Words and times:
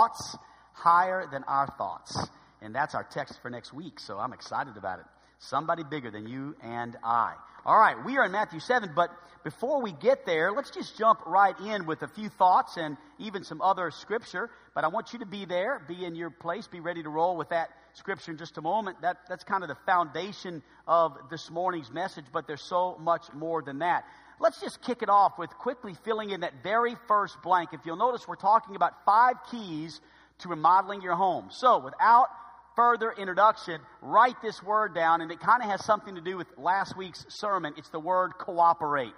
thoughts 0.00 0.36
higher 0.72 1.26
than 1.30 1.44
our 1.44 1.66
thoughts. 1.76 2.16
And 2.62 2.74
that's 2.74 2.94
our 2.94 3.04
text 3.04 3.40
for 3.42 3.50
next 3.50 3.72
week, 3.74 4.00
so 4.00 4.18
I'm 4.18 4.32
excited 4.32 4.76
about 4.78 5.00
it. 5.00 5.04
Somebody 5.40 5.82
bigger 5.82 6.10
than 6.10 6.26
you 6.26 6.56
and 6.62 6.96
I. 7.04 7.34
All 7.66 7.78
right, 7.78 7.96
we 8.04 8.16
are 8.16 8.24
in 8.24 8.32
Matthew 8.32 8.60
7, 8.60 8.92
but 8.96 9.10
before 9.44 9.82
we 9.82 9.92
get 9.92 10.24
there, 10.24 10.52
let's 10.52 10.70
just 10.70 10.96
jump 10.96 11.20
right 11.26 11.58
in 11.60 11.84
with 11.84 12.02
a 12.02 12.08
few 12.08 12.30
thoughts 12.30 12.78
and 12.78 12.96
even 13.18 13.44
some 13.44 13.60
other 13.60 13.90
scripture. 13.90 14.50
But 14.74 14.84
I 14.84 14.88
want 14.88 15.12
you 15.12 15.18
to 15.18 15.26
be 15.26 15.44
there, 15.44 15.82
be 15.86 16.04
in 16.04 16.14
your 16.14 16.30
place, 16.30 16.66
be 16.66 16.80
ready 16.80 17.02
to 17.02 17.10
roll 17.10 17.36
with 17.36 17.50
that 17.50 17.68
scripture 17.94 18.30
in 18.30 18.38
just 18.38 18.56
a 18.56 18.62
moment. 18.62 19.02
That, 19.02 19.18
that's 19.28 19.44
kind 19.44 19.62
of 19.62 19.68
the 19.68 19.78
foundation 19.86 20.62
of 20.86 21.16
this 21.30 21.50
morning's 21.50 21.90
message, 21.90 22.26
but 22.32 22.46
there's 22.46 22.62
so 22.62 22.96
much 23.00 23.30
more 23.34 23.62
than 23.62 23.80
that. 23.80 24.04
Let's 24.40 24.58
just 24.58 24.80
kick 24.80 25.02
it 25.02 25.10
off 25.10 25.38
with 25.38 25.50
quickly 25.50 25.92
filling 26.02 26.30
in 26.30 26.40
that 26.40 26.62
very 26.62 26.96
first 27.06 27.36
blank. 27.42 27.70
If 27.74 27.80
you'll 27.84 27.96
notice, 27.96 28.26
we're 28.26 28.36
talking 28.36 28.74
about 28.74 29.04
five 29.04 29.36
keys 29.50 30.00
to 30.38 30.48
remodeling 30.48 31.02
your 31.02 31.14
home. 31.14 31.48
So, 31.50 31.78
without 31.78 32.28
further 32.74 33.12
introduction, 33.12 33.82
write 34.00 34.40
this 34.40 34.62
word 34.62 34.94
down, 34.94 35.20
and 35.20 35.30
it 35.30 35.40
kind 35.40 35.62
of 35.62 35.68
has 35.68 35.84
something 35.84 36.14
to 36.14 36.22
do 36.22 36.38
with 36.38 36.46
last 36.56 36.96
week's 36.96 37.26
sermon. 37.28 37.74
It's 37.76 37.90
the 37.90 38.00
word 38.00 38.32
cooperate. 38.38 39.12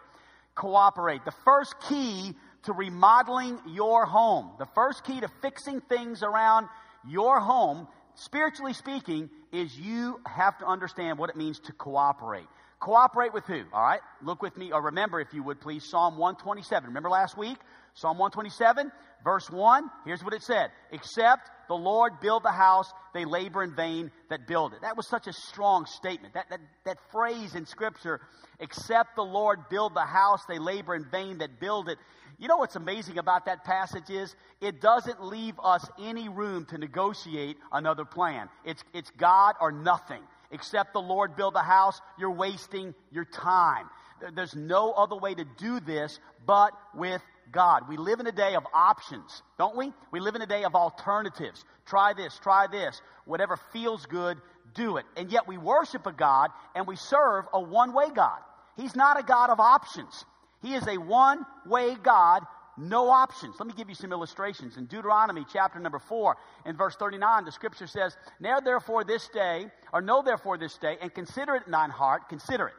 Cooperate. 0.57 1.25
The 1.25 1.34
first 1.45 1.77
key 1.89 2.34
to 2.65 2.73
remodeling 2.73 3.61
your 3.69 4.05
home, 4.05 4.51
the 4.59 4.67
first 4.75 5.05
key 5.05 5.20
to 5.20 5.29
fixing 5.41 5.81
things 5.83 6.25
around 6.25 6.67
your 7.09 7.39
home, 7.39 7.87
spiritually 8.17 8.73
speaking, 8.73 9.31
is 9.53 9.79
you 9.79 10.20
have 10.27 10.59
to 10.59 10.67
understand 10.67 11.17
what 11.17 11.31
it 11.31 11.37
means 11.37 11.61
to 11.61 11.73
cooperate. 11.73 12.48
Cooperate 12.83 13.33
with 13.33 13.45
who? 13.45 13.63
All 13.73 13.81
right? 13.81 14.01
Look 14.23 14.43
with 14.43 14.57
me, 14.57 14.73
or 14.73 14.83
remember, 14.83 15.21
if 15.21 15.33
you 15.33 15.45
would 15.45 15.61
please, 15.61 15.89
Psalm 15.89 16.19
127. 16.19 16.89
Remember 16.89 17.11
last 17.11 17.39
week? 17.39 17.57
Psalm 17.95 18.19
127, 18.19 18.91
verse 19.23 19.49
1. 19.49 19.85
Here's 20.05 20.25
what 20.25 20.35
it 20.35 20.43
said 20.43 20.71
Except 20.91 21.49
the 21.69 21.77
Lord 21.77 22.15
build 22.21 22.43
the 22.43 22.51
house, 22.51 22.93
they 23.15 23.25
labor 23.25 23.63
in 23.63 23.77
vain 23.77 24.11
that 24.31 24.49
build 24.49 24.73
it. 24.73 24.81
That 24.83 24.97
was 24.97 25.09
such 25.09 25.29
a 25.29 25.33
strong 25.33 25.87
statement. 25.87 26.34
That, 26.34 26.47
that, 26.51 26.59
that 26.84 26.98
phrase 27.12 27.55
in 27.55 27.67
Scripture, 27.67 28.21
except 28.59 29.15
the 29.15 29.23
Lord 29.23 29.69
build 29.71 29.95
the 29.95 30.01
house, 30.01 30.41
they 30.49 30.59
labor 30.59 30.97
in 30.97 31.06
vain 31.09 31.39
that 31.39 31.61
build 31.61 31.89
it. 31.89 31.99
You 32.41 32.49
know 32.49 32.56
what's 32.56 32.75
amazing 32.75 33.19
about 33.19 33.45
that 33.47 33.62
passage 33.62 34.11
is 34.11 34.34
it 34.61 34.81
doesn't 34.81 35.23
leave 35.23 35.55
us 35.62 35.89
any 36.01 36.28
room 36.28 36.67
to 36.71 36.78
negotiate 36.78 37.59
another 37.71 38.05
plan. 38.05 38.49
It's, 38.65 38.83
it's 38.93 39.11
God 39.17 39.55
or 39.61 39.71
nothing. 39.71 40.23
Except 40.53 40.92
the 40.92 41.00
Lord 41.00 41.34
build 41.34 41.55
the 41.55 41.62
house, 41.62 42.00
you're 42.19 42.31
wasting 42.31 42.95
your 43.11 43.25
time. 43.25 43.89
There's 44.34 44.55
no 44.55 44.92
other 44.92 45.17
way 45.17 45.34
to 45.34 45.44
do 45.59 45.81
this 45.81 46.20
but 46.47 46.72
with 46.94 47.20
God. 47.50 47.89
We 47.89 47.97
live 47.97 48.20
in 48.20 48.27
a 48.27 48.33
day 48.33 48.55
of 48.55 48.64
options, 48.72 49.42
don't 49.59 49.77
we? 49.77 49.92
We 50.12 50.20
live 50.20 50.36
in 50.36 50.42
a 50.42 50.47
day 50.47 50.64
of 50.64 50.75
alternatives. 50.75 51.64
Try 51.86 52.12
this, 52.12 52.39
try 52.42 52.67
this. 52.67 53.00
Whatever 53.25 53.59
feels 53.72 54.06
good, 54.06 54.39
do 54.75 54.97
it. 54.97 55.05
And 55.17 55.31
yet 55.31 55.48
we 55.48 55.59
worship 55.59 56.06
a 56.06 56.12
God 56.12 56.50
and 56.75 56.87
we 56.87 56.97
serve 56.97 57.44
a 57.53 57.61
one 57.61 57.92
way 57.92 58.11
God. 58.14 58.39
He's 58.77 58.97
not 58.97 59.19
a 59.19 59.22
God 59.22 59.50
of 59.50 59.61
options. 59.61 60.25
He 60.62 60.75
is 60.75 60.87
a 60.87 60.97
one 60.97 61.44
way 61.66 61.97
God, 62.03 62.44
no 62.77 63.11
options. 63.11 63.56
Let 63.59 63.67
me 63.67 63.75
give 63.77 63.89
you 63.89 63.95
some 63.95 64.12
illustrations. 64.12 64.77
In 64.77 64.87
Deuteronomy 64.87 65.45
chapter 65.53 65.78
number 65.78 65.98
4, 65.98 66.37
in 66.67 66.77
verse 66.77 66.97
39, 66.97 67.45
the 67.45 67.53
scripture 67.53 67.87
says, 67.87 68.17
Now 68.41 68.61
therefore 68.61 69.05
this 69.05 69.28
day, 69.28 69.67
or 69.92 70.01
know 70.01 70.23
therefore 70.23 70.59
this 70.59 70.77
day, 70.78 70.97
and 71.00 71.12
consider 71.12 71.55
it 71.56 71.65
in 71.67 71.73
thine 71.73 71.91
heart, 71.91 72.28
consider 72.28 72.69
it. 72.69 72.75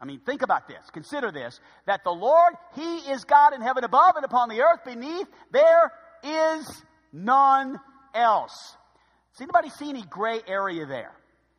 I 0.00 0.04
mean, 0.04 0.20
think 0.20 0.42
about 0.42 0.68
this. 0.68 0.78
Consider 0.92 1.32
this 1.32 1.58
that 1.86 2.04
the 2.04 2.10
Lord, 2.10 2.54
He 2.74 2.98
is 3.10 3.24
God 3.24 3.54
in 3.54 3.62
heaven 3.62 3.84
above 3.84 4.16
and 4.16 4.24
upon 4.24 4.48
the 4.48 4.60
earth 4.60 4.84
beneath. 4.84 5.26
There 5.50 5.92
is 6.22 6.82
none 7.12 7.80
else. 8.14 8.76
Does 9.32 9.40
anybody 9.40 9.70
see 9.70 9.88
any 9.88 10.02
gray 10.02 10.40
area 10.46 10.86
there? 10.86 11.12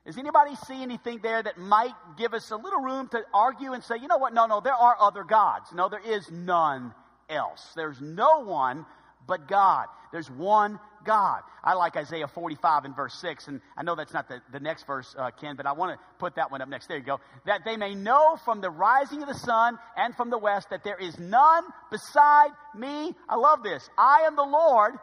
Does 0.06 0.18
anybody 0.18 0.56
see 0.68 0.82
anything 0.82 1.20
there 1.22 1.44
that 1.44 1.58
might 1.58 1.94
give 2.18 2.34
us 2.34 2.50
a 2.52 2.56
little 2.56 2.80
room 2.80 3.10
to 3.10 3.22
argue 3.34 3.74
and 3.74 3.84
say, 3.84 3.96
you 4.02 4.08
know 4.08 4.18
what? 4.18 4.34
No, 4.34 4.46
no, 4.46 4.62
there 4.62 4.74
are 4.74 4.96
other 5.00 5.24
gods. 5.24 5.72
No, 5.74 5.90
there 5.90 6.00
is 6.00 6.32
none 6.32 6.94
else. 7.30 7.62
There's 7.76 8.00
no 8.02 8.44
one 8.44 8.86
but 9.28 9.48
God. 9.48 9.88
There's 10.12 10.30
one 10.30 10.80
God. 11.06 11.42
I 11.64 11.74
like 11.74 11.96
Isaiah 11.96 12.28
45 12.28 12.86
and 12.86 12.96
verse 12.96 13.14
6, 13.22 13.48
and 13.48 13.62
I 13.78 13.84
know 13.84 13.96
that's 13.96 14.14
not 14.14 14.28
the, 14.28 14.42
the 14.52 14.60
next 14.60 14.88
verse, 14.88 15.16
uh, 15.18 15.32
Ken, 15.40 15.56
but 15.56 15.66
I 15.66 15.74
want 15.74 15.98
to 15.98 16.06
put 16.18 16.36
that 16.36 16.52
one 16.52 16.62
up 16.62 16.68
next. 16.68 16.88
There 16.88 16.98
you 16.98 17.04
go. 17.04 17.20
That 17.46 17.62
they 17.66 17.78
may 17.78 17.96
know 17.96 18.38
from 18.44 18.62
the 18.62 18.70
rising 18.70 19.22
of 19.22 19.28
the 19.28 19.36
sun 19.36 19.78
and 19.96 20.16
from 20.16 20.30
the 20.30 20.38
west 20.38 20.70
that 20.72 20.84
there 20.84 20.98
is 20.98 21.18
none 21.20 21.64
beside 21.92 22.50
me. 22.76 23.14
I 23.28 23.36
love 23.36 23.64
this. 23.64 23.88
I 23.98 24.24
am 24.26 24.36
the 24.36 24.44
Lord, 24.44 24.94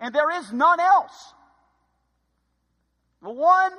and 0.00 0.14
there 0.14 0.30
is 0.38 0.52
none 0.52 0.80
else. 0.80 1.34
The 3.22 3.30
one 3.30 3.72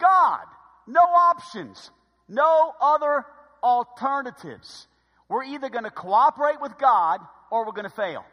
God. 0.00 0.44
No 0.86 1.00
options. 1.00 1.90
No 2.28 2.72
other 2.80 3.24
alternatives. 3.62 4.86
We're 5.28 5.44
either 5.44 5.68
going 5.68 5.84
to 5.84 5.90
cooperate 5.90 6.60
with 6.60 6.78
God 6.78 7.20
or 7.50 7.66
we're 7.66 7.72
going 7.72 7.88
to 7.88 7.96
fail. 7.96 8.24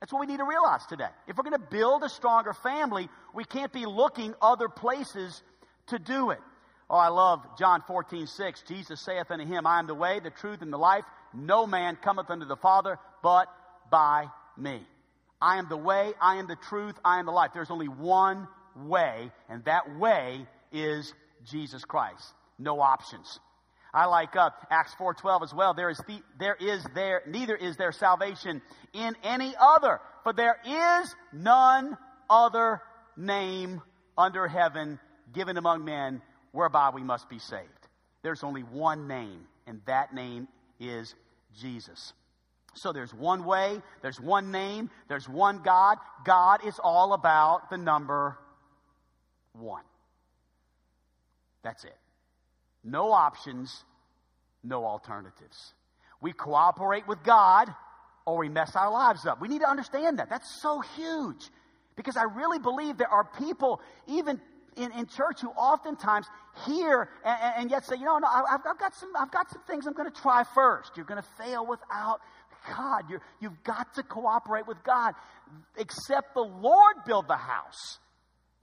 That's 0.00 0.12
what 0.12 0.20
we 0.20 0.26
need 0.26 0.38
to 0.38 0.44
realize 0.44 0.86
today. 0.86 1.08
If 1.26 1.36
we're 1.36 1.44
going 1.44 1.60
to 1.60 1.66
build 1.70 2.04
a 2.04 2.08
stronger 2.08 2.52
family, 2.52 3.08
we 3.34 3.44
can't 3.44 3.72
be 3.72 3.84
looking 3.84 4.34
other 4.40 4.68
places 4.68 5.42
to 5.88 5.98
do 5.98 6.30
it. 6.30 6.38
Oh, 6.90 6.96
I 6.96 7.08
love 7.08 7.44
John 7.58 7.82
14, 7.86 8.26
6. 8.26 8.62
Jesus 8.62 9.00
saith 9.04 9.30
unto 9.30 9.44
him, 9.44 9.66
I 9.66 9.78
am 9.78 9.86
the 9.86 9.94
way, 9.94 10.20
the 10.20 10.30
truth, 10.30 10.62
and 10.62 10.72
the 10.72 10.78
life. 10.78 11.04
No 11.34 11.66
man 11.66 11.96
cometh 11.96 12.30
unto 12.30 12.46
the 12.46 12.56
Father 12.56 12.98
but 13.22 13.48
by 13.90 14.26
me. 14.56 14.86
I 15.40 15.58
am 15.58 15.68
the 15.68 15.76
way, 15.76 16.12
I 16.20 16.36
am 16.36 16.46
the 16.46 16.56
truth, 16.68 16.94
I 17.04 17.18
am 17.18 17.26
the 17.26 17.32
life. 17.32 17.50
There's 17.52 17.70
only 17.70 17.88
one 17.88 18.48
way, 18.76 19.30
and 19.48 19.64
that 19.64 19.98
way 19.98 20.46
is 20.72 21.12
Jesus 21.44 21.84
Christ. 21.84 22.34
No 22.58 22.80
options. 22.80 23.38
I 23.92 24.06
like 24.06 24.36
uh, 24.36 24.50
Acts 24.70 24.94
4:12 24.94 25.42
as 25.42 25.54
well. 25.54 25.74
There 25.74 25.90
is 25.90 25.98
the, 26.06 26.20
there 26.38 26.56
is 26.58 26.84
there 26.94 27.22
neither 27.26 27.56
is 27.56 27.76
there 27.76 27.92
salvation 27.92 28.62
in 28.92 29.16
any 29.22 29.54
other, 29.58 30.00
for 30.24 30.32
there 30.32 30.58
is 30.64 31.14
none 31.32 31.96
other 32.28 32.82
name 33.16 33.80
under 34.16 34.46
heaven 34.46 34.98
given 35.32 35.56
among 35.56 35.84
men 35.84 36.20
whereby 36.52 36.90
we 36.94 37.02
must 37.02 37.28
be 37.28 37.38
saved. 37.38 37.68
There's 38.22 38.42
only 38.42 38.62
one 38.62 39.06
name, 39.08 39.46
and 39.66 39.80
that 39.86 40.14
name 40.14 40.48
is 40.80 41.14
Jesus. 41.60 42.12
So 42.74 42.92
there's 42.92 43.12
one 43.12 43.44
way, 43.44 43.80
there's 44.02 44.20
one 44.20 44.50
name, 44.50 44.90
there's 45.08 45.28
one 45.28 45.62
God. 45.62 45.98
God 46.24 46.64
is 46.66 46.78
all 46.82 47.12
about 47.12 47.70
the 47.70 47.78
number 47.78 48.38
one. 49.52 49.82
That's 51.62 51.84
it. 51.84 51.96
No 52.88 53.12
options, 53.12 53.84
no 54.64 54.86
alternatives. 54.86 55.74
We 56.20 56.32
cooperate 56.32 57.06
with 57.06 57.22
God 57.22 57.68
or 58.24 58.38
we 58.38 58.48
mess 58.48 58.74
our 58.74 58.90
lives 58.90 59.26
up. 59.26 59.40
We 59.40 59.48
need 59.48 59.60
to 59.60 59.68
understand 59.68 60.18
that. 60.18 60.30
That's 60.30 60.60
so 60.62 60.80
huge. 60.96 61.50
Because 61.96 62.16
I 62.16 62.22
really 62.22 62.58
believe 62.58 62.96
there 62.96 63.12
are 63.12 63.28
people, 63.38 63.80
even 64.06 64.40
in, 64.76 64.90
in 64.92 65.06
church, 65.06 65.40
who 65.42 65.48
oftentimes 65.48 66.26
hear 66.66 67.10
and, 67.24 67.54
and 67.58 67.70
yet 67.70 67.84
say, 67.84 67.96
you 67.96 68.04
know, 68.04 68.18
no, 68.18 68.26
I've, 68.26 68.60
I've, 68.64 68.78
got 68.78 68.94
some, 68.94 69.10
I've 69.18 69.30
got 69.30 69.50
some 69.50 69.62
things 69.66 69.86
I'm 69.86 69.92
going 69.92 70.10
to 70.10 70.20
try 70.20 70.44
first. 70.54 70.92
You're 70.96 71.06
going 71.06 71.22
to 71.22 71.44
fail 71.44 71.66
without 71.66 72.20
God. 72.74 73.02
You're 73.10 73.22
you've 73.40 73.62
got 73.64 73.94
to 73.94 74.02
cooperate 74.02 74.66
with 74.66 74.82
God. 74.82 75.14
Except 75.76 76.34
the 76.34 76.40
Lord 76.40 76.96
build 77.06 77.28
the 77.28 77.36
house. 77.36 77.98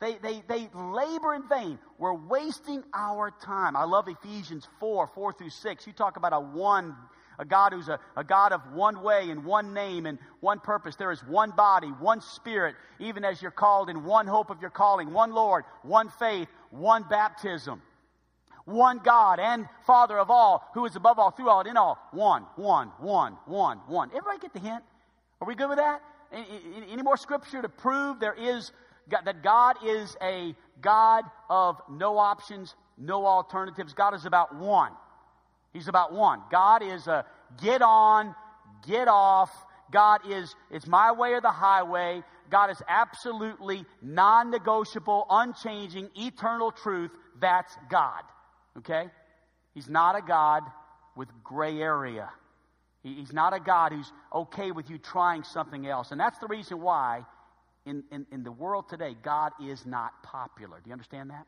They, 0.01 0.17
they, 0.21 0.43
they 0.47 0.67
labor 0.73 1.33
in 1.33 1.47
vain. 1.47 1.79
We're 1.97 2.13
wasting 2.13 2.83
our 2.93 3.31
time. 3.31 3.77
I 3.77 3.85
love 3.85 4.07
Ephesians 4.07 4.67
4, 4.79 5.07
4 5.07 5.33
through 5.33 5.49
6. 5.49 5.87
You 5.87 5.93
talk 5.93 6.17
about 6.17 6.33
a 6.33 6.39
one, 6.39 6.95
a 7.39 7.45
God 7.45 7.71
who's 7.71 7.87
a, 7.87 7.99
a 8.17 8.23
God 8.23 8.51
of 8.51 8.73
one 8.73 9.01
way 9.01 9.29
and 9.29 9.45
one 9.45 9.73
name 9.73 10.05
and 10.05 10.19
one 10.41 10.59
purpose. 10.59 10.97
There 10.97 11.13
is 11.13 11.23
one 11.23 11.51
body, 11.51 11.87
one 11.87 12.19
spirit, 12.19 12.75
even 12.99 13.23
as 13.23 13.41
you're 13.41 13.51
called 13.51 13.89
in 13.89 14.03
one 14.03 14.27
hope 14.27 14.49
of 14.49 14.59
your 14.59 14.69
calling, 14.69 15.13
one 15.13 15.31
Lord, 15.31 15.63
one 15.81 16.09
faith, 16.19 16.49
one 16.71 17.03
baptism. 17.09 17.81
One 18.65 18.99
God 18.99 19.39
and 19.39 19.67
Father 19.85 20.17
of 20.17 20.31
all, 20.31 20.67
who 20.73 20.85
is 20.85 20.95
above 20.95 21.19
all, 21.19 21.31
through 21.31 21.49
all, 21.49 21.59
and 21.61 21.69
in 21.69 21.77
all. 21.77 21.99
One, 22.11 22.45
one, 22.55 22.91
one, 22.97 23.37
one, 23.45 23.77
one. 23.87 24.09
Everybody 24.09 24.39
get 24.39 24.53
the 24.53 24.59
hint? 24.59 24.83
Are 25.39 25.47
we 25.47 25.55
good 25.55 25.69
with 25.69 25.77
that? 25.77 26.01
Any, 26.31 26.91
any 26.91 27.03
more 27.03 27.15
scripture 27.15 27.61
to 27.61 27.69
prove 27.69 28.19
there 28.19 28.33
is 28.33 28.71
that 29.09 29.43
God 29.43 29.77
is 29.85 30.15
a 30.21 30.55
God 30.81 31.25
of 31.49 31.81
no 31.89 32.17
options, 32.17 32.75
no 32.97 33.25
alternatives. 33.25 33.93
God 33.93 34.13
is 34.13 34.25
about 34.25 34.55
one. 34.55 34.91
He's 35.73 35.87
about 35.87 36.13
one. 36.13 36.41
God 36.51 36.81
is 36.83 37.07
a 37.07 37.25
get 37.61 37.81
on, 37.81 38.33
get 38.87 39.07
off. 39.07 39.51
God 39.91 40.21
is, 40.29 40.55
it's 40.71 40.87
my 40.87 41.11
way 41.11 41.33
or 41.33 41.41
the 41.41 41.51
highway. 41.51 42.23
God 42.49 42.69
is 42.71 42.81
absolutely 42.87 43.85
non 44.01 44.51
negotiable, 44.51 45.25
unchanging, 45.29 46.09
eternal 46.15 46.71
truth. 46.71 47.11
That's 47.39 47.75
God. 47.89 48.23
Okay? 48.77 49.09
He's 49.73 49.89
not 49.89 50.15
a 50.15 50.21
God 50.21 50.63
with 51.15 51.29
gray 51.43 51.79
area. 51.81 52.29
He's 53.03 53.33
not 53.33 53.53
a 53.53 53.59
God 53.59 53.91
who's 53.91 54.11
okay 54.33 54.71
with 54.71 54.89
you 54.89 54.97
trying 54.97 55.43
something 55.43 55.85
else. 55.85 56.11
And 56.11 56.19
that's 56.19 56.39
the 56.39 56.47
reason 56.47 56.81
why 56.81 57.23
in, 57.85 58.03
in, 58.11 58.25
in 58.31 58.43
the 58.43 58.51
world 58.51 58.89
today, 58.89 59.15
God 59.21 59.51
is 59.61 59.85
not 59.85 60.23
popular. 60.23 60.77
Do 60.83 60.89
you 60.89 60.93
understand 60.93 61.29
that? 61.29 61.45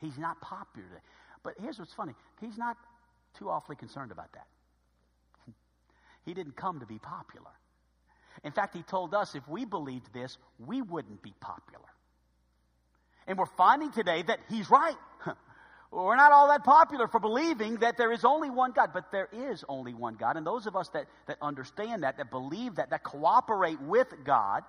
He's 0.00 0.18
not 0.18 0.40
popular. 0.40 1.02
But 1.42 1.54
here's 1.60 1.78
what's 1.78 1.94
funny 1.94 2.14
He's 2.40 2.58
not 2.58 2.76
too 3.38 3.48
awfully 3.48 3.76
concerned 3.76 4.12
about 4.12 4.32
that. 4.32 4.46
he 6.24 6.34
didn't 6.34 6.56
come 6.56 6.80
to 6.80 6.86
be 6.86 6.98
popular. 6.98 7.50
In 8.44 8.52
fact, 8.52 8.74
He 8.74 8.82
told 8.82 9.14
us 9.14 9.34
if 9.34 9.46
we 9.48 9.64
believed 9.64 10.12
this, 10.12 10.36
we 10.58 10.82
wouldn't 10.82 11.22
be 11.22 11.34
popular. 11.40 11.88
And 13.26 13.38
we're 13.38 13.46
finding 13.46 13.92
today 13.92 14.22
that 14.22 14.40
He's 14.48 14.68
right. 14.70 14.96
We're 15.92 16.16
not 16.16 16.30
all 16.30 16.46
that 16.48 16.62
popular 16.62 17.08
for 17.08 17.18
believing 17.18 17.78
that 17.78 17.96
there 17.96 18.12
is 18.12 18.24
only 18.24 18.48
one 18.48 18.70
God, 18.70 18.90
but 18.94 19.10
there 19.10 19.28
is 19.32 19.64
only 19.68 19.92
one 19.92 20.14
God. 20.14 20.36
And 20.36 20.46
those 20.46 20.68
of 20.68 20.76
us 20.76 20.88
that, 20.90 21.06
that 21.26 21.36
understand 21.42 22.04
that, 22.04 22.18
that 22.18 22.30
believe 22.30 22.76
that, 22.76 22.90
that 22.90 23.02
cooperate 23.02 23.80
with 23.80 24.06
God, 24.24 24.62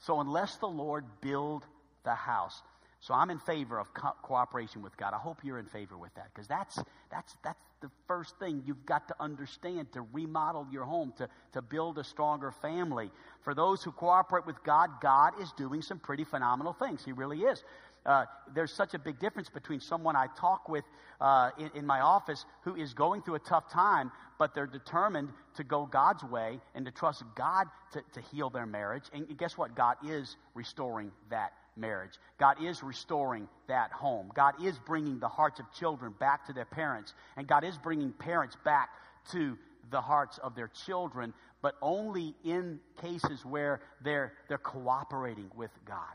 so 0.00 0.20
unless 0.20 0.56
the 0.56 0.68
Lord 0.68 1.04
build 1.20 1.66
the 2.04 2.14
house, 2.14 2.62
so 3.00 3.14
I'm 3.14 3.30
in 3.30 3.38
favor 3.38 3.78
of 3.78 3.92
co- 3.94 4.14
cooperation 4.22 4.82
with 4.82 4.96
God. 4.96 5.14
I 5.14 5.18
hope 5.18 5.38
you're 5.42 5.58
in 5.58 5.66
favor 5.66 5.96
with 5.96 6.14
that 6.16 6.28
because 6.34 6.46
that's, 6.46 6.76
that's, 7.10 7.34
that's 7.42 7.58
the 7.80 7.90
first 8.06 8.38
thing 8.38 8.62
you've 8.66 8.84
got 8.84 9.08
to 9.08 9.14
understand 9.18 9.90
to 9.92 10.02
remodel 10.12 10.66
your 10.70 10.84
home, 10.84 11.14
to, 11.16 11.28
to 11.52 11.62
build 11.62 11.98
a 11.98 12.04
stronger 12.04 12.50
family. 12.50 13.10
For 13.42 13.54
those 13.54 13.82
who 13.82 13.90
cooperate 13.90 14.46
with 14.46 14.62
God, 14.64 14.90
God 15.00 15.40
is 15.40 15.50
doing 15.52 15.80
some 15.80 15.98
pretty 15.98 16.24
phenomenal 16.24 16.74
things. 16.74 17.02
He 17.02 17.12
really 17.12 17.40
is. 17.40 17.62
Uh, 18.06 18.24
there's 18.54 18.72
such 18.72 18.94
a 18.94 18.98
big 18.98 19.18
difference 19.18 19.50
between 19.50 19.80
someone 19.80 20.16
I 20.16 20.26
talk 20.38 20.68
with 20.68 20.84
uh, 21.20 21.50
in, 21.58 21.70
in, 21.74 21.86
my 21.86 22.00
office 22.00 22.46
who 22.62 22.74
is 22.74 22.94
going 22.94 23.20
through 23.20 23.34
a 23.34 23.40
tough 23.40 23.70
time, 23.70 24.10
but 24.38 24.54
they're 24.54 24.66
determined 24.66 25.28
to 25.56 25.64
go 25.64 25.84
God's 25.84 26.24
way 26.24 26.60
and 26.74 26.86
to 26.86 26.92
trust 26.92 27.22
God 27.34 27.66
to, 27.92 28.02
to 28.14 28.20
heal 28.20 28.48
their 28.48 28.64
marriage. 28.64 29.04
And 29.12 29.36
guess 29.36 29.58
what? 29.58 29.74
God 29.74 29.96
is 30.02 30.36
restoring 30.54 31.12
that 31.28 31.52
marriage. 31.76 32.12
God 32.38 32.62
is 32.62 32.82
restoring 32.82 33.48
that 33.68 33.92
home. 33.92 34.30
God 34.34 34.54
is 34.64 34.78
bringing 34.78 35.18
the 35.18 35.28
hearts 35.28 35.60
of 35.60 35.70
children 35.72 36.14
back 36.18 36.46
to 36.46 36.54
their 36.54 36.64
parents. 36.64 37.14
And 37.36 37.46
God 37.46 37.64
is 37.64 37.76
bringing 37.76 38.12
parents 38.12 38.56
back 38.64 38.90
to 39.32 39.58
the 39.90 40.00
hearts 40.00 40.38
of 40.38 40.54
their 40.54 40.68
children, 40.68 41.34
but 41.62 41.74
only 41.82 42.34
in 42.44 42.80
cases 43.00 43.44
where 43.44 43.80
they're, 44.02 44.32
they're 44.48 44.58
cooperating 44.58 45.50
with 45.54 45.70
God. 45.84 46.14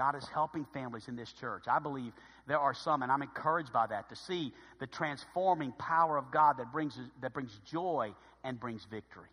God 0.00 0.16
is 0.16 0.26
helping 0.32 0.64
families 0.72 1.08
in 1.08 1.16
this 1.16 1.30
church. 1.30 1.64
I 1.68 1.78
believe 1.78 2.14
there 2.46 2.58
are 2.58 2.72
some, 2.72 3.02
and 3.02 3.12
I'm 3.12 3.20
encouraged 3.20 3.70
by 3.70 3.86
that, 3.88 4.08
to 4.08 4.16
see 4.16 4.50
the 4.78 4.86
transforming 4.86 5.72
power 5.72 6.16
of 6.16 6.30
God 6.30 6.56
that 6.56 6.72
brings, 6.72 6.98
that 7.20 7.34
brings 7.34 7.52
joy 7.70 8.14
and 8.42 8.58
brings 8.58 8.82
victory. 8.90 9.28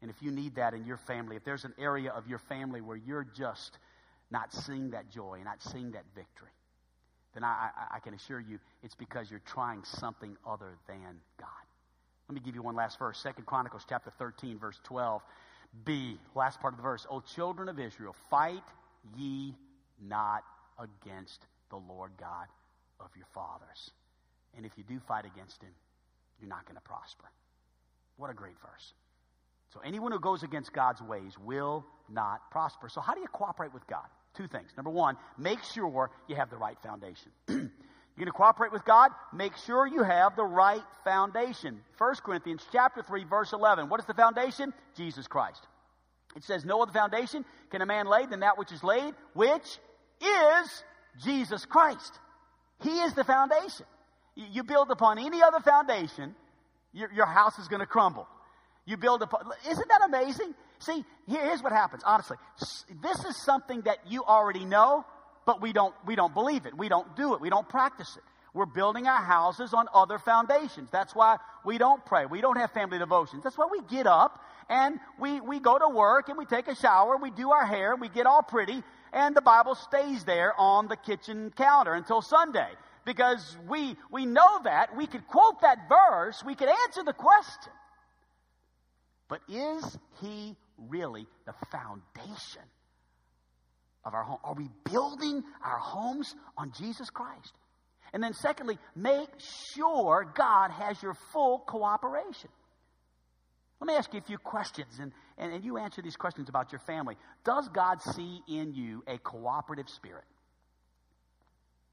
And 0.00 0.10
if 0.10 0.22
you 0.22 0.30
need 0.30 0.54
that 0.54 0.72
in 0.72 0.86
your 0.86 0.96
family, 0.96 1.36
if 1.36 1.44
there's 1.44 1.66
an 1.66 1.74
area 1.78 2.10
of 2.12 2.26
your 2.26 2.38
family 2.38 2.80
where 2.80 2.96
you're 2.96 3.26
just 3.36 3.76
not 4.30 4.54
seeing 4.54 4.92
that 4.92 5.10
joy 5.10 5.40
not 5.44 5.62
seeing 5.62 5.90
that 5.90 6.04
victory, 6.14 6.48
then 7.34 7.44
I, 7.44 7.68
I, 7.76 7.96
I 7.96 7.98
can 7.98 8.14
assure 8.14 8.40
you 8.40 8.60
it's 8.82 8.94
because 8.94 9.30
you're 9.30 9.42
trying 9.44 9.84
something 9.84 10.34
other 10.48 10.78
than 10.88 11.20
God. 11.38 11.48
Let 12.30 12.34
me 12.34 12.40
give 12.42 12.54
you 12.54 12.62
one 12.62 12.74
last 12.74 12.98
verse. 12.98 13.18
Second 13.18 13.44
Chronicles 13.44 13.84
chapter 13.86 14.10
13, 14.18 14.58
verse 14.58 14.80
12. 14.84 15.20
B, 15.84 16.16
last 16.34 16.58
part 16.60 16.72
of 16.72 16.78
the 16.78 16.82
verse. 16.82 17.06
O 17.10 17.20
children 17.20 17.68
of 17.68 17.78
Israel, 17.78 18.16
fight 18.30 18.62
ye 19.14 19.54
not 20.00 20.42
against 20.78 21.46
the 21.70 21.76
Lord 21.76 22.12
God 22.18 22.46
of 23.00 23.10
your 23.16 23.26
fathers. 23.34 23.90
And 24.56 24.64
if 24.64 24.72
you 24.76 24.84
do 24.84 25.00
fight 25.00 25.24
against 25.24 25.62
him, 25.62 25.72
you're 26.40 26.48
not 26.48 26.64
going 26.66 26.76
to 26.76 26.82
prosper. 26.82 27.24
What 28.16 28.30
a 28.30 28.34
great 28.34 28.58
verse. 28.60 28.92
So 29.72 29.80
anyone 29.84 30.12
who 30.12 30.20
goes 30.20 30.42
against 30.42 30.72
God's 30.72 31.02
ways 31.02 31.32
will 31.38 31.84
not 32.08 32.50
prosper. 32.50 32.88
So 32.88 33.00
how 33.00 33.14
do 33.14 33.20
you 33.20 33.26
cooperate 33.28 33.74
with 33.74 33.86
God? 33.86 34.06
Two 34.36 34.46
things. 34.46 34.70
Number 34.76 34.90
one, 34.90 35.16
make 35.38 35.62
sure 35.62 36.10
you 36.28 36.36
have 36.36 36.50
the 36.50 36.56
right 36.56 36.78
foundation. 36.82 37.32
You're 37.48 38.26
going 38.26 38.26
to 38.26 38.32
cooperate 38.32 38.72
with 38.72 38.84
God? 38.84 39.10
Make 39.32 39.56
sure 39.56 39.88
you 39.88 40.04
have 40.04 40.36
the 40.36 40.44
right 40.44 40.84
foundation. 41.02 41.80
1 41.98 42.14
Corinthians 42.24 42.64
chapter 42.70 43.02
3 43.02 43.24
verse 43.24 43.52
11. 43.52 43.88
What 43.88 43.98
is 43.98 44.06
the 44.06 44.14
foundation? 44.14 44.72
Jesus 44.96 45.26
Christ. 45.26 45.66
It 46.36 46.44
says, 46.44 46.64
No 46.64 46.82
other 46.82 46.92
foundation 46.92 47.44
can 47.70 47.82
a 47.82 47.86
man 47.86 48.06
lay 48.06 48.26
than 48.26 48.40
that 48.40 48.58
which 48.58 48.72
is 48.72 48.82
laid, 48.82 49.14
which 49.34 49.78
is 50.20 50.84
Jesus 51.24 51.64
Christ. 51.64 52.18
He 52.82 52.90
is 52.90 53.14
the 53.14 53.24
foundation. 53.24 53.86
You 54.34 54.64
build 54.64 54.90
upon 54.90 55.18
any 55.18 55.42
other 55.42 55.60
foundation, 55.60 56.34
your, 56.92 57.12
your 57.12 57.26
house 57.26 57.58
is 57.58 57.68
going 57.68 57.80
to 57.80 57.86
crumble. 57.86 58.26
You 58.84 58.96
build 58.96 59.22
upon, 59.22 59.42
isn't 59.68 59.88
that 59.88 60.00
amazing? 60.06 60.54
See, 60.80 61.04
here's 61.28 61.62
what 61.62 61.72
happens, 61.72 62.02
honestly. 62.04 62.36
This 63.02 63.24
is 63.24 63.42
something 63.44 63.82
that 63.82 63.98
you 64.08 64.24
already 64.24 64.64
know, 64.64 65.04
but 65.46 65.62
we 65.62 65.72
don't, 65.72 65.94
we 66.04 66.16
don't 66.16 66.34
believe 66.34 66.66
it. 66.66 66.76
We 66.76 66.88
don't 66.88 67.16
do 67.16 67.34
it. 67.34 67.40
We 67.40 67.48
don't 67.48 67.68
practice 67.68 68.16
it. 68.16 68.22
We're 68.52 68.66
building 68.66 69.08
our 69.08 69.22
houses 69.22 69.74
on 69.74 69.86
other 69.92 70.18
foundations. 70.18 70.88
That's 70.90 71.14
why 71.14 71.38
we 71.64 71.78
don't 71.78 72.04
pray. 72.04 72.26
We 72.26 72.40
don't 72.40 72.56
have 72.56 72.70
family 72.72 72.98
devotions. 72.98 73.42
That's 73.42 73.58
why 73.58 73.66
we 73.70 73.80
get 73.82 74.06
up 74.06 74.40
and 74.68 74.98
we, 75.18 75.40
we 75.40 75.60
go 75.60 75.78
to 75.78 75.88
work 75.88 76.28
and 76.28 76.38
we 76.38 76.46
take 76.46 76.68
a 76.68 76.74
shower, 76.74 77.16
we 77.16 77.30
do 77.30 77.50
our 77.50 77.66
hair, 77.66 77.92
and 77.92 78.00
we 78.00 78.08
get 78.08 78.26
all 78.26 78.42
pretty, 78.42 78.82
and 79.12 79.36
the 79.36 79.42
Bible 79.42 79.74
stays 79.74 80.24
there 80.24 80.52
on 80.58 80.88
the 80.88 80.96
kitchen 80.96 81.52
counter 81.56 81.94
until 81.94 82.22
Sunday. 82.22 82.68
Because 83.04 83.56
we, 83.68 83.96
we 84.10 84.24
know 84.24 84.60
that, 84.64 84.96
we 84.96 85.06
could 85.06 85.26
quote 85.26 85.60
that 85.60 85.88
verse, 85.88 86.42
we 86.44 86.54
could 86.54 86.68
answer 86.68 87.02
the 87.04 87.12
question. 87.12 87.72
But 89.28 89.40
is 89.48 89.98
he 90.20 90.56
really 90.88 91.26
the 91.46 91.54
foundation 91.70 92.62
of 94.04 94.14
our 94.14 94.24
home? 94.24 94.38
Are 94.42 94.54
we 94.54 94.68
building 94.90 95.42
our 95.62 95.78
homes 95.78 96.34
on 96.56 96.72
Jesus 96.78 97.10
Christ? 97.10 97.52
And 98.12 98.22
then, 98.22 98.32
secondly, 98.32 98.78
make 98.94 99.28
sure 99.74 100.32
God 100.36 100.70
has 100.70 101.02
your 101.02 101.14
full 101.32 101.58
cooperation. 101.58 102.50
Let 103.80 103.88
me 103.88 103.94
ask 103.94 104.12
you 104.12 104.20
a 104.20 104.22
few 104.22 104.38
questions, 104.38 104.98
and, 105.00 105.12
and, 105.36 105.52
and 105.52 105.64
you 105.64 105.78
answer 105.78 106.00
these 106.00 106.16
questions 106.16 106.48
about 106.48 106.72
your 106.72 106.78
family. 106.78 107.16
Does 107.44 107.68
God 107.68 108.00
see 108.00 108.40
in 108.48 108.72
you 108.72 109.02
a 109.06 109.18
cooperative 109.18 109.88
spirit? 109.88 110.24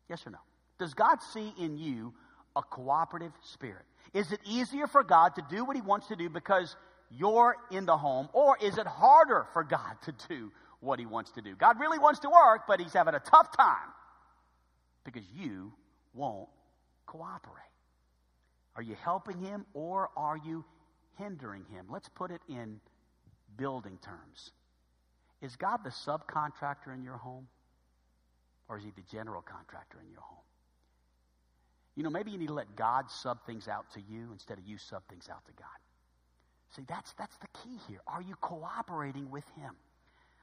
Yes 0.09 0.25
or 0.25 0.31
no? 0.31 0.37
Does 0.79 0.93
God 0.93 1.19
see 1.33 1.53
in 1.59 1.77
you 1.77 2.13
a 2.55 2.61
cooperative 2.61 3.33
spirit? 3.43 3.83
Is 4.13 4.31
it 4.31 4.39
easier 4.45 4.87
for 4.87 5.03
God 5.03 5.35
to 5.35 5.43
do 5.49 5.65
what 5.65 5.75
He 5.75 5.81
wants 5.81 6.07
to 6.07 6.15
do 6.15 6.29
because 6.29 6.75
you're 7.09 7.55
in 7.71 7.85
the 7.85 7.97
home, 7.97 8.29
or 8.33 8.57
is 8.61 8.77
it 8.77 8.87
harder 8.87 9.47
for 9.53 9.63
God 9.63 9.95
to 10.03 10.13
do 10.29 10.51
what 10.79 10.99
He 10.99 11.05
wants 11.05 11.31
to 11.31 11.41
do? 11.41 11.55
God 11.55 11.79
really 11.79 11.99
wants 11.99 12.19
to 12.21 12.29
work, 12.29 12.61
but 12.67 12.79
He's 12.79 12.93
having 12.93 13.15
a 13.15 13.19
tough 13.19 13.55
time 13.55 13.89
because 15.03 15.23
you 15.35 15.73
won't 16.13 16.49
cooperate. 17.05 17.57
Are 18.75 18.81
you 18.81 18.95
helping 19.03 19.37
him 19.37 19.65
or 19.73 20.09
are 20.15 20.37
you 20.37 20.63
hindering 21.21 21.65
him? 21.71 21.85
Let's 21.89 22.09
put 22.09 22.31
it 22.31 22.41
in 22.49 22.79
building 23.57 23.97
terms. 24.03 24.51
Is 25.41 25.55
God 25.55 25.79
the 25.83 25.89
subcontractor 25.89 26.93
in 26.93 27.03
your 27.03 27.17
home? 27.17 27.47
Or 28.69 28.77
is 28.77 28.83
he 28.83 28.91
the 28.91 29.03
general 29.11 29.41
contractor 29.41 29.99
in 30.01 30.09
your 30.09 30.21
home? 30.21 30.43
You 31.95 32.03
know, 32.03 32.09
maybe 32.09 32.31
you 32.31 32.37
need 32.37 32.47
to 32.47 32.53
let 32.53 32.75
God 32.75 33.05
sub 33.09 33.45
things 33.45 33.67
out 33.67 33.85
to 33.93 34.01
you 34.01 34.29
instead 34.31 34.57
of 34.57 34.65
you 34.65 34.77
sub 34.77 35.03
things 35.09 35.27
out 35.29 35.45
to 35.45 35.51
God. 35.53 35.67
See, 36.75 36.83
that's, 36.87 37.11
that's 37.13 37.35
the 37.37 37.47
key 37.63 37.77
here. 37.89 37.99
Are 38.07 38.21
you 38.21 38.35
cooperating 38.35 39.29
with 39.29 39.43
him? 39.57 39.75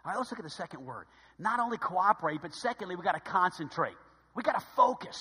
All 0.04 0.12
right, 0.12 0.18
let's 0.18 0.30
look 0.30 0.40
at 0.40 0.44
the 0.44 0.50
second 0.50 0.85
word. 0.85 1.06
Not 1.38 1.58
only 1.58 1.78
cooperate, 1.78 2.42
but 2.42 2.54
secondly, 2.54 2.97
we 2.97 3.02
got 3.02 3.14
to 3.14 3.30
concentrate. 3.30 3.97
We 4.35 4.42
got 4.42 4.61
to 4.61 4.66
focus. 4.76 5.16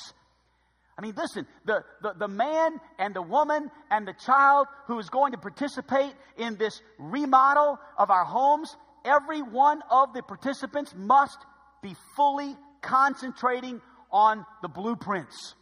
I 0.98 1.02
mean, 1.04 1.14
listen, 1.16 1.46
the, 1.66 1.84
the, 2.02 2.14
the, 2.18 2.28
man 2.28 2.80
and 2.98 3.16
the 3.16 3.22
woman 3.22 3.70
and 3.92 4.08
the 4.08 4.16
child 4.26 4.66
who 4.88 4.98
is 4.98 5.10
going 5.10 5.34
to 5.34 5.38
participate 5.38 6.12
in 6.38 6.58
this 6.58 6.82
remodel 6.98 7.78
of 8.00 8.10
our 8.10 8.26
homes, 8.26 8.76
every 9.06 9.44
one 9.44 9.84
of 9.92 10.14
the 10.14 10.24
participants 10.24 10.94
must 10.98 11.38
be 11.84 11.96
fully 12.16 12.56
concentrating 12.82 13.80
on 14.12 14.44
the 14.64 14.68
blueprints. 14.68 15.54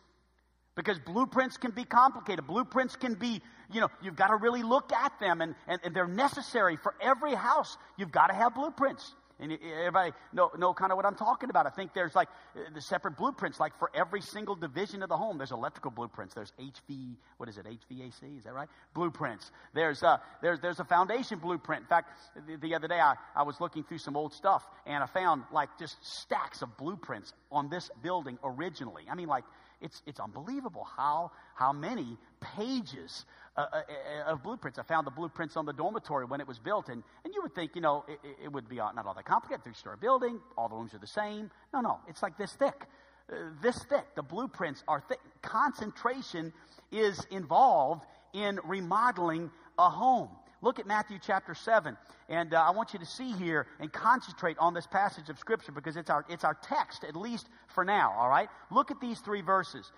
Because 0.75 1.00
blueprints 1.00 1.58
can 1.58 1.72
be 1.72 1.84
complicated. 1.84 2.48
Blueprints 2.48 2.96
can 2.96 3.15
be, 3.15 3.42
you 3.74 3.82
know, 3.82 3.89
you've 4.01 4.15
got 4.15 4.27
to 4.27 4.38
really 4.38 4.63
look 4.63 4.94
at 4.94 5.20
them 5.20 5.42
and, 5.42 5.56
and, 5.68 5.80
and 5.84 5.94
they're 5.94 6.08
necessary 6.08 6.77
for 6.82 6.96
every 7.01 7.34
house. 7.34 7.77
You've 7.98 8.12
got 8.12 8.27
to 8.27 8.34
have 8.34 8.56
blueprints. 8.56 9.13
And 9.39 9.51
everybody 9.51 10.12
know, 10.32 10.50
know 10.58 10.74
kind 10.74 10.92
of 10.92 10.96
what 10.96 11.06
I'm 11.06 11.15
talking 11.15 11.50
about. 11.50 11.68
I 11.68 11.70
think 11.70 11.94
there's 11.94 12.15
like 12.15 12.30
uh, 12.56 12.60
the 12.74 12.82
separate 12.82 13.18
blueprints, 13.18 13.60
like 13.60 13.77
for 13.80 13.92
every 13.94 14.22
single 14.22 14.56
division 14.56 15.04
of 15.04 15.10
the 15.10 15.18
home. 15.18 15.38
There's 15.38 15.51
electrical 15.51 15.92
blueprints. 15.92 16.34
There's 16.34 16.54
HV, 16.60 17.15
what 17.38 17.50
is 17.50 17.58
it, 17.58 17.65
HVAC? 17.65 18.38
Is 18.38 18.44
that 18.46 18.54
right? 18.54 18.70
Blueprints. 18.94 19.51
There's, 19.74 20.04
uh, 20.04 20.18
there's, 20.42 20.60
there's 20.62 20.80
a 20.80 20.86
foundation 20.86 21.39
blueprint. 21.39 21.82
In 21.82 21.88
fact, 21.88 22.10
the, 22.48 22.56
the 22.56 22.75
other 22.75 22.88
day 22.88 23.00
I, 23.00 23.15
I 23.36 23.44
was 23.44 23.60
looking 23.60 23.84
through 23.84 24.00
some 24.00 24.15
old 24.15 24.34
stuff 24.34 24.63
and 24.86 25.04
I 25.04 25.08
found 25.08 25.44
like 25.51 25.70
just 25.77 25.98
stacks 26.01 26.62
of 26.62 26.77
blueprints 26.77 27.34
on 27.51 27.70
this 27.70 27.89
building 28.01 28.38
originally. 28.44 29.04
I 29.12 29.15
mean, 29.15 29.27
like, 29.27 29.44
It's, 29.82 30.01
it's 30.08 30.20
unbelievable 30.22 30.88
how, 30.98 31.32
how 31.54 31.74
many 31.74 32.18
pages 32.39 33.25
uh, 33.58 33.62
uh, 33.62 33.76
uh, 33.78 34.32
of 34.34 34.44
blueprints. 34.44 34.78
I 34.80 34.84
found 34.84 35.08
the 35.08 35.12
blueprints 35.12 35.56
on 35.56 35.66
the 35.66 35.72
dormitory 35.72 36.26
when 36.26 36.42
it 36.42 36.48
was 36.48 36.60
built, 36.60 36.90
and, 36.90 37.02
and 37.24 37.34
you 37.34 37.42
would 37.42 37.56
think, 37.56 37.72
you 37.76 37.82
know, 37.82 38.04
it, 38.08 38.20
it 38.44 38.52
would 38.52 38.68
be 38.68 38.76
not 38.76 39.06
all 39.06 39.14
that 39.14 39.26
complicated. 39.26 39.64
Three 39.64 39.74
story 39.74 39.96
building, 40.00 40.40
all 40.58 40.68
the 40.68 40.76
rooms 40.76 40.94
are 40.94 41.00
the 41.00 41.08
same. 41.08 41.50
No, 41.74 41.80
no, 41.80 42.00
it's 42.08 42.22
like 42.22 42.38
this 42.38 42.54
thick. 42.54 42.86
Uh, 43.32 43.36
this 43.62 43.78
thick. 43.90 44.06
The 44.16 44.24
blueprints 44.24 44.84
are 44.88 45.02
thick. 45.08 45.20
Concentration 45.42 46.52
is 46.92 47.26
involved 47.32 48.06
in 48.34 48.60
remodeling 48.66 49.50
a 49.80 49.90
home. 49.90 50.30
Look 50.62 50.80
at 50.80 50.88
Matthew 50.88 51.18
chapter 51.26 51.54
7. 51.54 51.96
And 52.28 52.54
uh, 52.54 52.62
I 52.62 52.72
want 52.72 52.94
you 52.94 53.00
to 53.00 53.06
see 53.06 53.32
here 53.34 53.68
and 53.80 53.92
concentrate 53.92 54.58
on 54.60 54.74
this 54.74 54.88
passage 54.88 55.30
of 55.30 55.38
Scripture 55.40 55.72
because 55.72 55.96
it's 55.96 56.10
our, 56.10 56.26
it's 56.28 56.44
our 56.44 56.56
text, 56.56 57.04
at 57.08 57.16
least 57.16 57.48
for 57.74 57.86
now, 57.86 58.14
all 58.18 58.28
right? 58.28 58.50
Look 58.72 58.92
at 58.92 59.00
these 59.00 59.20
three 59.20 59.42
verses. 59.42 59.92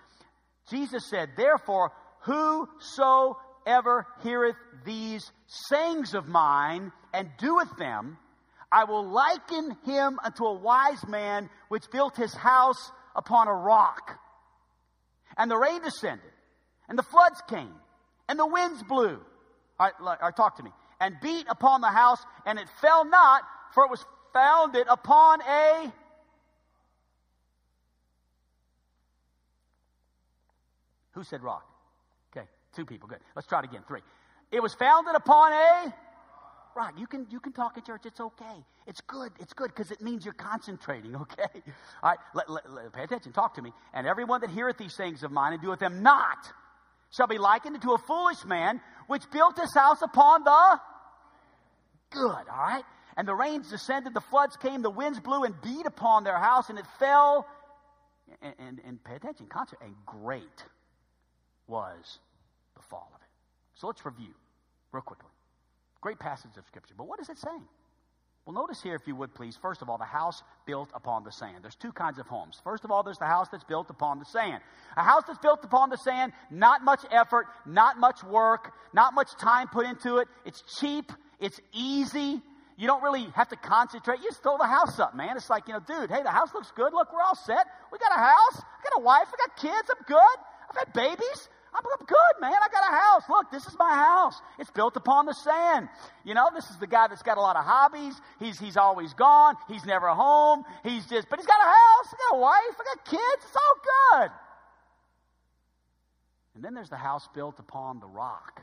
Jesus 0.70 1.08
said, 1.08 1.30
Therefore, 1.36 1.90
whosoever 3.68 4.06
heareth 4.22 4.56
these 4.84 5.30
sayings 5.46 6.14
of 6.14 6.26
mine 6.26 6.90
and 7.12 7.28
doeth 7.38 7.76
them, 7.78 8.16
I 8.70 8.84
will 8.84 9.06
liken 9.06 9.76
him 9.84 10.18
unto 10.22 10.44
a 10.44 10.54
wise 10.54 11.06
man 11.06 11.48
which 11.68 11.90
built 11.90 12.16
his 12.16 12.34
house 12.34 12.90
upon 13.14 13.48
a 13.48 13.54
rock. 13.54 14.18
And 15.36 15.50
the 15.50 15.56
rain 15.56 15.82
descended, 15.82 16.30
and 16.88 16.98
the 16.98 17.02
floods 17.02 17.40
came, 17.48 17.74
and 18.28 18.38
the 18.38 18.46
winds 18.46 18.82
blew 18.82 19.20
all 19.80 19.86
right, 19.86 19.94
all 20.00 20.16
right, 20.20 20.36
talk 20.36 20.56
to 20.56 20.62
me. 20.62 20.70
And 21.00 21.14
beat 21.22 21.46
upon 21.48 21.80
the 21.80 21.88
house, 21.88 22.18
and 22.44 22.58
it 22.58 22.68
fell 22.80 23.04
not, 23.04 23.42
for 23.72 23.84
it 23.84 23.90
was 23.90 24.04
founded 24.32 24.86
upon 24.88 25.40
a. 25.42 25.92
Who 31.12 31.22
said 31.22 31.42
rock? 31.42 31.64
Two 32.78 32.86
people. 32.86 33.08
Good. 33.08 33.18
Let's 33.34 33.48
try 33.48 33.58
it 33.58 33.64
again. 33.64 33.82
Three. 33.88 34.02
It 34.52 34.62
was 34.62 34.72
founded 34.72 35.16
upon 35.16 35.52
a 35.52 35.92
rock. 36.76 36.94
You 36.96 37.08
can 37.08 37.26
you 37.28 37.40
can 37.40 37.52
talk 37.52 37.76
at 37.76 37.84
church. 37.84 38.02
It's 38.04 38.20
okay. 38.20 38.64
It's 38.86 39.00
good. 39.00 39.32
It's 39.40 39.52
good 39.52 39.74
because 39.74 39.90
it 39.90 40.00
means 40.00 40.24
you're 40.24 40.32
concentrating. 40.32 41.16
Okay. 41.20 41.60
All 42.04 42.10
right. 42.10 42.18
Let, 42.34 42.48
let, 42.48 42.70
let, 42.70 42.92
pay 42.92 43.02
attention. 43.02 43.32
Talk 43.32 43.54
to 43.56 43.62
me. 43.62 43.72
And 43.92 44.06
everyone 44.06 44.42
that 44.42 44.50
heareth 44.50 44.78
these 44.78 44.94
things 44.96 45.24
of 45.24 45.32
mine 45.32 45.54
and 45.54 45.60
doeth 45.60 45.80
them 45.80 46.04
not 46.04 46.38
shall 47.16 47.26
be 47.26 47.36
likened 47.36 47.82
to 47.82 47.94
a 47.94 47.98
foolish 47.98 48.44
man 48.44 48.80
which 49.08 49.28
built 49.32 49.58
his 49.58 49.74
house 49.74 50.00
upon 50.00 50.44
the 50.44 50.80
good, 52.12 52.22
all 52.22 52.44
right? 52.46 52.84
And 53.16 53.26
the 53.26 53.34
rains 53.34 53.68
descended, 53.70 54.14
the 54.14 54.20
floods 54.20 54.56
came, 54.56 54.82
the 54.82 54.90
winds 54.90 55.18
blew 55.18 55.42
and 55.42 55.60
beat 55.62 55.84
upon 55.84 56.22
their 56.22 56.38
house, 56.38 56.70
and 56.70 56.78
it 56.78 56.86
fell. 57.00 57.44
And, 58.40 58.54
and, 58.60 58.80
and 58.86 59.02
pay 59.02 59.16
attention, 59.16 59.46
concert, 59.46 59.80
and 59.82 59.94
great 60.06 60.44
was 61.66 62.20
the 62.78 62.88
fall 62.88 63.10
of 63.14 63.20
it. 63.20 63.28
So 63.74 63.86
let's 63.86 64.04
review 64.04 64.34
real 64.92 65.02
quickly. 65.02 65.30
Great 66.00 66.18
passage 66.18 66.56
of 66.56 66.64
Scripture. 66.66 66.94
But 66.96 67.06
what 67.06 67.20
is 67.20 67.28
it 67.28 67.38
saying? 67.38 67.62
Well, 68.46 68.54
notice 68.54 68.80
here, 68.82 68.94
if 68.94 69.06
you 69.06 69.14
would 69.14 69.34
please, 69.34 69.58
first 69.60 69.82
of 69.82 69.90
all, 69.90 69.98
the 69.98 70.04
house 70.04 70.42
built 70.64 70.88
upon 70.94 71.22
the 71.22 71.30
sand. 71.30 71.56
There's 71.60 71.74
two 71.74 71.92
kinds 71.92 72.18
of 72.18 72.26
homes. 72.26 72.58
First 72.64 72.82
of 72.82 72.90
all, 72.90 73.02
there's 73.02 73.18
the 73.18 73.26
house 73.26 73.48
that's 73.52 73.64
built 73.64 73.90
upon 73.90 74.20
the 74.20 74.24
sand. 74.24 74.62
A 74.96 75.02
house 75.02 75.24
that's 75.26 75.38
built 75.38 75.62
upon 75.64 75.90
the 75.90 75.98
sand, 75.98 76.32
not 76.50 76.82
much 76.82 77.00
effort, 77.10 77.46
not 77.66 77.98
much 77.98 78.24
work, 78.24 78.72
not 78.94 79.12
much 79.12 79.28
time 79.38 79.68
put 79.68 79.84
into 79.84 80.16
it. 80.16 80.28
It's 80.46 80.62
cheap, 80.80 81.12
it's 81.38 81.60
easy. 81.74 82.40
You 82.78 82.86
don't 82.86 83.02
really 83.02 83.26
have 83.34 83.48
to 83.48 83.56
concentrate. 83.56 84.20
You 84.20 84.30
just 84.30 84.42
throw 84.42 84.56
the 84.56 84.66
house 84.66 84.98
up, 84.98 85.14
man. 85.14 85.36
It's 85.36 85.50
like, 85.50 85.68
you 85.68 85.74
know, 85.74 85.80
dude, 85.80 86.10
hey, 86.10 86.22
the 86.22 86.30
house 86.30 86.54
looks 86.54 86.70
good. 86.70 86.94
Look, 86.94 87.12
we're 87.12 87.20
all 87.20 87.34
set. 87.34 87.66
We 87.92 87.98
got 87.98 88.12
a 88.12 88.20
house. 88.20 88.62
I 88.62 88.82
got 88.82 89.00
a 89.00 89.02
wife. 89.02 89.26
I 89.26 89.46
got 89.46 89.56
kids. 89.56 89.90
I'm 89.90 90.04
good. 90.06 90.38
I've 90.70 90.76
had 90.86 90.92
babies. 90.94 91.48
I'm, 91.74 91.84
I'm 91.84 92.06
good, 92.06 92.40
man. 92.40 92.52
I 92.52 92.68
got 92.70 92.82
a 92.82 92.96
house. 92.96 93.22
Look, 93.28 93.50
this 93.50 93.66
is 93.66 93.76
my 93.78 93.94
house. 93.94 94.40
It's 94.58 94.70
built 94.70 94.96
upon 94.96 95.26
the 95.26 95.34
sand. 95.34 95.88
You 96.24 96.34
know, 96.34 96.48
this 96.54 96.70
is 96.70 96.76
the 96.76 96.86
guy 96.86 97.08
that's 97.08 97.22
got 97.22 97.38
a 97.38 97.40
lot 97.40 97.56
of 97.56 97.64
hobbies. 97.64 98.14
He's, 98.38 98.58
he's 98.58 98.76
always 98.76 99.14
gone. 99.14 99.56
He's 99.68 99.84
never 99.84 100.08
home. 100.08 100.64
He's 100.82 101.06
just, 101.06 101.28
but 101.28 101.38
he's 101.38 101.46
got 101.46 101.60
a 101.60 101.64
house. 101.64 102.14
I 102.14 102.16
got 102.30 102.36
a 102.36 102.40
wife. 102.40 102.76
I 102.80 102.84
got 102.94 103.04
kids. 103.04 103.44
It's 103.44 103.56
all 103.56 104.20
good. 104.20 104.30
And 106.54 106.64
then 106.64 106.74
there's 106.74 106.90
the 106.90 106.96
house 106.96 107.28
built 107.34 107.58
upon 107.58 108.00
the 108.00 108.06
rock. 108.08 108.62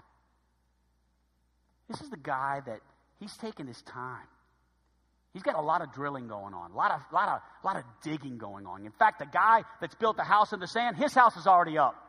This 1.87 2.01
is 2.01 2.09
the 2.09 2.17
guy 2.17 2.61
that 2.65 2.81
he's 3.19 3.35
taking 3.37 3.67
his 3.67 3.81
time. 3.83 4.27
He's 5.33 5.43
got 5.43 5.55
a 5.55 5.61
lot 5.61 5.81
of 5.81 5.93
drilling 5.93 6.27
going 6.27 6.53
on, 6.53 6.71
a 6.71 6.75
lot 6.75 6.91
of, 6.91 7.01
lot 7.11 7.27
of, 7.27 7.41
lot 7.63 7.75
of 7.75 7.83
digging 8.01 8.37
going 8.37 8.65
on. 8.65 8.85
In 8.85 8.91
fact, 8.91 9.19
the 9.19 9.25
guy 9.25 9.63
that's 9.81 9.93
built 9.95 10.15
the 10.15 10.23
house 10.23 10.53
in 10.53 10.61
the 10.61 10.67
sand, 10.67 10.95
his 10.95 11.13
house 11.13 11.35
is 11.35 11.45
already 11.45 11.77
up. 11.77 12.04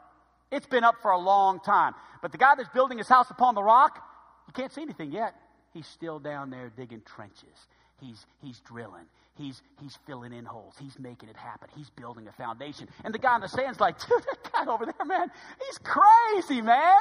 It's 0.50 0.66
been 0.66 0.84
up 0.84 0.96
for 1.02 1.10
a 1.10 1.18
long 1.18 1.60
time. 1.60 1.94
But 2.22 2.32
the 2.32 2.38
guy 2.38 2.54
that's 2.56 2.68
building 2.70 2.98
his 2.98 3.08
house 3.08 3.30
upon 3.30 3.54
the 3.54 3.62
rock, 3.62 4.02
you 4.46 4.52
can't 4.52 4.72
see 4.72 4.82
anything 4.82 5.12
yet. 5.12 5.34
He's 5.72 5.86
still 5.86 6.18
down 6.18 6.50
there 6.50 6.70
digging 6.74 7.02
trenches. 7.04 7.66
He's, 8.00 8.24
he's 8.42 8.60
drilling. 8.60 9.04
He's, 9.38 9.60
he's 9.82 9.94
filling 10.06 10.32
in 10.32 10.46
holes. 10.46 10.74
He's 10.80 10.98
making 10.98 11.28
it 11.28 11.36
happen. 11.36 11.68
He's 11.76 11.90
building 11.90 12.26
a 12.26 12.32
foundation. 12.32 12.88
And 13.04 13.12
the 13.12 13.18
guy 13.18 13.34
in 13.34 13.42
the 13.42 13.48
sand's 13.48 13.78
like, 13.78 13.98
dude, 14.08 14.22
that 14.22 14.50
guy 14.50 14.72
over 14.72 14.86
there, 14.86 15.04
man, 15.04 15.30
he's 15.66 15.78
crazy, 15.78 16.62
man. 16.62 16.96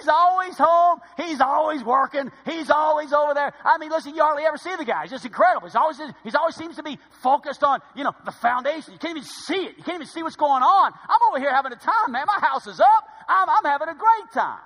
He's 0.00 0.08
always 0.08 0.56
home. 0.56 1.00
He's 1.18 1.42
always 1.42 1.84
working. 1.84 2.30
He's 2.46 2.70
always 2.70 3.12
over 3.12 3.34
there. 3.34 3.52
I 3.64 3.76
mean, 3.76 3.90
listen, 3.90 4.14
you 4.14 4.22
hardly 4.22 4.44
ever 4.44 4.56
see 4.56 4.74
the 4.76 4.86
guy. 4.86 5.02
He's 5.02 5.10
just 5.10 5.26
incredible. 5.26 5.68
He's 5.68 5.76
always, 5.76 6.00
he's 6.22 6.34
always 6.34 6.54
seems 6.56 6.76
to 6.76 6.82
be 6.82 6.98
focused 7.22 7.62
on, 7.62 7.80
you 7.94 8.04
know, 8.04 8.12
the 8.24 8.32
foundation. 8.32 8.94
You 8.94 8.98
can't 8.98 9.18
even 9.18 9.28
see 9.28 9.66
it. 9.66 9.76
You 9.76 9.84
can't 9.84 9.96
even 9.96 10.06
see 10.06 10.22
what's 10.22 10.36
going 10.36 10.62
on. 10.62 10.92
I'm 11.06 11.20
over 11.28 11.38
here 11.38 11.54
having 11.54 11.72
a 11.72 11.76
time, 11.76 12.12
man. 12.12 12.24
My 12.26 12.40
house 12.40 12.66
is 12.66 12.80
up. 12.80 13.04
I'm, 13.28 13.48
I'm 13.48 13.64
having 13.64 13.88
a 13.88 13.94
great 13.94 14.32
time. 14.32 14.60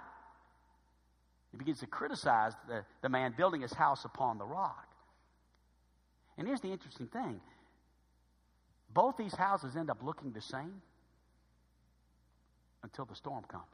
He 1.50 1.58
begins 1.58 1.80
to 1.80 1.86
criticize 1.86 2.52
the, 2.68 2.84
the 3.02 3.08
man 3.08 3.34
building 3.36 3.62
his 3.62 3.72
house 3.72 4.04
upon 4.04 4.38
the 4.38 4.44
rock. 4.44 4.87
And 6.38 6.46
here's 6.46 6.60
the 6.60 6.70
interesting 6.70 7.08
thing 7.08 7.40
both 8.94 9.16
these 9.16 9.34
houses 9.34 9.76
end 9.76 9.90
up 9.90 9.98
looking 10.02 10.32
the 10.32 10.40
same 10.40 10.80
until 12.82 13.04
the 13.04 13.14
storm 13.14 13.44
comes. 13.44 13.64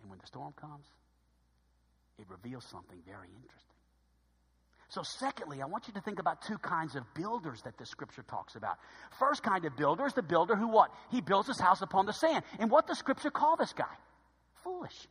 And 0.00 0.10
when 0.10 0.18
the 0.18 0.26
storm 0.26 0.52
comes, 0.60 0.86
it 2.18 2.26
reveals 2.28 2.64
something 2.64 2.98
very 3.06 3.28
interesting. 3.28 3.62
So, 4.88 5.02
secondly, 5.02 5.62
I 5.62 5.66
want 5.66 5.88
you 5.88 5.94
to 5.94 6.00
think 6.00 6.20
about 6.20 6.42
two 6.42 6.58
kinds 6.58 6.94
of 6.94 7.02
builders 7.14 7.60
that 7.62 7.76
the 7.76 7.84
scripture 7.84 8.22
talks 8.22 8.54
about. 8.54 8.78
First 9.18 9.42
kind 9.42 9.64
of 9.64 9.76
builder 9.76 10.06
is 10.06 10.14
the 10.14 10.22
builder 10.22 10.54
who 10.54 10.68
what? 10.68 10.90
He 11.10 11.20
builds 11.20 11.48
his 11.48 11.60
house 11.60 11.82
upon 11.82 12.06
the 12.06 12.12
sand. 12.12 12.44
And 12.58 12.70
what 12.70 12.86
does 12.86 12.98
scripture 12.98 13.30
call 13.30 13.56
this 13.56 13.72
guy? 13.72 13.84
Foolish. 14.62 15.08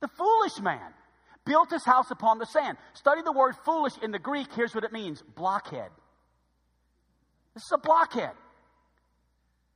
The 0.00 0.08
foolish 0.08 0.60
man 0.60 0.92
built 1.46 1.70
his 1.70 1.84
house 1.84 2.10
upon 2.10 2.38
the 2.38 2.44
sand. 2.44 2.76
Study 2.92 3.22
the 3.22 3.32
word 3.32 3.54
foolish 3.64 3.94
in 4.02 4.10
the 4.10 4.18
Greek. 4.18 4.48
Here's 4.54 4.74
what 4.74 4.84
it 4.84 4.92
means 4.92 5.22
blockhead. 5.34 5.88
This 7.54 7.62
is 7.62 7.72
a 7.72 7.78
blockhead. 7.78 8.32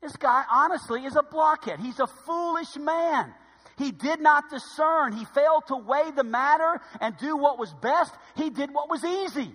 This 0.03 0.17
guy, 0.17 0.45
honestly, 0.51 1.05
is 1.05 1.17
a 1.17 1.23
blockhead. 1.23 1.81
He's 1.81 1.99
a 1.99 2.07
foolish 2.07 2.77
man. 2.77 3.33
He 3.79 3.93
did 3.93 4.21
not 4.21 4.51
discern. 4.51 5.13
He 5.13 5.25
failed 5.25 5.65
to 5.69 5.77
weigh 5.77 6.11
the 6.15 6.25
matter 6.25 6.81
and 7.01 7.17
do 7.17 7.37
what 7.37 7.59
was 7.59 7.73
best. 7.81 8.13
He 8.37 8.51
did 8.51 8.71
what 8.73 8.91
was 8.91 9.05
easy. 9.05 9.55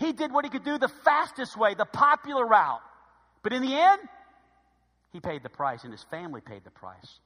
He 0.00 0.12
did 0.12 0.32
what 0.32 0.44
he 0.44 0.50
could 0.50 0.64
do 0.64 0.78
the 0.78 0.90
fastest 1.04 1.56
way, 1.56 1.74
the 1.74 1.84
popular 1.84 2.44
route. 2.44 2.80
But 3.42 3.52
in 3.52 3.62
the 3.62 3.74
end, 3.74 4.00
he 5.12 5.20
paid 5.20 5.42
the 5.42 5.48
price, 5.48 5.84
and 5.84 5.92
his 5.92 6.04
family 6.10 6.40
paid 6.40 6.64
the 6.64 6.70
price. 6.70 7.20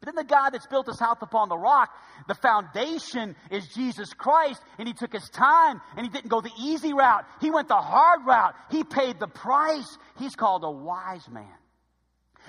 But 0.00 0.06
then 0.06 0.14
the 0.14 0.24
guy 0.24 0.50
that's 0.50 0.66
built 0.66 0.86
his 0.86 1.00
house 1.00 1.18
upon 1.22 1.48
the 1.48 1.56
rock, 1.56 1.90
the 2.28 2.34
foundation 2.34 3.34
is 3.50 3.66
Jesus 3.68 4.12
Christ, 4.12 4.60
and 4.78 4.86
he 4.86 4.94
took 4.94 5.12
his 5.12 5.28
time 5.30 5.80
and 5.96 6.06
he 6.06 6.12
didn't 6.12 6.28
go 6.28 6.40
the 6.40 6.50
easy 6.60 6.92
route. 6.92 7.24
He 7.40 7.50
went 7.50 7.68
the 7.68 7.76
hard 7.76 8.26
route. 8.26 8.54
He 8.70 8.84
paid 8.84 9.18
the 9.18 9.28
price. 9.28 9.98
He's 10.18 10.34
called 10.34 10.64
a 10.64 10.70
wise 10.70 11.28
man. 11.30 11.46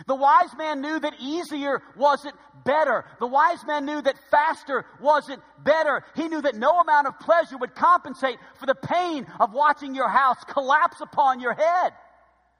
The 0.06 0.16
wise 0.16 0.56
man 0.58 0.82
knew 0.82 1.00
that 1.00 1.14
easier 1.20 1.82
wasn't 1.96 2.36
better. 2.64 3.06
The 3.20 3.26
wise 3.26 3.66
man 3.66 3.86
knew 3.86 4.00
that 4.02 4.16
faster 4.30 4.86
wasn't 5.02 5.42
better. 5.64 6.04
He 6.16 6.28
knew 6.28 6.42
that 6.42 6.56
no 6.56 6.80
amount 6.80 7.08
of 7.08 7.20
pleasure 7.20 7.58
would 7.58 7.74
compensate 7.74 8.38
for 8.60 8.68
the 8.68 8.76
pain 8.76 9.26
of 9.40 9.54
watching 9.54 9.96
your 9.96 10.10
house 10.10 10.38
collapse 10.48 11.02
upon 11.02 11.40
your 11.40 11.54
head. 11.54 11.94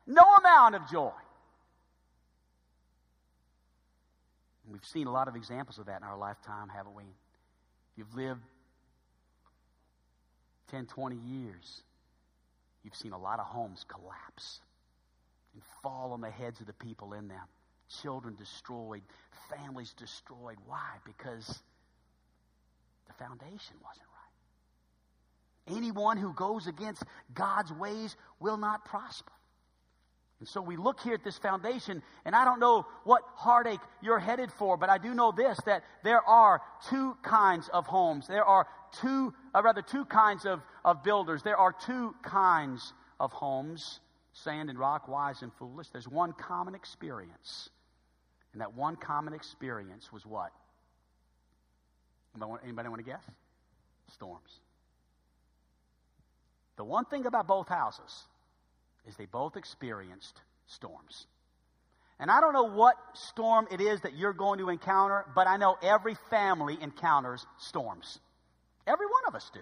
No 0.08 0.24
amount 0.24 0.76
of 0.76 0.90
joy. 0.90 1.12
And 4.68 4.74
we've 4.74 4.86
seen 4.86 5.08
a 5.08 5.12
lot 5.12 5.30
of 5.30 5.38
examples 5.38 5.78
of 5.78 5.86
that 5.86 6.02
in 6.02 6.04
our 6.04 6.18
lifetime, 6.18 6.68
haven't 6.68 6.94
we? 6.94 7.06
You've 7.96 8.14
lived 8.14 8.42
10, 10.72 10.88
20 10.88 11.16
years, 11.16 11.84
you've 12.84 12.96
seen 12.96 13.14
a 13.14 13.18
lot 13.18 13.40
of 13.40 13.46
homes 13.46 13.86
collapse 13.88 14.60
and 15.54 15.64
fall 15.82 16.12
on 16.12 16.20
the 16.20 16.30
heads 16.30 16.60
of 16.60 16.68
the 16.68 16.74
people 16.74 17.14
in 17.14 17.30
them. 17.30 17.46
Children 18.02 18.36
destroyed, 18.36 19.04
families 19.50 19.94
destroyed. 19.94 20.58
Why? 20.66 20.98
Because 21.06 21.48
the 23.08 23.14
foundation 23.14 23.78
wasn't 23.82 24.08
right. 25.68 25.78
Anyone 25.78 26.18
who 26.18 26.34
goes 26.34 26.68
against 26.68 27.04
God's 27.34 27.72
ways 27.72 28.18
will 28.42 28.58
not 28.58 28.84
prosper. 28.84 29.32
And 30.40 30.48
so 30.48 30.62
we 30.62 30.78
look 30.78 31.00
here 31.00 31.16
at 31.16 31.24
this 31.24 31.38
foundation, 31.38 32.04
and 32.24 32.36
I 32.36 32.46
don't 32.46 32.60
know 32.60 32.86
what 33.06 33.24
heartache 33.36 33.80
you're 34.02 34.20
headed 34.20 34.52
for, 34.52 34.78
but 34.78 34.90
I 34.90 35.00
do 35.00 35.16
know 35.16 35.32
this 35.32 35.58
that 35.66 35.84
there 36.04 36.22
are 36.22 36.62
two 36.90 37.18
kinds 37.24 37.70
of 37.74 37.88
homes. 37.88 38.28
There 38.28 38.46
are 38.46 38.68
two, 39.02 39.34
or 39.56 39.60
uh, 39.60 39.64
rather, 39.64 39.82
two 39.82 40.06
kinds 40.06 40.46
of, 40.46 40.62
of 40.86 41.04
builders. 41.04 41.42
There 41.42 41.58
are 41.58 41.74
two 41.74 42.14
kinds 42.22 42.94
of 43.20 43.32
homes 43.32 44.00
sand 44.34 44.70
and 44.70 44.78
rock, 44.78 45.08
wise 45.08 45.42
and 45.42 45.52
foolish. 45.54 45.88
There's 45.90 46.08
one 46.08 46.34
common 46.34 46.76
experience. 46.76 47.70
And 48.54 48.62
that 48.62 48.76
one 48.76 48.96
common 48.96 49.34
experience 49.34 50.12
was 50.14 50.26
what? 50.26 50.52
Anybody 52.36 52.50
want, 52.50 52.62
anybody 52.64 52.90
want 52.90 53.00
to 53.00 53.12
guess? 53.12 53.24
Storms. 54.14 54.60
The 56.78 56.84
one 56.84 57.06
thing 57.06 57.26
about 57.26 57.48
both 57.48 57.68
houses 57.68 58.28
is 59.08 59.16
they 59.16 59.26
both 59.26 59.56
experienced 59.56 60.42
storms. 60.68 61.26
And 62.20 62.32
I 62.32 62.42
don't 62.42 62.54
know 62.54 62.64
what 62.64 62.96
storm 63.14 63.68
it 63.72 63.80
is 63.80 64.02
that 64.02 64.16
you're 64.16 64.34
going 64.34 64.60
to 64.60 64.70
encounter, 64.70 65.26
but 65.36 65.48
I 65.48 65.58
know 65.58 65.78
every 65.82 66.16
family 66.30 66.78
encounters 66.82 67.46
storms. 67.60 68.20
Every 68.88 69.06
one 69.06 69.22
of 69.28 69.36
us 69.36 69.50
do. 69.54 69.60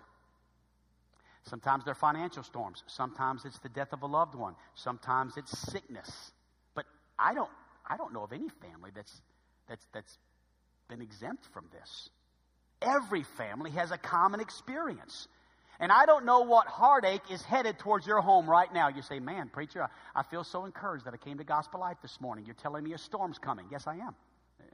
Sometimes 1.44 1.86
they're 1.86 1.94
financial 1.94 2.44
storms. 2.44 2.84
Sometimes 2.88 3.46
it's 3.46 3.60
the 3.60 3.70
death 3.70 3.94
of 3.94 4.02
a 4.02 4.08
loved 4.08 4.36
one. 4.36 4.56
Sometimes 4.74 5.38
it's 5.38 5.58
sickness. 5.72 6.32
But 6.74 6.86
I 7.20 7.34
don't, 7.34 7.52
I 7.88 7.98
don't 7.98 8.14
know 8.14 8.24
of 8.24 8.34
any 8.34 8.50
family 8.62 8.90
that's, 8.96 9.22
that's, 9.68 9.86
that's 9.94 10.18
been 10.88 11.02
exempt 11.02 11.46
from 11.54 11.66
this. 11.72 12.10
Every 12.82 13.24
family 13.24 13.72
has 13.72 13.92
a 13.92 13.98
common 13.98 14.40
experience. 14.40 15.28
And 15.80 15.92
I 15.92 16.06
don't 16.06 16.26
know 16.26 16.42
what 16.42 16.68
heartache 16.68 17.24
is 17.30 17.42
headed 17.44 17.80
towards 17.80 18.08
your 18.08 18.22
home 18.22 18.50
right 18.50 18.74
now. 18.74 18.88
You 18.88 19.02
say, 19.02 19.20
man, 19.20 19.50
preacher, 19.50 19.84
I, 19.84 19.90
I 20.20 20.24
feel 20.24 20.44
so 20.44 20.66
encouraged 20.66 21.06
that 21.06 21.14
I 21.14 21.18
came 21.18 21.38
to 21.38 21.44
Gospel 21.44 21.82
Light 21.82 22.02
this 22.02 22.22
morning. 22.22 22.46
You're 22.46 22.56
telling 22.56 22.84
me 22.84 22.94
a 22.94 22.98
storm's 22.98 23.38
coming. 23.38 23.66
Yes, 23.70 23.86
I 23.88 23.96
am. 23.96 24.16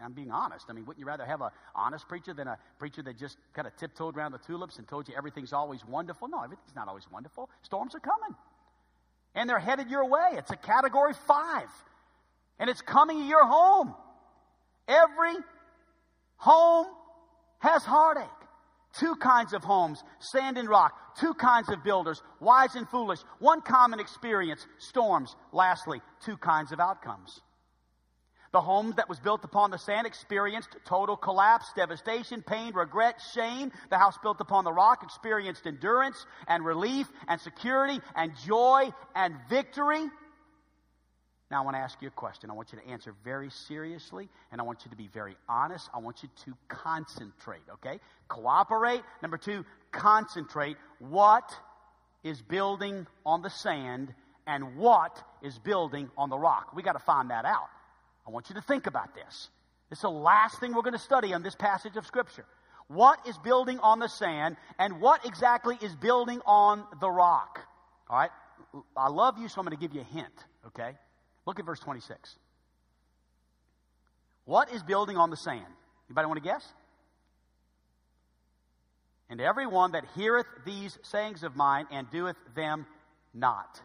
I'm 0.04 0.14
being 0.14 0.32
honest. 0.32 0.66
I 0.70 0.74
mean, 0.74 0.86
wouldn't 0.86 1.00
you 1.00 1.06
rather 1.06 1.26
have 1.26 1.42
an 1.42 1.50
honest 1.76 2.08
preacher 2.08 2.34
than 2.34 2.48
a 2.48 2.58
preacher 2.80 3.02
that 3.04 3.18
just 3.18 3.38
kind 3.54 3.68
of 3.68 3.76
tiptoed 3.78 4.18
around 4.18 4.32
the 4.32 4.40
tulips 4.40 4.78
and 4.78 4.88
told 4.88 5.08
you 5.08 5.16
everything's 5.16 5.54
always 5.54 5.86
wonderful? 5.86 6.28
No, 6.28 6.42
everything's 6.44 6.76
not 6.76 6.88
always 6.88 7.06
wonderful. 7.12 7.50
Storms 7.62 7.94
are 7.96 8.00
coming. 8.00 8.36
And 9.36 9.50
they're 9.50 9.60
headed 9.60 9.90
your 9.90 10.08
way. 10.08 10.32
It's 10.34 10.52
a 10.52 10.56
category 10.56 11.14
five. 11.28 11.70
And 12.60 12.70
it's 12.70 12.82
coming 12.82 13.20
to 13.20 13.26
your 13.26 13.46
home. 13.46 13.94
Every 14.88 15.36
home 16.38 16.88
has 17.60 17.84
heartache. 17.84 18.26
Two 18.94 19.16
kinds 19.16 19.54
of 19.54 19.64
homes, 19.64 20.04
sand 20.20 20.58
and 20.58 20.68
rock. 20.68 20.94
Two 21.18 21.34
kinds 21.34 21.70
of 21.70 21.84
builders, 21.84 22.22
wise 22.40 22.76
and 22.76 22.88
foolish. 22.90 23.20
One 23.40 23.62
common 23.62 24.00
experience, 24.00 24.66
storms. 24.80 25.36
Lastly, 25.52 26.02
two 26.24 26.38
kinds 26.38 26.72
of 26.72 26.80
outcomes. 26.80 27.42
The 28.52 28.62
home 28.62 28.94
that 28.98 29.08
was 29.08 29.20
built 29.20 29.46
upon 29.46 29.72
the 29.72 29.78
sand 29.78 30.06
experienced 30.06 30.76
total 30.86 31.16
collapse, 31.16 31.72
devastation, 31.74 32.44
pain, 32.46 32.74
regret, 32.74 33.22
shame. 33.34 33.72
The 33.90 33.98
house 33.98 34.18
built 34.22 34.42
upon 34.42 34.66
the 34.66 34.74
rock 34.74 35.04
experienced 35.04 35.66
endurance 35.66 36.26
and 36.48 36.66
relief 36.66 37.08
and 37.30 37.40
security 37.40 38.02
and 38.14 38.34
joy 38.46 38.92
and 39.16 39.36
victory. 39.50 40.10
Now, 41.52 41.62
I 41.62 41.66
want 41.66 41.76
to 41.76 41.82
ask 41.82 42.02
you 42.02 42.08
a 42.08 42.12
question. 42.12 42.50
I 42.50 42.54
want 42.54 42.72
you 42.72 42.80
to 42.80 42.88
answer 42.88 43.14
very 43.26 43.50
seriously, 43.50 44.30
and 44.54 44.62
I 44.62 44.64
want 44.64 44.86
you 44.86 44.92
to 44.92 44.96
be 44.96 45.10
very 45.14 45.36
honest. 45.50 45.90
I 45.94 46.00
want 46.00 46.24
you 46.24 46.30
to 46.46 46.54
concentrate, 46.70 47.64
okay? 47.74 48.00
Cooperate. 48.30 49.02
Number 49.22 49.38
two, 49.38 49.66
concentrate. 49.92 50.78
What 51.00 51.54
is 52.24 52.42
building 52.42 53.06
on 53.26 53.42
the 53.42 53.50
sand 53.50 54.14
and 54.48 54.78
what 54.78 55.22
is 55.42 55.60
building 55.60 56.10
on 56.18 56.30
the 56.30 56.38
rock? 56.38 56.74
We 56.74 56.84
got 56.84 56.94
to 56.94 57.00
find 57.00 57.32
that 57.32 57.44
out. 57.44 57.68
I 58.26 58.32
want 58.32 58.48
you 58.48 58.56
to 58.56 58.62
think 58.62 58.88
about 58.88 59.14
this. 59.14 59.50
This 59.90 60.00
is 60.00 60.04
the 60.04 60.10
last 60.10 60.62
thing 60.62 60.74
we're 60.74 60.84
going 60.84 60.94
to 60.94 61.00
study 61.00 61.34
on 61.34 61.44
this 61.44 61.56
passage 61.56 61.98
of 61.98 62.06
Scripture. 62.06 62.46
What 62.88 63.20
is 63.28 63.38
building 63.38 63.78
on 63.80 64.00
the 64.00 64.08
sand, 64.08 64.56
and 64.80 65.02
what 65.02 65.26
exactly 65.26 65.78
is 65.82 65.94
building 65.98 66.40
on 66.46 66.86
the 67.02 67.10
rock? 67.10 67.60
All 68.10 68.18
right? 68.18 68.32
I 68.96 69.10
love 69.10 69.38
you, 69.38 69.50
so 69.50 69.60
I'm 69.60 69.66
going 69.66 69.78
to 69.78 69.82
give 69.82 69.94
you 69.94 70.00
a 70.02 70.14
hint, 70.16 70.46
okay? 70.68 70.94
Look 71.46 71.60
at 71.60 71.66
verse 71.66 71.80
26. 71.80 72.36
What 74.46 74.72
is 74.74 74.84
building 74.84 75.18
on 75.18 75.30
the 75.30 75.38
sand? 75.38 75.66
Anybody 76.10 76.28
want 76.28 76.44
to 76.44 76.50
guess? 76.50 76.66
And 79.30 79.40
everyone 79.40 79.94
that 79.94 80.04
heareth 80.16 80.48
these 80.66 80.98
sayings 81.04 81.44
of 81.44 81.56
mine 81.56 81.86
and 81.92 82.10
doeth 82.12 82.36
them 82.56 82.86
not. 83.34 83.80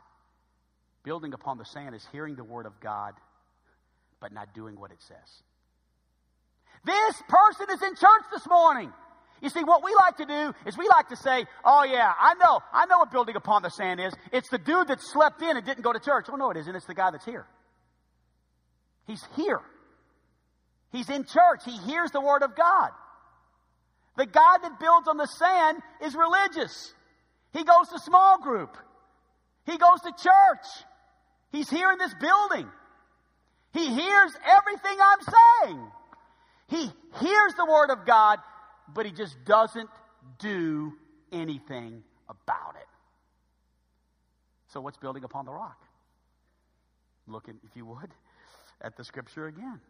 Building 1.04 1.32
upon 1.34 1.58
the 1.58 1.64
sand 1.64 1.94
is 1.94 2.04
hearing 2.10 2.34
the 2.34 2.44
word 2.44 2.66
of 2.66 2.80
God 2.80 3.14
but 4.20 4.32
not 4.32 4.54
doing 4.54 4.78
what 4.78 4.90
it 4.90 5.00
says. 5.00 5.42
This 6.84 7.22
person 7.28 7.66
is 7.70 7.82
in 7.82 7.94
church 7.94 8.24
this 8.32 8.46
morning. 8.48 8.92
You 9.42 9.50
see, 9.50 9.64
what 9.64 9.84
we 9.84 9.94
like 9.94 10.16
to 10.16 10.26
do 10.26 10.54
is 10.66 10.78
we 10.78 10.88
like 10.88 11.08
to 11.08 11.16
say, 11.16 11.44
oh 11.64 11.84
yeah, 11.84 12.12
I 12.18 12.34
know, 12.34 12.60
I 12.72 12.86
know 12.86 12.98
what 12.98 13.10
building 13.10 13.36
upon 13.36 13.62
the 13.62 13.70
sand 13.70 14.00
is. 14.00 14.14
It's 14.32 14.48
the 14.48 14.58
dude 14.58 14.88
that 14.88 15.00
slept 15.00 15.42
in 15.42 15.56
and 15.56 15.64
didn't 15.64 15.82
go 15.82 15.92
to 15.92 16.00
church. 16.00 16.26
Oh 16.32 16.36
no, 16.36 16.50
it 16.50 16.56
isn't. 16.56 16.74
It's 16.74 16.86
the 16.86 16.94
guy 16.94 17.10
that's 17.10 17.24
here. 17.24 17.46
He's 19.06 19.22
here. 19.36 19.60
He's 20.92 21.10
in 21.10 21.24
church. 21.24 21.62
He 21.64 21.76
hears 21.76 22.10
the 22.10 22.20
word 22.20 22.42
of 22.42 22.56
God. 22.56 22.90
The 24.16 24.26
guy 24.26 24.56
that 24.62 24.80
builds 24.80 25.08
on 25.08 25.18
the 25.18 25.26
sand 25.26 25.78
is 26.02 26.14
religious. 26.14 26.94
He 27.52 27.64
goes 27.64 27.88
to 27.92 27.98
small 27.98 28.40
group. 28.40 28.76
He 29.66 29.76
goes 29.76 30.00
to 30.02 30.10
church. 30.10 30.66
He's 31.52 31.68
here 31.68 31.90
in 31.92 31.98
this 31.98 32.14
building. 32.20 32.68
He 33.72 33.86
hears 33.94 34.32
everything 34.44 34.96
I'm 35.00 35.66
saying. 35.66 35.86
He 36.68 36.90
hears 37.20 37.54
the 37.56 37.66
Word 37.66 37.90
of 37.90 38.06
God, 38.06 38.38
but 38.94 39.06
he 39.06 39.12
just 39.12 39.36
doesn't 39.44 39.90
do 40.38 40.92
anything 41.32 42.02
about 42.28 42.76
it. 42.76 42.86
So, 44.68 44.80
what's 44.80 44.96
building 44.96 45.24
upon 45.24 45.44
the 45.44 45.52
rock? 45.52 45.80
Look, 47.26 47.48
if 47.48 47.76
you 47.76 47.86
would, 47.86 48.10
at 48.80 48.96
the 48.96 49.04
scripture 49.04 49.46
again. 49.46 49.80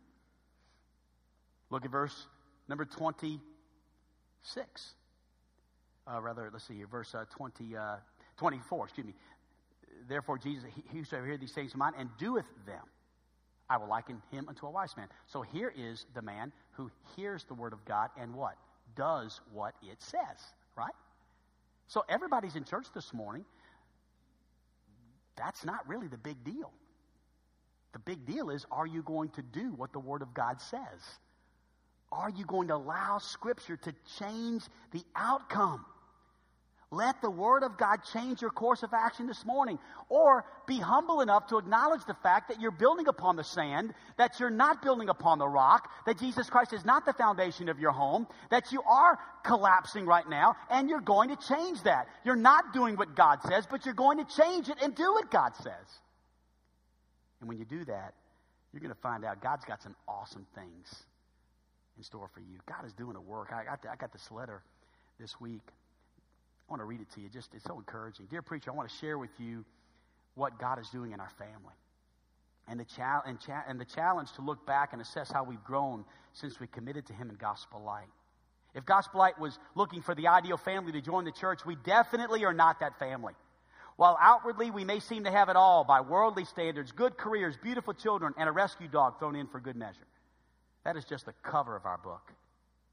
Look 1.71 1.85
at 1.85 1.91
verse 1.91 2.27
number 2.69 2.85
26. 2.85 4.95
Uh, 6.07 6.21
rather, 6.21 6.51
let's 6.53 6.67
see 6.67 6.77
here, 6.77 6.87
verse 6.87 7.15
uh, 7.15 7.25
20, 7.31 7.77
uh, 7.77 7.97
24, 8.37 8.85
excuse 8.85 9.07
me. 9.07 9.15
Therefore, 10.09 10.39
Jesus, 10.39 10.65
he, 10.93 11.03
shall 11.03 11.25
hear 11.25 11.37
these 11.37 11.53
things 11.53 11.73
of 11.73 11.79
mine 11.79 11.95
and 11.99 12.09
doeth 12.19 12.47
them. 12.65 12.85
I 13.69 13.79
will 13.79 13.89
liken 13.89 14.23
him 14.31 14.49
unto 14.49 14.67
a 14.67 14.71
wise 14.71 14.97
man. 14.97 15.09
So 15.27 15.43
here 15.43 15.73
is 15.77 16.07
the 16.15 16.23
man 16.23 16.53
who 16.73 16.91
hears 17.17 17.45
the 17.45 17.55
word 17.55 17.73
of 17.73 17.85
God 17.85 18.11
and 18.17 18.35
what? 18.35 18.55
Does 18.97 19.41
what 19.53 19.75
it 19.83 20.01
says, 20.03 20.41
right? 20.77 20.95
So 21.89 22.05
everybody's 22.09 22.57
in 22.57 22.65
church 22.65 22.87
this 22.95 23.13
morning. 23.13 23.45
That's 25.37 25.65
not 25.65 25.87
really 25.87 26.09
the 26.09 26.19
big 26.19 26.43
deal. 26.45 26.73
The 27.93 27.99
big 28.01 28.27
deal 28.27 28.51
is 28.51 28.67
are 28.71 28.87
you 28.87 29.03
going 29.03 29.31
to 29.31 29.43
do 29.43 29.73
what 29.77 29.93
the 29.93 30.01
word 30.01 30.23
of 30.23 30.35
God 30.35 30.61
says? 30.61 31.01
Are 32.11 32.31
you 32.31 32.45
going 32.45 32.69
to 32.69 32.75
allow 32.75 33.19
scripture 33.19 33.77
to 33.77 33.95
change 34.19 34.63
the 34.93 35.03
outcome? 35.15 35.85
Let 36.93 37.21
the 37.21 37.31
Word 37.31 37.65
of 37.65 37.77
God 37.77 37.99
change 38.13 38.41
your 38.41 38.51
course 38.51 38.85
of 38.85 38.95
action 38.95 39.27
this 39.27 39.45
morning. 39.45 39.79
Or 40.09 40.45
be 40.69 40.79
humble 40.79 41.21
enough 41.21 41.49
to 41.49 41.59
acknowledge 41.59 42.05
the 42.07 42.17
fact 42.23 42.49
that 42.49 42.61
you're 42.61 42.71
building 42.71 43.09
upon 43.09 43.35
the 43.35 43.43
sand, 43.43 43.93
that 44.19 44.39
you're 44.39 44.51
not 44.51 44.83
building 44.83 45.09
upon 45.09 45.39
the 45.39 45.49
rock, 45.49 45.91
that 46.07 46.19
Jesus 46.19 46.49
Christ 46.49 46.73
is 46.73 46.85
not 46.85 47.05
the 47.05 47.13
foundation 47.13 47.69
of 47.69 47.81
your 47.81 47.91
home, 47.91 48.29
that 48.51 48.71
you 48.71 48.83
are 48.83 49.19
collapsing 49.43 50.07
right 50.07 50.29
now, 50.29 50.55
and 50.71 50.89
you're 50.89 51.01
going 51.01 51.31
to 51.31 51.49
change 51.49 51.83
that. 51.83 52.07
You're 52.25 52.37
not 52.37 52.73
doing 52.73 52.95
what 52.95 53.17
God 53.17 53.41
says, 53.43 53.67
but 53.69 53.85
you're 53.85 53.95
going 53.95 54.25
to 54.25 54.37
change 54.37 54.69
it 54.69 54.77
and 54.81 54.95
do 54.95 55.13
what 55.13 55.29
God 55.29 55.57
says. 55.57 55.87
And 57.41 57.49
when 57.49 57.59
you 57.59 57.65
do 57.65 57.85
that, 57.87 58.15
you're 58.73 58.81
going 58.81 58.95
to 58.95 59.01
find 59.01 59.25
out 59.25 59.43
God's 59.43 59.65
got 59.65 59.83
some 59.83 59.97
awesome 60.07 60.47
things 60.55 61.05
in 61.97 62.05
store 62.05 62.29
for 62.33 62.41
you. 62.41 62.61
God 62.67 62.87
is 62.87 62.93
doing 62.93 63.17
a 63.17 63.21
work. 63.21 63.53
I 63.53 63.65
got, 63.65 63.83
the, 63.83 63.91
I 63.91 63.97
got 63.97 64.13
this 64.13 64.31
letter 64.31 64.63
this 65.19 65.41
week 65.41 65.63
I 66.69 66.73
want 66.73 66.81
to 66.81 66.85
read 66.87 67.01
it 67.01 67.11
to 67.15 67.21
you. 67.21 67.29
Just 67.29 67.55
it's 67.55 67.65
so 67.65 67.77
encouraging. 67.77 68.27
Dear 68.27 68.43
preacher, 68.43 68.71
I 68.71 68.75
want 68.75 68.89
to 68.89 68.97
share 68.97 69.19
with 69.19 69.31
you 69.39 69.65
what 70.35 70.59
God 70.59 70.79
is 70.81 70.89
doing 70.91 71.13
in 71.13 71.21
our 71.21 71.31
family. 71.39 71.75
And 72.69 72.81
the, 72.81 72.85
cha- 72.85 73.23
and, 73.25 73.39
cha- 73.39 73.63
and 73.69 73.81
the 73.81 73.85
challenge 73.85 74.33
to 74.33 74.43
look 74.43 74.67
back 74.67 74.93
and 74.93 75.01
assess 75.01 75.31
how 75.31 75.45
we've 75.45 75.63
grown 75.63 76.05
since 76.33 76.59
we 76.59 76.67
committed 76.67 77.07
to 77.07 77.13
Him 77.13 77.31
in 77.31 77.37
Gospel 77.37 77.81
Light. 77.83 78.09
If 78.75 78.85
Gospel 78.85 79.21
Light 79.21 79.39
was 79.39 79.59
looking 79.77 80.03
for 80.03 80.15
the 80.15 80.27
ideal 80.29 80.57
family 80.57 80.93
to 80.93 81.01
join 81.01 81.25
the 81.25 81.33
church, 81.33 81.65
we 81.65 81.77
definitely 81.77 82.45
are 82.45 82.53
not 82.53 82.81
that 82.81 82.99
family. 82.99 83.35
While 83.97 84.19
outwardly 84.21 84.71
we 84.71 84.85
may 84.85 85.01
seem 85.01 85.25
to 85.25 85.31
have 85.31 85.49
it 85.49 85.57
all 85.57 85.85
by 85.85 86.03
worldly 86.03 86.45
standards, 86.45 86.93
good 86.93 87.17
careers, 87.17 87.57
beautiful 87.63 87.95
children, 87.95 88.35
and 88.37 88.49
a 88.49 88.53
rescue 88.53 88.89
dog 88.89 89.19
thrown 89.19 89.37
in 89.37 89.47
for 89.47 89.61
good 89.61 89.77
measure. 89.77 90.07
That 90.85 90.97
is 90.97 91.05
just 91.05 91.25
the 91.25 91.33
cover 91.43 91.75
of 91.77 91.87
our 91.87 91.97
book. 91.97 92.33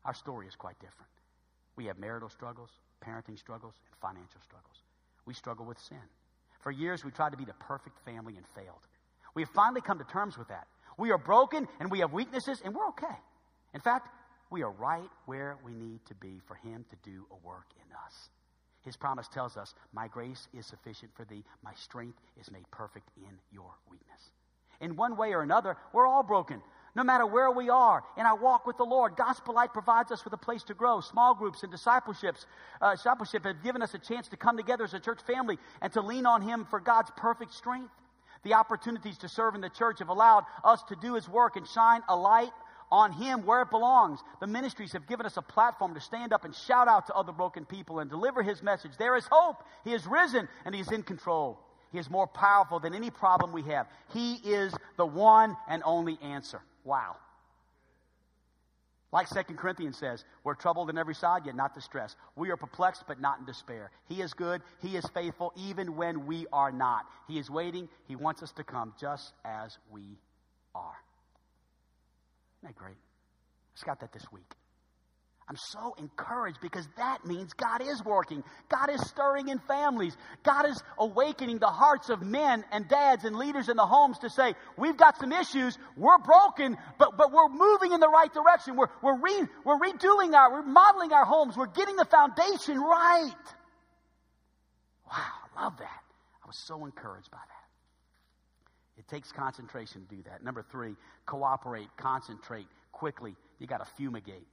Our 0.05 0.13
story 0.13 0.47
is 0.47 0.55
quite 0.55 0.79
different. 0.79 1.09
We 1.75 1.85
have 1.85 1.97
marital 1.97 2.29
struggles, 2.29 2.69
parenting 3.05 3.37
struggles, 3.37 3.73
and 3.85 3.95
financial 4.01 4.41
struggles. 4.41 4.83
We 5.25 5.33
struggle 5.33 5.65
with 5.65 5.79
sin. 5.79 6.01
For 6.61 6.71
years, 6.71 7.03
we 7.03 7.11
tried 7.11 7.31
to 7.31 7.37
be 7.37 7.45
the 7.45 7.53
perfect 7.53 7.99
family 8.05 8.35
and 8.37 8.45
failed. 8.55 8.87
We 9.35 9.41
have 9.41 9.49
finally 9.49 9.81
come 9.81 9.97
to 9.99 10.05
terms 10.05 10.37
with 10.37 10.47
that. 10.47 10.67
We 10.97 11.11
are 11.11 11.17
broken 11.17 11.67
and 11.79 11.89
we 11.89 11.99
have 11.99 12.13
weaknesses 12.13 12.61
and 12.63 12.73
we're 12.73 12.87
okay. 12.89 13.17
In 13.73 13.81
fact, 13.81 14.09
we 14.49 14.61
are 14.61 14.71
right 14.71 15.09
where 15.25 15.57
we 15.65 15.73
need 15.73 16.05
to 16.05 16.15
be 16.15 16.39
for 16.47 16.55
Him 16.55 16.85
to 16.89 17.09
do 17.09 17.25
a 17.31 17.47
work 17.47 17.65
in 17.75 17.91
us. 18.05 18.29
His 18.85 18.95
promise 18.95 19.27
tells 19.27 19.57
us, 19.57 19.73
My 19.93 20.07
grace 20.07 20.47
is 20.53 20.67
sufficient 20.67 21.11
for 21.15 21.25
thee, 21.25 21.43
my 21.63 21.73
strength 21.73 22.19
is 22.39 22.51
made 22.51 22.69
perfect 22.69 23.09
in 23.17 23.39
your 23.51 23.71
weakness. 23.89 24.31
In 24.81 24.95
one 24.95 25.15
way 25.17 25.33
or 25.33 25.41
another, 25.41 25.77
we're 25.93 26.05
all 26.05 26.23
broken. 26.23 26.61
No 26.95 27.03
matter 27.03 27.25
where 27.25 27.49
we 27.49 27.69
are 27.69 28.03
in 28.17 28.25
our 28.25 28.35
walk 28.35 28.67
with 28.67 28.77
the 28.77 28.85
Lord, 28.85 29.15
Gospel 29.15 29.55
Light 29.55 29.73
provides 29.73 30.11
us 30.11 30.23
with 30.23 30.33
a 30.33 30.37
place 30.37 30.61
to 30.63 30.75
grow. 30.75 31.01
Small 31.01 31.33
groups 31.33 31.63
and 31.63 31.71
discipleships, 31.71 32.45
uh, 32.81 32.95
discipleship 32.95 33.45
have 33.45 33.63
given 33.63 33.81
us 33.81 33.95
a 33.95 33.99
chance 33.99 34.27
to 34.27 34.37
come 34.37 34.57
together 34.57 34.83
as 34.83 34.93
a 34.93 34.99
church 34.99 35.19
family 35.25 35.57
and 35.81 35.91
to 35.93 36.01
lean 36.01 36.27
on 36.27 36.43
Him 36.43 36.65
for 36.69 36.79
God's 36.79 37.09
perfect 37.17 37.53
strength. 37.53 37.91
The 38.43 38.53
opportunities 38.53 39.17
to 39.19 39.29
serve 39.29 39.55
in 39.55 39.61
the 39.61 39.69
church 39.69 39.99
have 39.99 40.09
allowed 40.09 40.43
us 40.63 40.83
to 40.89 40.95
do 40.95 41.15
His 41.15 41.27
work 41.27 41.55
and 41.55 41.67
shine 41.67 42.01
a 42.07 42.15
light 42.15 42.51
on 42.91 43.11
Him 43.11 43.43
where 43.43 43.63
it 43.63 43.71
belongs. 43.71 44.19
The 44.39 44.45
ministries 44.45 44.91
have 44.91 45.07
given 45.07 45.25
us 45.25 45.37
a 45.37 45.41
platform 45.41 45.95
to 45.95 46.01
stand 46.01 46.31
up 46.31 46.45
and 46.45 46.53
shout 46.53 46.87
out 46.87 47.07
to 47.07 47.13
other 47.15 47.31
broken 47.31 47.65
people 47.65 47.99
and 47.99 48.09
deliver 48.09 48.43
His 48.43 48.61
message. 48.61 48.91
There 48.99 49.15
is 49.15 49.25
hope. 49.31 49.63
He 49.83 49.93
is 49.93 50.05
risen 50.05 50.47
and 50.63 50.75
He 50.75 50.81
is 50.81 50.91
in 50.91 51.01
control. 51.01 51.57
He 51.91 51.97
is 51.97 52.07
more 52.07 52.27
powerful 52.27 52.79
than 52.79 52.93
any 52.93 53.09
problem 53.09 53.51
we 53.51 53.63
have. 53.63 53.87
He 54.13 54.35
is 54.35 54.75
the 54.97 55.05
one 55.07 55.57
and 55.67 55.81
only 55.85 56.19
answer. 56.21 56.61
Wow. 56.83 57.15
Like 59.11 59.29
2 59.29 59.53
Corinthians 59.53 59.95
says, 59.97 60.25
we're 60.43 60.55
troubled 60.55 60.89
in 60.89 60.97
every 60.97 61.13
side, 61.13 61.45
yet 61.45 61.55
not 61.55 61.75
distressed. 61.75 62.17
We 62.35 62.49
are 62.49 62.57
perplexed, 62.57 63.03
but 63.07 63.21
not 63.21 63.37
in 63.37 63.45
despair. 63.45 63.91
He 64.09 64.21
is 64.21 64.33
good. 64.33 64.63
He 64.81 64.97
is 64.97 65.05
faithful, 65.13 65.53
even 65.55 65.95
when 65.95 66.25
we 66.25 66.47
are 66.51 66.71
not. 66.71 67.05
He 67.27 67.37
is 67.37 67.47
waiting. 67.47 67.89
He 68.07 68.15
wants 68.15 68.41
us 68.41 68.51
to 68.53 68.63
come 68.63 68.93
just 68.99 69.33
as 69.45 69.77
we 69.91 70.17
are. 70.73 70.97
Isn't 72.63 72.73
that 72.73 72.75
great? 72.75 72.97
I 73.79 73.85
got 73.85 73.99
that 73.99 74.13
this 74.13 74.25
week. 74.31 74.51
I'm 75.49 75.57
so 75.57 75.93
encouraged 75.97 76.59
because 76.61 76.87
that 76.95 77.25
means 77.25 77.51
God 77.53 77.81
is 77.81 78.03
working. 78.03 78.43
God 78.69 78.89
is 78.89 79.01
stirring 79.09 79.49
in 79.49 79.59
families. 79.59 80.15
God 80.43 80.69
is 80.69 80.81
awakening 80.97 81.59
the 81.59 81.67
hearts 81.67 82.09
of 82.09 82.21
men 82.21 82.63
and 82.71 82.87
dads 82.87 83.25
and 83.25 83.35
leaders 83.35 83.67
in 83.67 83.75
the 83.75 83.85
homes 83.85 84.19
to 84.19 84.29
say, 84.29 84.55
we've 84.77 84.95
got 84.95 85.17
some 85.19 85.33
issues. 85.33 85.77
We're 85.97 86.17
broken, 86.19 86.77
but, 86.97 87.17
but 87.17 87.33
we're 87.33 87.49
moving 87.49 87.91
in 87.91 87.99
the 87.99 88.07
right 88.07 88.33
direction. 88.33 88.77
We're, 88.77 88.87
we're, 89.01 89.19
re, 89.19 89.47
we're 89.65 89.79
redoing 89.79 90.33
our, 90.33 90.51
we're 90.51 90.65
modeling 90.65 91.11
our 91.11 91.25
homes. 91.25 91.57
We're 91.57 91.67
getting 91.67 91.97
the 91.97 92.05
foundation 92.05 92.79
right. 92.79 93.33
Wow, 95.11 95.33
I 95.57 95.63
love 95.63 95.77
that. 95.77 96.01
I 96.43 96.47
was 96.47 96.57
so 96.57 96.85
encouraged 96.85 97.31
by 97.31 97.37
that. 97.37 97.63
It 98.97 99.07
takes 99.09 99.31
concentration 99.31 100.05
to 100.07 100.15
do 100.15 100.23
that. 100.23 100.43
Number 100.43 100.63
three, 100.71 100.95
cooperate, 101.25 101.89
concentrate 101.97 102.67
quickly. 102.93 103.35
You 103.59 103.67
got 103.67 103.79
to 103.79 103.91
fumigate. 103.97 104.47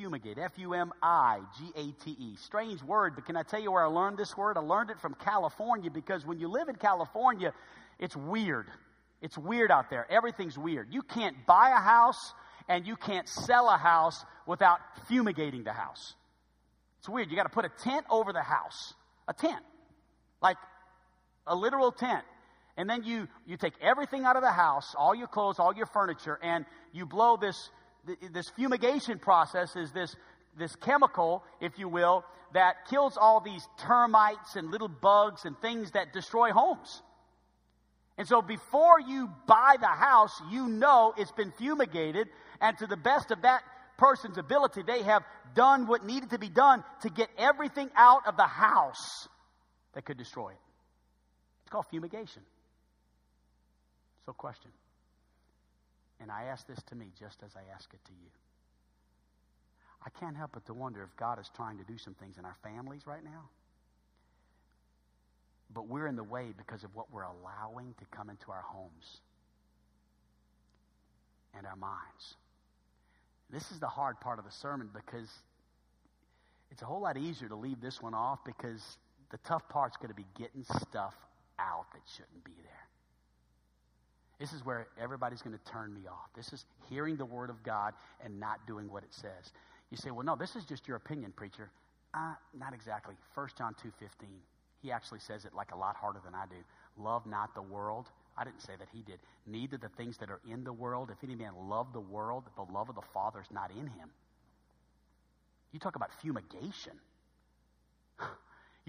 Fumigate. 0.00 0.38
F 0.38 0.52
U 0.56 0.72
M 0.72 0.92
I 1.02 1.40
G 1.58 1.72
A 1.76 2.04
T 2.04 2.16
E. 2.18 2.36
Strange 2.36 2.82
word, 2.82 3.14
but 3.14 3.26
can 3.26 3.36
I 3.36 3.42
tell 3.42 3.60
you 3.60 3.70
where 3.70 3.84
I 3.84 3.88
learned 3.88 4.16
this 4.16 4.34
word? 4.36 4.56
I 4.56 4.60
learned 4.60 4.90
it 4.90 4.98
from 5.00 5.14
California 5.14 5.90
because 5.90 6.24
when 6.24 6.38
you 6.38 6.48
live 6.48 6.68
in 6.68 6.76
California, 6.76 7.52
it's 7.98 8.16
weird. 8.16 8.66
It's 9.20 9.36
weird 9.36 9.70
out 9.70 9.90
there. 9.90 10.06
Everything's 10.10 10.56
weird. 10.56 10.88
You 10.90 11.02
can't 11.02 11.36
buy 11.46 11.70
a 11.70 11.80
house 11.80 12.32
and 12.68 12.86
you 12.86 12.96
can't 12.96 13.28
sell 13.28 13.68
a 13.68 13.76
house 13.76 14.24
without 14.46 14.78
fumigating 15.06 15.64
the 15.64 15.72
house. 15.72 16.14
It's 17.00 17.08
weird. 17.08 17.30
You 17.30 17.36
got 17.36 17.42
to 17.42 17.50
put 17.50 17.66
a 17.66 17.72
tent 17.84 18.06
over 18.08 18.32
the 18.32 18.42
house. 18.42 18.94
A 19.28 19.34
tent. 19.34 19.62
Like 20.40 20.56
a 21.46 21.54
literal 21.54 21.92
tent. 21.92 22.24
And 22.76 22.88
then 22.88 23.02
you, 23.04 23.28
you 23.46 23.58
take 23.58 23.74
everything 23.82 24.24
out 24.24 24.36
of 24.36 24.42
the 24.42 24.50
house, 24.50 24.94
all 24.96 25.14
your 25.14 25.26
clothes, 25.26 25.58
all 25.58 25.74
your 25.74 25.86
furniture, 25.86 26.38
and 26.42 26.64
you 26.92 27.04
blow 27.04 27.36
this, 27.36 27.68
this 28.32 28.48
fumigation 28.50 29.18
process 29.18 29.76
is 29.76 29.92
this, 29.92 30.14
this 30.58 30.74
chemical, 30.76 31.44
if 31.60 31.78
you 31.78 31.88
will, 31.88 32.24
that 32.52 32.88
kills 32.88 33.16
all 33.16 33.40
these 33.40 33.66
termites 33.78 34.56
and 34.56 34.70
little 34.70 34.88
bugs 34.88 35.44
and 35.44 35.58
things 35.60 35.92
that 35.92 36.12
destroy 36.12 36.50
homes. 36.50 37.02
And 38.18 38.26
so 38.26 38.42
before 38.42 39.00
you 39.00 39.30
buy 39.46 39.76
the 39.80 39.86
house, 39.86 40.32
you 40.50 40.68
know 40.68 41.14
it's 41.16 41.32
been 41.32 41.52
fumigated, 41.52 42.28
and 42.60 42.76
to 42.78 42.86
the 42.86 42.96
best 42.96 43.30
of 43.30 43.42
that 43.42 43.62
person's 43.96 44.36
ability, 44.36 44.82
they 44.82 45.02
have 45.02 45.22
done 45.54 45.86
what 45.86 46.04
needed 46.04 46.30
to 46.30 46.38
be 46.38 46.48
done 46.48 46.84
to 47.02 47.10
get 47.10 47.28
everything 47.38 47.90
out 47.96 48.26
of 48.26 48.36
the 48.36 48.46
house 48.46 49.28
that 49.94 50.04
could 50.04 50.18
destroy 50.18 50.50
it. 50.50 50.58
It's 51.62 51.70
called 51.70 51.86
fumigation. 51.90 52.42
So, 54.26 54.32
question. 54.32 54.70
And 56.20 56.30
I 56.30 56.44
ask 56.44 56.66
this 56.66 56.82
to 56.88 56.94
me 56.94 57.06
just 57.18 57.42
as 57.44 57.50
I 57.56 57.62
ask 57.74 57.88
it 57.92 58.04
to 58.04 58.12
you. 58.12 58.28
I 60.04 60.10
can't 60.18 60.36
help 60.36 60.52
but 60.54 60.66
to 60.66 60.74
wonder 60.74 61.02
if 61.02 61.14
God 61.16 61.38
is 61.38 61.50
trying 61.54 61.78
to 61.78 61.84
do 61.84 61.98
some 61.98 62.14
things 62.14 62.38
in 62.38 62.44
our 62.44 62.56
families 62.62 63.06
right 63.06 63.24
now. 63.24 63.48
But 65.72 65.88
we're 65.88 66.06
in 66.06 66.16
the 66.16 66.24
way 66.24 66.52
because 66.56 66.84
of 66.84 66.94
what 66.94 67.12
we're 67.12 67.24
allowing 67.24 67.94
to 67.98 68.04
come 68.16 68.30
into 68.30 68.50
our 68.50 68.62
homes 68.62 69.20
and 71.56 71.66
our 71.66 71.76
minds. 71.76 72.34
This 73.50 73.70
is 73.70 73.78
the 73.78 73.88
hard 73.88 74.20
part 74.20 74.38
of 74.38 74.44
the 74.44 74.52
sermon 74.52 74.88
because 74.92 75.28
it's 76.70 76.82
a 76.82 76.84
whole 76.84 77.00
lot 77.00 77.16
easier 77.16 77.48
to 77.48 77.56
leave 77.56 77.80
this 77.80 78.00
one 78.00 78.14
off 78.14 78.38
because 78.44 78.82
the 79.30 79.38
tough 79.38 79.68
part's 79.68 79.96
going 79.96 80.08
to 80.08 80.14
be 80.14 80.26
getting 80.38 80.64
stuff 80.64 81.14
out 81.58 81.86
that 81.92 82.02
shouldn't 82.16 82.44
be 82.44 82.52
there. 82.62 82.70
This 84.40 84.54
is 84.54 84.64
where 84.64 84.86
everybody's 84.98 85.42
going 85.42 85.56
to 85.56 85.64
turn 85.70 85.92
me 85.92 86.08
off. 86.08 86.30
This 86.34 86.54
is 86.54 86.64
hearing 86.88 87.16
the 87.16 87.26
word 87.26 87.50
of 87.50 87.62
God 87.62 87.92
and 88.24 88.40
not 88.40 88.66
doing 88.66 88.90
what 88.90 89.02
it 89.02 89.12
says. 89.12 89.52
You 89.90 89.98
say, 89.98 90.10
well, 90.10 90.24
no, 90.24 90.34
this 90.34 90.56
is 90.56 90.64
just 90.64 90.88
your 90.88 90.96
opinion, 90.96 91.32
preacher. 91.36 91.70
Uh, 92.14 92.32
not 92.58 92.72
exactly. 92.72 93.14
1 93.34 93.48
John 93.58 93.74
2.15. 93.74 94.28
He 94.82 94.90
actually 94.90 95.20
says 95.20 95.44
it 95.44 95.52
like 95.54 95.72
a 95.72 95.76
lot 95.76 95.94
harder 95.94 96.20
than 96.24 96.34
I 96.34 96.46
do. 96.46 96.56
Love 96.96 97.26
not 97.26 97.54
the 97.54 97.60
world. 97.60 98.06
I 98.38 98.44
didn't 98.44 98.62
say 98.62 98.72
that 98.78 98.88
he 98.90 99.02
did. 99.02 99.18
Neither 99.46 99.76
the 99.76 99.90
things 99.90 100.16
that 100.16 100.30
are 100.30 100.40
in 100.50 100.64
the 100.64 100.72
world. 100.72 101.10
If 101.10 101.22
any 101.22 101.34
man 101.34 101.52
love 101.68 101.92
the 101.92 102.00
world, 102.00 102.44
the 102.56 102.72
love 102.72 102.88
of 102.88 102.94
the 102.94 103.06
Father 103.12 103.40
is 103.40 103.50
not 103.52 103.70
in 103.70 103.86
him. 103.86 104.10
You 105.72 105.80
talk 105.80 105.96
about 105.96 106.10
fumigation. 106.22 106.98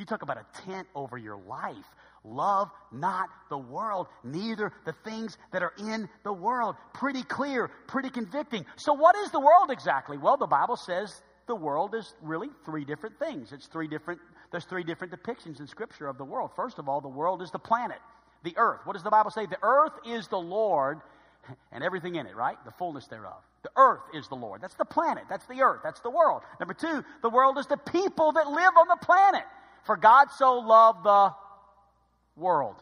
You 0.01 0.05
talk 0.05 0.23
about 0.23 0.37
a 0.37 0.61
tent 0.65 0.87
over 0.95 1.15
your 1.15 1.37
life. 1.37 1.85
Love 2.23 2.71
not 2.91 3.29
the 3.51 3.57
world, 3.59 4.07
neither 4.23 4.73
the 4.83 4.93
things 5.05 5.37
that 5.51 5.61
are 5.61 5.73
in 5.77 6.09
the 6.23 6.33
world. 6.33 6.75
Pretty 6.91 7.21
clear, 7.21 7.69
pretty 7.85 8.09
convicting. 8.09 8.65
So, 8.77 8.93
what 8.93 9.15
is 9.17 9.29
the 9.29 9.39
world 9.39 9.69
exactly? 9.69 10.17
Well, 10.17 10.37
the 10.37 10.47
Bible 10.47 10.75
says 10.75 11.21
the 11.45 11.55
world 11.55 11.93
is 11.93 12.15
really 12.23 12.49
three 12.65 12.83
different 12.83 13.19
things. 13.19 13.51
It's 13.51 13.67
three 13.67 13.87
different, 13.87 14.19
there's 14.49 14.65
three 14.65 14.83
different 14.83 15.13
depictions 15.13 15.59
in 15.59 15.67
Scripture 15.67 16.07
of 16.07 16.17
the 16.17 16.25
world. 16.25 16.49
First 16.55 16.79
of 16.79 16.89
all, 16.89 16.99
the 16.99 17.07
world 17.07 17.43
is 17.43 17.51
the 17.51 17.59
planet, 17.59 17.99
the 18.43 18.57
earth. 18.57 18.79
What 18.85 18.93
does 18.93 19.03
the 19.03 19.11
Bible 19.11 19.29
say? 19.29 19.45
The 19.45 19.59
earth 19.61 19.93
is 20.07 20.27
the 20.29 20.39
Lord 20.39 20.99
and 21.71 21.83
everything 21.83 22.15
in 22.15 22.25
it, 22.25 22.35
right? 22.35 22.57
The 22.65 22.71
fullness 22.71 23.05
thereof. 23.05 23.43
The 23.61 23.71
earth 23.75 24.01
is 24.15 24.27
the 24.29 24.35
Lord. 24.35 24.61
That's 24.61 24.75
the 24.75 24.85
planet. 24.85 25.25
That's 25.29 25.45
the 25.45 25.61
earth. 25.61 25.81
That's 25.83 25.99
the 25.99 26.09
world. 26.09 26.41
Number 26.59 26.73
two, 26.73 27.03
the 27.21 27.29
world 27.29 27.59
is 27.59 27.67
the 27.67 27.77
people 27.77 28.31
that 28.31 28.47
live 28.47 28.73
on 28.79 28.87
the 28.87 28.97
planet. 29.05 29.43
For 29.83 29.97
God 29.97 30.27
so 30.37 30.59
loved 30.59 31.03
the 31.03 31.33
world, 32.35 32.75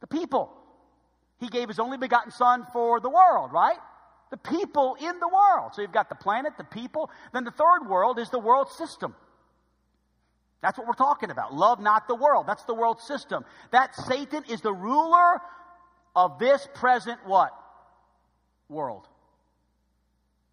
the 0.00 0.06
people. 0.06 0.52
He 1.38 1.48
gave 1.48 1.68
his 1.68 1.78
only 1.78 1.96
begotten 1.96 2.30
Son 2.30 2.66
for 2.72 3.00
the 3.00 3.10
world, 3.10 3.52
right? 3.52 3.78
The 4.30 4.36
people 4.36 4.96
in 5.00 5.18
the 5.18 5.28
world. 5.28 5.74
So 5.74 5.82
you've 5.82 5.92
got 5.92 6.08
the 6.08 6.14
planet, 6.14 6.52
the 6.58 6.64
people. 6.64 7.10
Then 7.32 7.44
the 7.44 7.50
third 7.50 7.88
world 7.88 8.18
is 8.18 8.30
the 8.30 8.38
world 8.38 8.68
system. 8.70 9.14
That's 10.62 10.76
what 10.76 10.86
we're 10.86 10.92
talking 10.92 11.30
about. 11.30 11.54
Love 11.54 11.80
not 11.80 12.06
the 12.06 12.14
world. 12.14 12.46
That's 12.46 12.64
the 12.64 12.74
world 12.74 13.00
system. 13.00 13.44
That 13.70 13.94
Satan 13.94 14.44
is 14.48 14.60
the 14.60 14.72
ruler 14.72 15.40
of 16.14 16.38
this 16.38 16.68
present 16.74 17.18
what? 17.24 17.50
World. 18.68 19.06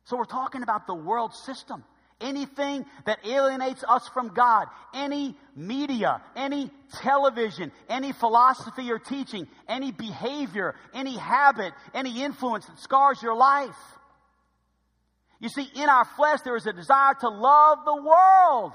So 0.05 0.15
we're 0.15 0.25
talking 0.25 0.63
about 0.63 0.87
the 0.87 0.95
world 0.95 1.33
system 1.33 1.83
anything 2.21 2.85
that 3.05 3.19
alienates 3.25 3.83
us 3.87 4.07
from 4.13 4.29
God, 4.29 4.67
any 4.93 5.35
media, 5.55 6.21
any 6.35 6.71
television, 7.01 7.71
any 7.89 8.11
philosophy 8.11 8.91
or 8.91 8.99
teaching, 8.99 9.47
any 9.67 9.91
behavior, 9.91 10.75
any 10.93 11.17
habit, 11.17 11.73
any 11.93 12.23
influence 12.23 12.65
that 12.65 12.79
scars 12.79 13.21
your 13.21 13.35
life. 13.35 13.75
You 15.39 15.49
see, 15.49 15.69
in 15.75 15.87
our 15.87 16.05
flesh, 16.05 16.41
there 16.41 16.55
is 16.55 16.65
a 16.65 16.73
desire 16.73 17.13
to 17.21 17.29
love 17.29 17.79
the 17.85 18.01
world. 18.01 18.73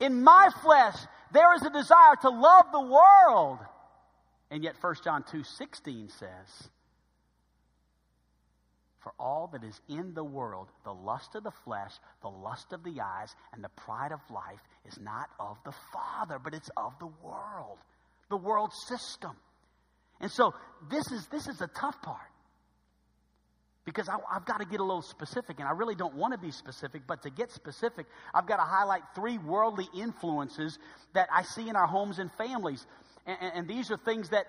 In 0.00 0.22
my 0.22 0.48
flesh, 0.62 0.96
there 1.32 1.54
is 1.54 1.62
a 1.62 1.70
desire 1.70 2.16
to 2.22 2.30
love 2.30 2.66
the 2.72 2.80
world. 2.80 3.58
And 4.50 4.64
yet 4.64 4.76
1 4.80 4.94
John 5.04 5.24
2:16 5.24 6.10
says, 6.18 6.70
for 9.08 9.14
all 9.22 9.48
that 9.52 9.64
is 9.64 9.80
in 9.88 10.12
the 10.12 10.24
world, 10.24 10.68
the 10.84 10.92
lust 10.92 11.34
of 11.34 11.42
the 11.42 11.50
flesh, 11.64 11.92
the 12.20 12.28
lust 12.28 12.74
of 12.74 12.84
the 12.84 13.00
eyes, 13.00 13.34
and 13.54 13.64
the 13.64 13.70
pride 13.70 14.12
of 14.12 14.20
life 14.30 14.60
is 14.86 14.98
not 15.00 15.30
of 15.40 15.56
the 15.64 15.72
Father, 15.92 16.38
but 16.42 16.52
it's 16.52 16.68
of 16.76 16.92
the 16.98 17.08
world, 17.22 17.78
the 18.28 18.36
world 18.36 18.70
system. 18.86 19.32
And 20.20 20.30
so 20.30 20.52
this 20.90 21.10
is 21.10 21.26
this 21.28 21.48
is 21.48 21.60
a 21.62 21.68
tough 21.68 22.02
part. 22.02 22.18
Because 23.86 24.10
I, 24.10 24.16
I've 24.30 24.44
got 24.44 24.60
to 24.60 24.66
get 24.66 24.80
a 24.80 24.84
little 24.84 25.00
specific, 25.00 25.58
and 25.58 25.66
I 25.66 25.72
really 25.72 25.94
don't 25.94 26.14
want 26.14 26.34
to 26.34 26.38
be 26.38 26.50
specific, 26.50 27.02
but 27.06 27.22
to 27.22 27.30
get 27.30 27.50
specific, 27.50 28.04
I've 28.34 28.46
got 28.46 28.56
to 28.56 28.64
highlight 28.64 29.00
three 29.14 29.38
worldly 29.38 29.88
influences 29.96 30.78
that 31.14 31.28
I 31.34 31.44
see 31.44 31.70
in 31.70 31.76
our 31.76 31.86
homes 31.86 32.18
and 32.18 32.30
families. 32.32 32.86
And, 33.24 33.38
and, 33.40 33.52
and 33.54 33.68
these 33.68 33.90
are 33.90 33.96
things 33.96 34.28
that, 34.30 34.44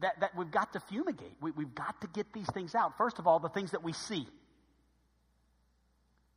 that, 0.00 0.20
that 0.20 0.36
we've 0.36 0.50
got 0.50 0.72
to 0.74 0.80
fumigate. 0.80 1.34
We, 1.40 1.50
we've 1.52 1.74
got 1.74 2.00
to 2.02 2.06
get 2.08 2.32
these 2.32 2.50
things 2.52 2.74
out. 2.74 2.96
First 2.98 3.18
of 3.18 3.26
all, 3.26 3.38
the 3.38 3.48
things 3.48 3.70
that 3.72 3.82
we 3.82 3.92
see. 3.92 4.26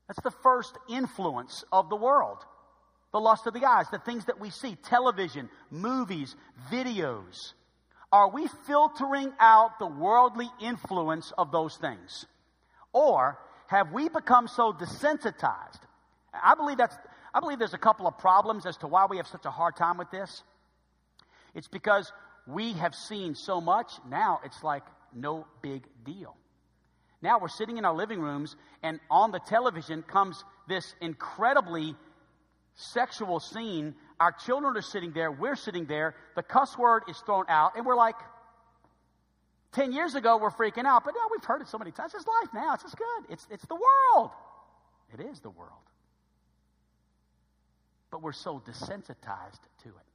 That's 0.08 0.22
the 0.24 0.34
first 0.44 0.78
influence 0.90 1.64
of 1.72 1.90
the 1.90 1.96
world. 1.96 2.38
The 3.12 3.20
lust 3.20 3.48
of 3.48 3.54
the 3.54 3.66
eyes, 3.66 3.88
the 3.92 4.00
things 4.00 4.26
that 4.26 4.40
we 4.40 4.50
see, 4.50 4.76
television, 4.76 5.50
movies, 5.72 6.36
videos. 6.72 7.54
Are 8.12 8.30
we 8.30 8.48
filtering 8.66 9.32
out 9.40 9.80
the 9.80 9.88
worldly 9.88 10.50
influence 10.62 11.32
of 11.38 11.52
those 11.52 11.76
things? 11.78 12.26
Or 12.94 13.38
have 13.68 13.92
we 13.92 14.10
become 14.10 14.48
so 14.48 14.74
desensitized? 14.74 15.80
I 16.34 16.56
believe 16.56 16.78
that's 16.78 16.96
I 17.34 17.40
believe 17.40 17.60
there's 17.60 17.76
a 17.76 17.80
couple 17.80 18.08
of 18.08 18.18
problems 18.18 18.66
as 18.66 18.78
to 18.78 18.88
why 18.88 19.06
we 19.08 19.18
have 19.18 19.28
such 19.28 19.46
a 19.46 19.52
hard 19.52 19.76
time 19.76 19.98
with 19.98 20.10
this. 20.10 20.44
It's 21.54 21.68
because 21.68 22.12
we 22.52 22.74
have 22.74 22.96
seen 22.96 23.36
so 23.36 23.62
much, 23.62 23.92
now 24.10 24.40
it's 24.44 24.64
like 24.64 24.84
no 25.14 25.46
big 25.62 25.84
deal. 26.06 26.36
Now 27.22 27.40
we're 27.40 27.50
sitting 27.50 27.78
in 27.78 27.86
our 27.86 27.96
living 27.96 28.20
rooms, 28.20 28.56
and 28.82 29.00
on 29.10 29.32
the 29.32 29.40
television 29.40 30.04
comes 30.04 30.44
this 30.68 30.94
incredibly 31.02 31.96
sexual 32.76 33.40
scene 33.40 33.96
our 34.20 34.34
children 34.34 34.76
are 34.76 34.82
sitting 34.82 35.12
there, 35.14 35.32
we're 35.32 35.56
sitting 35.56 35.86
there, 35.86 36.14
the 36.36 36.44
cuss 36.44 36.78
word 36.78 37.04
is 37.08 37.18
thrown 37.26 37.46
out, 37.48 37.78
and 37.78 37.86
we're 37.86 37.96
like, 37.96 38.16
10 39.72 39.94
years 39.94 40.16
ago, 40.16 40.38
we're 40.38 40.50
freaking 40.50 40.86
out, 40.86 41.06
but 41.06 41.14
now 41.14 41.28
we've 41.32 41.44
heard 41.44 41.62
it 41.62 41.68
so 41.68 41.78
many 41.78 41.92
times. 41.92 42.14
It's 42.16 42.26
life 42.28 42.50
now. 42.54 42.74
It's 42.74 42.84
just 42.84 42.98
good. 42.98 43.32
It's, 43.32 43.48
it's 43.52 43.66
the 43.68 43.76
world. 43.76 44.32
It 45.14 45.22
is 45.22 45.40
the 45.40 45.52
world. 45.52 45.72
But 48.12 48.24
we're 48.24 48.34
so 48.34 48.62
desensitized 48.66 49.62
to 49.84 49.90
it. 49.90 50.08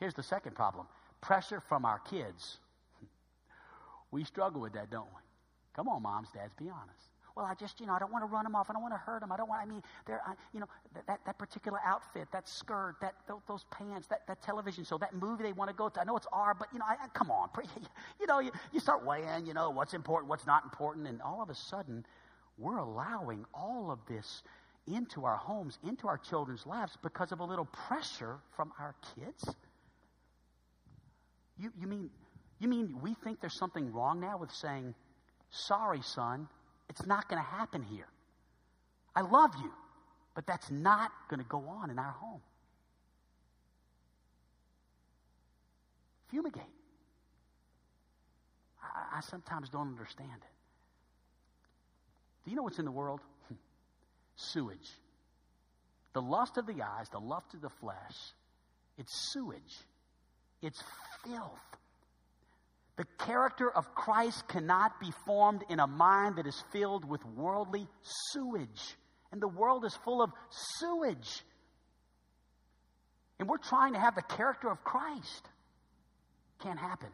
Here's 0.00 0.14
the 0.14 0.24
second 0.24 0.54
problem 0.56 0.86
pressure 1.20 1.60
from 1.60 1.84
our 1.84 1.98
kids. 2.00 2.58
We 4.12 4.24
struggle 4.24 4.60
with 4.60 4.72
that, 4.72 4.90
don't 4.90 5.06
we? 5.06 5.22
Come 5.76 5.88
on, 5.88 6.02
moms, 6.02 6.30
dads, 6.34 6.52
be 6.58 6.68
honest 6.68 7.10
well, 7.40 7.46
I 7.46 7.54
just, 7.54 7.80
you 7.80 7.86
know, 7.86 7.94
I 7.94 7.98
don't 7.98 8.12
want 8.12 8.22
to 8.22 8.26
run 8.26 8.44
them 8.44 8.54
off. 8.54 8.68
I 8.68 8.74
don't 8.74 8.82
want 8.82 8.94
to 8.94 8.98
hurt 8.98 9.20
them. 9.20 9.32
I 9.32 9.36
don't 9.36 9.48
want, 9.48 9.62
I 9.62 9.66
mean, 9.66 9.82
they're, 10.06 10.20
I, 10.26 10.34
you 10.52 10.60
know, 10.60 10.66
that, 11.06 11.20
that 11.24 11.38
particular 11.38 11.78
outfit, 11.84 12.28
that 12.32 12.48
skirt, 12.48 12.96
that, 13.00 13.14
those 13.48 13.64
pants, 13.70 14.06
that, 14.08 14.26
that 14.26 14.42
television 14.42 14.84
show, 14.84 14.98
that 14.98 15.14
movie 15.14 15.42
they 15.42 15.52
want 15.52 15.70
to 15.70 15.76
go 15.76 15.88
to. 15.88 16.00
I 16.00 16.04
know 16.04 16.16
it's 16.16 16.26
R, 16.32 16.54
but, 16.54 16.68
you 16.72 16.78
know, 16.78 16.84
I, 16.86 16.96
I, 17.04 17.08
come 17.14 17.30
on. 17.30 17.48
You 18.20 18.26
know, 18.26 18.40
you, 18.40 18.50
you 18.72 18.80
start 18.80 19.04
weighing, 19.06 19.46
you 19.46 19.54
know, 19.54 19.70
what's 19.70 19.94
important, 19.94 20.28
what's 20.28 20.46
not 20.46 20.64
important. 20.64 21.06
And 21.06 21.22
all 21.22 21.42
of 21.42 21.48
a 21.48 21.54
sudden, 21.54 22.04
we're 22.58 22.76
allowing 22.76 23.46
all 23.54 23.90
of 23.90 23.98
this 24.06 24.42
into 24.86 25.24
our 25.24 25.36
homes, 25.36 25.78
into 25.86 26.06
our 26.06 26.18
children's 26.18 26.66
lives 26.66 26.98
because 27.02 27.32
of 27.32 27.40
a 27.40 27.44
little 27.44 27.64
pressure 27.64 28.36
from 28.54 28.72
our 28.78 28.94
kids. 29.14 29.54
You, 31.60 31.70
you 31.78 31.86
mean, 31.86 32.10
you 32.58 32.68
mean 32.68 32.96
we 33.02 33.14
think 33.22 33.40
there's 33.40 33.58
something 33.58 33.92
wrong 33.92 34.20
now 34.20 34.38
with 34.38 34.50
saying, 34.50 34.94
sorry, 35.50 36.00
son, 36.02 36.48
it's 36.88 37.04
not 37.04 37.28
going 37.28 37.42
to 37.42 37.48
happen 37.48 37.82
here. 37.82 38.08
I 39.14 39.20
love 39.20 39.50
you, 39.60 39.70
but 40.34 40.46
that's 40.46 40.70
not 40.70 41.10
going 41.28 41.40
to 41.40 41.46
go 41.48 41.64
on 41.68 41.90
in 41.90 41.98
our 41.98 42.12
home. 42.12 42.40
Fumigate. 46.30 46.62
I, 48.82 49.18
I 49.18 49.20
sometimes 49.20 49.68
don't 49.68 49.88
understand 49.88 50.30
it. 50.36 50.54
Do 52.44 52.50
you 52.50 52.56
know 52.56 52.62
what's 52.62 52.78
in 52.78 52.86
the 52.86 52.90
world? 52.90 53.20
Sewage. 54.36 54.88
The 56.14 56.22
lust 56.22 56.56
of 56.56 56.66
the 56.66 56.82
eyes, 56.82 57.08
the 57.10 57.20
lust 57.20 57.52
of 57.52 57.60
the 57.60 57.68
flesh, 57.68 58.16
it's 58.96 59.32
sewage. 59.32 59.76
It's 60.62 60.82
filth. 61.24 61.58
The 62.96 63.06
character 63.24 63.70
of 63.70 63.94
Christ 63.94 64.46
cannot 64.48 65.00
be 65.00 65.10
formed 65.24 65.64
in 65.70 65.80
a 65.80 65.86
mind 65.86 66.36
that 66.36 66.46
is 66.46 66.62
filled 66.70 67.08
with 67.08 67.24
worldly 67.24 67.86
sewage. 68.02 68.96
And 69.32 69.40
the 69.40 69.48
world 69.48 69.84
is 69.84 69.94
full 70.04 70.22
of 70.22 70.30
sewage. 70.50 71.42
And 73.38 73.48
we're 73.48 73.56
trying 73.56 73.94
to 73.94 73.98
have 73.98 74.14
the 74.14 74.22
character 74.22 74.70
of 74.70 74.84
Christ. 74.84 75.48
Can't 76.62 76.78
happen. 76.78 77.08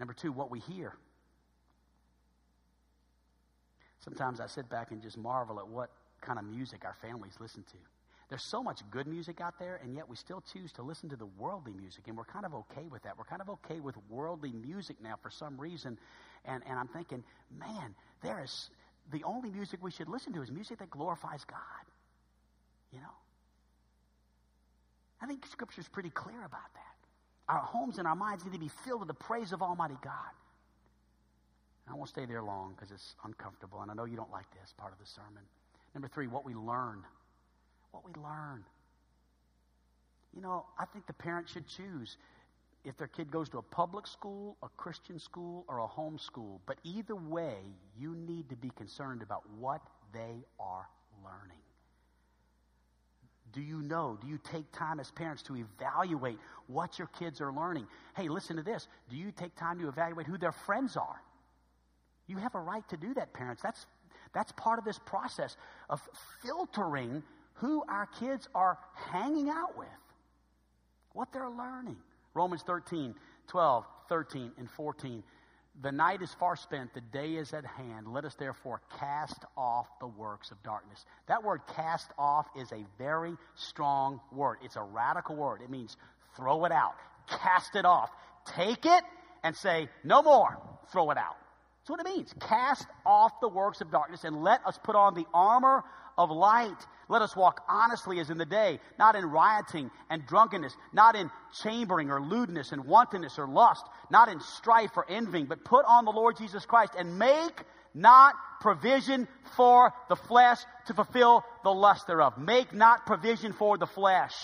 Number 0.00 0.14
two, 0.14 0.32
what 0.32 0.50
we 0.50 0.58
hear. 0.58 0.94
Sometimes 4.00 4.40
I 4.40 4.48
sit 4.48 4.68
back 4.68 4.90
and 4.90 5.00
just 5.00 5.16
marvel 5.16 5.60
at 5.60 5.68
what 5.68 5.90
kind 6.20 6.40
of 6.40 6.44
music 6.44 6.84
our 6.84 6.96
families 7.00 7.34
listen 7.38 7.62
to. 7.62 7.78
There's 8.32 8.42
so 8.42 8.62
much 8.62 8.80
good 8.90 9.06
music 9.06 9.42
out 9.42 9.58
there, 9.58 9.78
and 9.84 9.94
yet 9.94 10.08
we 10.08 10.16
still 10.16 10.42
choose 10.54 10.72
to 10.72 10.82
listen 10.82 11.10
to 11.10 11.16
the 11.16 11.26
worldly 11.26 11.74
music, 11.74 12.04
and 12.08 12.16
we're 12.16 12.24
kind 12.24 12.46
of 12.46 12.54
okay 12.54 12.88
with 12.90 13.02
that. 13.02 13.18
We're 13.18 13.26
kind 13.26 13.42
of 13.42 13.50
okay 13.50 13.78
with 13.78 13.94
worldly 14.08 14.52
music 14.54 14.96
now 15.02 15.16
for 15.22 15.28
some 15.28 15.60
reason. 15.60 15.98
And, 16.46 16.62
and 16.66 16.78
I'm 16.78 16.88
thinking, 16.88 17.24
man, 17.60 17.94
there 18.22 18.42
is 18.42 18.70
the 19.12 19.22
only 19.24 19.50
music 19.50 19.80
we 19.82 19.90
should 19.90 20.08
listen 20.08 20.32
to 20.32 20.40
is 20.40 20.50
music 20.50 20.78
that 20.78 20.88
glorifies 20.88 21.44
God. 21.44 21.84
You 22.90 23.00
know? 23.00 23.14
I 25.20 25.26
think 25.26 25.44
Scripture's 25.44 25.88
pretty 25.88 26.08
clear 26.08 26.38
about 26.38 26.72
that. 26.72 27.52
Our 27.54 27.60
homes 27.60 27.98
and 27.98 28.08
our 28.08 28.16
minds 28.16 28.46
need 28.46 28.54
to 28.54 28.58
be 28.58 28.70
filled 28.82 29.00
with 29.00 29.08
the 29.08 29.14
praise 29.14 29.52
of 29.52 29.60
Almighty 29.60 29.98
God. 30.02 30.32
I 31.86 31.92
won't 31.92 32.08
stay 32.08 32.24
there 32.24 32.42
long 32.42 32.72
because 32.74 32.92
it's 32.92 33.14
uncomfortable, 33.26 33.82
and 33.82 33.90
I 33.90 33.94
know 33.94 34.06
you 34.06 34.16
don't 34.16 34.32
like 34.32 34.50
this 34.58 34.72
part 34.78 34.94
of 34.94 34.98
the 34.98 35.06
sermon. 35.06 35.42
Number 35.94 36.08
three, 36.08 36.28
what 36.28 36.46
we 36.46 36.54
learn 36.54 37.04
what 37.92 38.04
we 38.04 38.12
learn. 38.20 38.64
You 40.34 40.42
know, 40.42 40.66
I 40.78 40.86
think 40.86 41.06
the 41.06 41.12
parent 41.12 41.48
should 41.48 41.66
choose 41.68 42.16
if 42.84 42.96
their 42.96 43.06
kid 43.06 43.30
goes 43.30 43.48
to 43.50 43.58
a 43.58 43.62
public 43.62 44.06
school, 44.06 44.56
a 44.62 44.68
Christian 44.76 45.18
school, 45.18 45.64
or 45.68 45.78
a 45.78 45.86
home 45.86 46.18
school. 46.18 46.60
But 46.66 46.78
either 46.82 47.14
way, 47.14 47.56
you 47.96 48.16
need 48.16 48.48
to 48.48 48.56
be 48.56 48.70
concerned 48.76 49.22
about 49.22 49.42
what 49.58 49.82
they 50.12 50.44
are 50.58 50.88
learning. 51.22 51.58
Do 53.52 53.60
you 53.60 53.82
know? 53.82 54.18
Do 54.20 54.26
you 54.26 54.38
take 54.42 54.72
time 54.72 54.98
as 54.98 55.10
parents 55.10 55.42
to 55.44 55.56
evaluate 55.56 56.38
what 56.66 56.98
your 56.98 57.08
kids 57.08 57.40
are 57.40 57.52
learning? 57.52 57.86
Hey, 58.16 58.28
listen 58.28 58.56
to 58.56 58.62
this. 58.62 58.88
Do 59.10 59.16
you 59.16 59.30
take 59.30 59.54
time 59.54 59.78
to 59.80 59.88
evaluate 59.88 60.26
who 60.26 60.38
their 60.38 60.52
friends 60.52 60.96
are? 60.96 61.22
You 62.26 62.38
have 62.38 62.54
a 62.54 62.60
right 62.60 62.88
to 62.88 62.96
do 62.96 63.12
that, 63.14 63.34
parents. 63.34 63.62
That's, 63.62 63.86
that's 64.32 64.52
part 64.52 64.78
of 64.78 64.86
this 64.86 64.98
process 64.98 65.56
of 65.90 66.00
filtering 66.42 67.22
who 67.62 67.84
our 67.88 68.06
kids 68.18 68.48
are 68.56 68.76
hanging 69.12 69.48
out 69.48 69.78
with, 69.78 69.88
what 71.12 71.32
they're 71.32 71.48
learning. 71.48 71.96
Romans 72.34 72.62
13, 72.66 73.14
12, 73.46 73.84
13, 74.08 74.50
and 74.58 74.68
14. 74.68 75.22
The 75.80 75.92
night 75.92 76.22
is 76.22 76.34
far 76.40 76.56
spent, 76.56 76.92
the 76.92 77.00
day 77.00 77.36
is 77.36 77.54
at 77.54 77.64
hand. 77.64 78.08
Let 78.08 78.24
us 78.24 78.34
therefore 78.34 78.82
cast 78.98 79.44
off 79.56 79.86
the 80.00 80.08
works 80.08 80.50
of 80.50 80.60
darkness. 80.64 81.04
That 81.28 81.44
word 81.44 81.60
cast 81.76 82.08
off 82.18 82.46
is 82.60 82.70
a 82.72 82.84
very 82.98 83.36
strong 83.54 84.20
word. 84.32 84.58
It's 84.64 84.76
a 84.76 84.82
radical 84.82 85.36
word. 85.36 85.62
It 85.62 85.70
means 85.70 85.96
throw 86.36 86.64
it 86.64 86.72
out, 86.72 86.94
cast 87.28 87.76
it 87.76 87.84
off. 87.84 88.10
Take 88.56 88.84
it 88.84 89.04
and 89.44 89.54
say, 89.54 89.88
no 90.02 90.20
more, 90.20 90.58
throw 90.90 91.12
it 91.12 91.16
out. 91.16 91.36
That's 91.78 91.90
what 91.90 92.00
it 92.00 92.06
means. 92.06 92.34
Cast 92.40 92.86
off 93.06 93.40
the 93.40 93.48
works 93.48 93.80
of 93.80 93.92
darkness 93.92 94.24
and 94.24 94.42
let 94.42 94.66
us 94.66 94.78
put 94.82 94.96
on 94.96 95.14
the 95.14 95.26
armor 95.32 95.84
of 96.16 96.30
light. 96.30 96.86
Let 97.08 97.22
us 97.22 97.36
walk 97.36 97.62
honestly 97.68 98.20
as 98.20 98.30
in 98.30 98.38
the 98.38 98.46
day, 98.46 98.80
not 98.98 99.16
in 99.16 99.26
rioting 99.26 99.90
and 100.10 100.26
drunkenness, 100.26 100.74
not 100.92 101.14
in 101.16 101.30
chambering 101.62 102.10
or 102.10 102.22
lewdness 102.22 102.72
and 102.72 102.84
wantonness 102.86 103.38
or 103.38 103.46
lust, 103.46 103.84
not 104.10 104.28
in 104.28 104.40
strife 104.40 104.90
or 104.96 105.04
envying, 105.10 105.46
but 105.46 105.64
put 105.64 105.84
on 105.86 106.04
the 106.04 106.10
Lord 106.10 106.36
Jesus 106.36 106.64
Christ 106.64 106.94
and 106.98 107.18
make 107.18 107.64
not 107.94 108.34
provision 108.60 109.28
for 109.56 109.92
the 110.08 110.16
flesh 110.16 110.58
to 110.86 110.94
fulfill 110.94 111.44
the 111.64 111.70
lust 111.70 112.06
thereof. 112.06 112.38
Make 112.38 112.72
not 112.72 113.04
provision 113.06 113.52
for 113.52 113.76
the 113.76 113.86
flesh. 113.86 114.34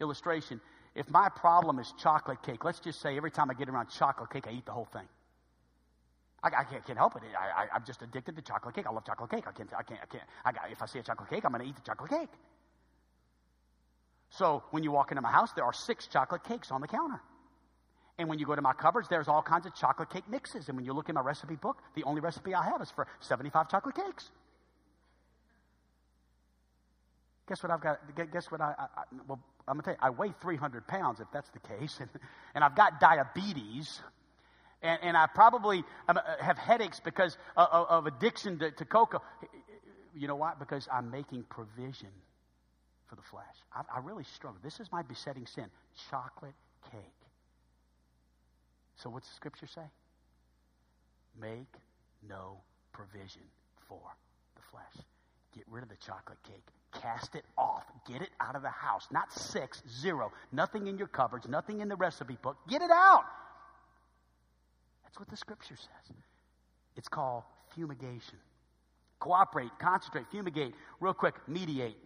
Illustration. 0.00 0.60
If 0.94 1.08
my 1.10 1.28
problem 1.28 1.78
is 1.78 1.92
chocolate 1.98 2.42
cake, 2.42 2.64
let's 2.64 2.80
just 2.80 3.00
say 3.00 3.16
every 3.16 3.30
time 3.30 3.50
I 3.50 3.54
get 3.54 3.68
around 3.68 3.88
chocolate 3.90 4.30
cake, 4.30 4.46
I 4.46 4.52
eat 4.52 4.66
the 4.66 4.72
whole 4.72 4.88
thing. 4.92 5.08
I, 6.42 6.48
I 6.48 6.64
can't, 6.64 6.84
can't, 6.84 6.98
help 6.98 7.14
it. 7.16 7.22
I, 7.38 7.76
am 7.76 7.84
just 7.86 8.02
addicted 8.02 8.36
to 8.36 8.42
chocolate 8.42 8.74
cake. 8.74 8.86
I 8.86 8.92
love 8.92 9.04
chocolate 9.04 9.30
cake. 9.30 9.44
I 9.46 9.52
can't, 9.52 9.70
I 9.76 9.82
can't, 9.82 10.00
I 10.02 10.06
can't. 10.06 10.24
I 10.44 10.52
got, 10.52 10.70
if 10.70 10.82
I 10.82 10.86
see 10.86 10.98
a 10.98 11.02
chocolate 11.02 11.30
cake, 11.30 11.44
I'm 11.44 11.52
going 11.52 11.62
to 11.62 11.68
eat 11.68 11.76
the 11.76 11.82
chocolate 11.82 12.10
cake. 12.10 12.30
So 14.30 14.62
when 14.70 14.82
you 14.82 14.90
walk 14.90 15.12
into 15.12 15.20
my 15.20 15.30
house, 15.30 15.52
there 15.54 15.64
are 15.64 15.72
six 15.72 16.06
chocolate 16.06 16.42
cakes 16.44 16.70
on 16.70 16.80
the 16.80 16.88
counter. 16.88 17.20
And 18.18 18.28
when 18.28 18.38
you 18.38 18.46
go 18.46 18.54
to 18.54 18.62
my 18.62 18.72
cupboards, 18.72 19.08
there's 19.08 19.28
all 19.28 19.42
kinds 19.42 19.66
of 19.66 19.74
chocolate 19.74 20.10
cake 20.10 20.28
mixes. 20.28 20.68
And 20.68 20.76
when 20.76 20.84
you 20.84 20.92
look 20.92 21.08
in 21.08 21.14
my 21.14 21.20
recipe 21.20 21.56
book, 21.56 21.78
the 21.94 22.04
only 22.04 22.20
recipe 22.20 22.54
I 22.54 22.64
have 22.64 22.80
is 22.82 22.90
for 22.90 23.06
75 23.20 23.70
chocolate 23.70 23.94
cakes. 23.94 24.30
Guess 27.48 27.62
what 27.62 27.72
I've 27.72 27.80
got? 27.80 27.98
Guess 28.32 28.50
what 28.50 28.60
I, 28.60 28.74
I, 28.78 28.82
I 28.82 29.02
well, 29.26 29.40
I'm 29.66 29.74
going 29.74 29.82
to 29.82 29.84
tell 29.84 29.94
you, 29.94 29.98
I 30.00 30.10
weigh 30.10 30.32
300 30.40 30.86
pounds 30.86 31.20
if 31.20 31.26
that's 31.32 31.50
the 31.50 31.58
case, 31.60 31.98
and, 32.00 32.08
and 32.54 32.64
I've 32.64 32.76
got 32.76 33.00
diabetes, 33.00 34.00
and, 34.82 34.98
and 35.02 35.16
I 35.16 35.26
probably 35.26 35.84
um, 36.08 36.16
uh, 36.16 36.20
have 36.40 36.58
headaches 36.58 37.00
because 37.00 37.36
of, 37.56 37.86
of 37.88 38.06
addiction 38.06 38.58
to, 38.58 38.70
to 38.72 38.84
cocoa. 38.84 39.22
You 40.14 40.28
know 40.28 40.36
why? 40.36 40.52
Because 40.58 40.88
I'm 40.92 41.10
making 41.10 41.44
provision 41.44 42.08
for 43.06 43.16
the 43.16 43.22
flesh. 43.22 43.44
I, 43.74 43.82
I 43.96 44.00
really 44.00 44.24
struggle. 44.24 44.58
This 44.62 44.80
is 44.80 44.90
my 44.92 45.02
besetting 45.02 45.46
sin 45.46 45.66
chocolate 46.10 46.54
cake. 46.90 47.00
So, 48.96 49.10
what's 49.10 49.28
the 49.28 49.34
scripture 49.34 49.66
say? 49.66 49.82
Make 51.40 51.74
no 52.28 52.58
provision 52.92 53.42
for 53.88 54.00
the 54.54 54.62
flesh. 54.70 55.06
Get 55.54 55.64
rid 55.70 55.82
of 55.82 55.88
the 55.88 55.96
chocolate 55.96 56.38
cake. 56.44 56.64
Cast 57.00 57.34
it 57.34 57.44
off. 57.56 57.84
Get 58.06 58.22
it 58.22 58.30
out 58.40 58.54
of 58.54 58.62
the 58.62 58.68
house. 58.68 59.08
Not 59.10 59.32
six, 59.32 59.82
zero. 60.00 60.32
Nothing 60.52 60.86
in 60.86 60.98
your 60.98 61.08
cupboards, 61.08 61.48
nothing 61.48 61.80
in 61.80 61.88
the 61.88 61.96
recipe 61.96 62.36
book. 62.40 62.56
Get 62.68 62.82
it 62.82 62.90
out. 62.90 63.24
That's 65.12 65.20
what 65.20 65.28
the 65.28 65.36
scripture 65.36 65.76
says. 65.76 66.16
It's 66.96 67.08
called 67.08 67.42
fumigation. 67.74 68.38
Cooperate, 69.20 69.68
concentrate, 69.78 70.24
fumigate, 70.32 70.72
real 71.00 71.12
quick, 71.12 71.34
mediate. 71.46 71.98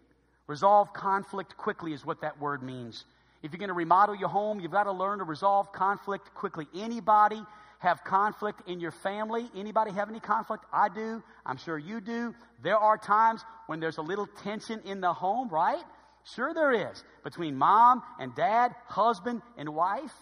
Resolve 0.48 0.92
conflict 0.92 1.56
quickly 1.56 1.92
is 1.92 2.04
what 2.04 2.22
that 2.22 2.40
word 2.40 2.64
means. 2.64 3.04
If 3.44 3.52
you're 3.52 3.60
going 3.60 3.68
to 3.68 3.74
remodel 3.74 4.16
your 4.16 4.28
home, 4.28 4.58
you've 4.58 4.72
got 4.72 4.84
to 4.84 4.92
learn 4.92 5.18
to 5.18 5.24
resolve 5.24 5.70
conflict 5.70 6.34
quickly. 6.34 6.66
Anybody 6.74 7.40
have 7.78 8.02
conflict 8.02 8.68
in 8.68 8.80
your 8.80 8.90
family? 8.90 9.48
Anybody 9.54 9.92
have 9.92 10.08
any 10.08 10.18
conflict? 10.18 10.64
I 10.72 10.88
do. 10.88 11.22
I'm 11.44 11.58
sure 11.58 11.78
you 11.78 12.00
do. 12.00 12.34
There 12.64 12.76
are 12.76 12.98
times 12.98 13.40
when 13.68 13.78
there's 13.78 13.98
a 13.98 14.02
little 14.02 14.26
tension 14.42 14.80
in 14.84 15.00
the 15.00 15.12
home, 15.12 15.48
right? 15.48 15.84
Sure 16.34 16.52
there 16.52 16.90
is. 16.90 17.04
Between 17.22 17.54
mom 17.54 18.02
and 18.18 18.34
dad, 18.34 18.74
husband 18.86 19.42
and 19.56 19.68
wife. 19.76 20.12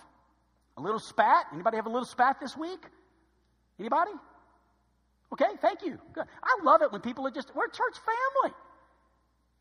A 0.77 0.81
little 0.81 0.99
spat. 0.99 1.47
Anybody 1.53 1.77
have 1.77 1.87
a 1.87 1.91
little 1.91 2.07
spat 2.07 2.41
this 2.41 2.57
week? 2.57 2.85
Anybody? 3.79 4.13
Okay, 5.33 5.51
thank 5.61 5.83
you. 5.83 5.99
Good. 6.13 6.25
I 6.43 6.65
love 6.65 6.83
it 6.83 6.93
when 6.93 7.01
people 7.01 7.27
are 7.27 7.31
just, 7.31 7.55
we're 7.55 7.67
church 7.67 7.97
family. 7.97 8.55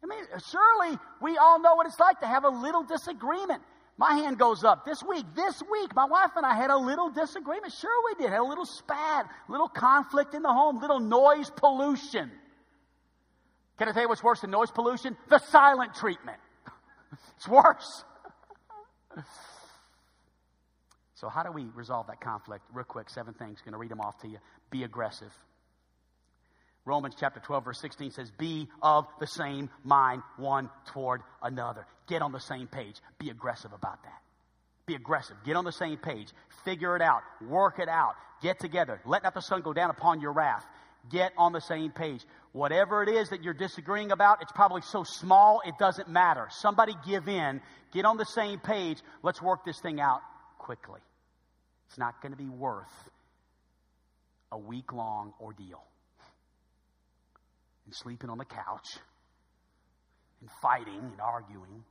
I 0.04 0.08
mean, 0.08 0.24
surely 0.52 0.98
we 1.22 1.38
all 1.38 1.60
know 1.60 1.76
what 1.76 1.88
it's 1.88 2.00
like 2.00 2.20
to 2.20 2.28
have 2.28 2.44
a 2.44 2.50
little 2.50 2.84
disagreement. 2.84 3.62
My 3.98 4.16
hand 4.16 4.40
goes 4.40 4.64
up. 4.64 4.86
This 4.86 5.04
week, 5.04 5.26
this 5.36 5.62
week, 5.72 5.96
my 5.96 6.06
wife 6.06 6.32
and 6.36 6.46
I 6.46 6.56
had 6.56 6.72
a 6.72 6.78
little 6.78 7.10
disagreement. 7.10 7.74
Sure, 7.74 7.92
we 8.06 8.24
did. 8.24 8.32
Had 8.32 8.42
a 8.42 8.44
little 8.44 8.66
spat, 8.66 9.30
little 9.48 9.70
conflict 9.70 10.34
in 10.34 10.42
the 10.42 10.52
home, 10.52 10.80
little 10.82 11.00
noise 11.00 11.50
pollution. 11.56 12.32
Can 13.78 13.88
I 13.88 13.92
tell 13.92 14.02
you 14.04 14.10
what's 14.10 14.24
worse 14.24 14.42
than 14.42 14.52
noise 14.52 14.72
pollution? 14.72 15.16
The 15.30 15.40
silent 15.40 15.96
treatment. 15.96 16.40
it's 17.38 17.48
worse. 17.48 18.04
so, 21.24 21.30
how 21.30 21.42
do 21.42 21.54
we 21.54 21.64
resolve 21.74 22.08
that 22.08 22.20
conflict? 22.20 22.66
Real 22.74 22.84
quick, 22.84 23.10
seven 23.10 23.34
things. 23.34 23.62
Going 23.62 23.72
to 23.72 23.78
read 23.78 23.92
them 23.92 24.02
off 24.02 24.20
to 24.24 24.28
you. 24.28 24.40
Be 24.72 24.84
aggressive. 24.84 25.32
Romans 26.84 27.16
chapter 27.18 27.40
12, 27.40 27.64
verse 27.64 27.80
16 27.80 28.12
says, 28.12 28.30
Be 28.38 28.68
of 28.82 29.06
the 29.22 29.28
same 29.28 29.70
mind 29.86 30.22
one 30.36 30.70
toward 30.88 31.22
another. 31.42 31.88
Get 32.08 32.22
on 32.22 32.34
the 32.34 32.42
same 32.42 32.68
page. 32.68 32.98
Be 33.20 33.30
aggressive 33.30 33.72
about 33.72 34.04
that. 34.04 34.22
Be 34.86 34.96
aggressive. 34.96 35.38
Get 35.46 35.56
on 35.56 35.64
the 35.64 35.72
same 35.72 35.96
page. 35.96 36.28
Figure 36.66 36.94
it 36.98 37.02
out. 37.02 37.22
Work 37.48 37.80
it 37.80 37.88
out. 37.88 38.16
Get 38.42 38.60
together. 38.60 39.00
Let 39.06 39.24
not 39.24 39.34
the 39.34 39.40
sun 39.40 39.62
go 39.62 39.72
down 39.72 39.92
upon 39.92 40.20
your 40.20 40.34
wrath. 40.34 40.66
Get 41.10 41.32
on 41.38 41.54
the 41.54 41.62
same 41.62 41.92
page. 41.92 42.26
Whatever 42.52 43.02
it 43.02 43.08
is 43.08 43.30
that 43.30 43.44
you're 43.44 43.54
disagreeing 43.54 44.12
about, 44.12 44.42
it's 44.42 44.52
probably 44.52 44.82
so 44.82 45.06
small 45.06 45.62
it 45.66 45.76
doesn't 45.80 46.10
matter. 46.10 46.50
Somebody 46.52 46.96
give 47.08 47.30
in. 47.30 47.62
Get 47.94 48.04
on 48.04 48.18
the 48.18 48.26
same 48.26 48.60
page. 48.60 48.98
Let's 49.22 49.42
work 49.42 49.64
this 49.64 49.80
thing 49.80 50.02
out 50.02 50.20
quickly. 50.58 51.00
It's 51.94 52.00
not 52.00 52.24
going 52.24 52.32
to 52.32 52.38
be 52.38 52.50
worth 52.50 53.08
a 54.52 54.58
week 54.58 54.92
long 54.94 55.32
ordeal 55.40 55.84
and 57.86 57.94
sleeping 57.94 58.32
on 58.32 58.40
the 58.40 58.46
couch 58.46 58.98
and 60.42 60.50
fighting 60.60 60.98
and 60.98 61.22
arguing. 61.22 61.84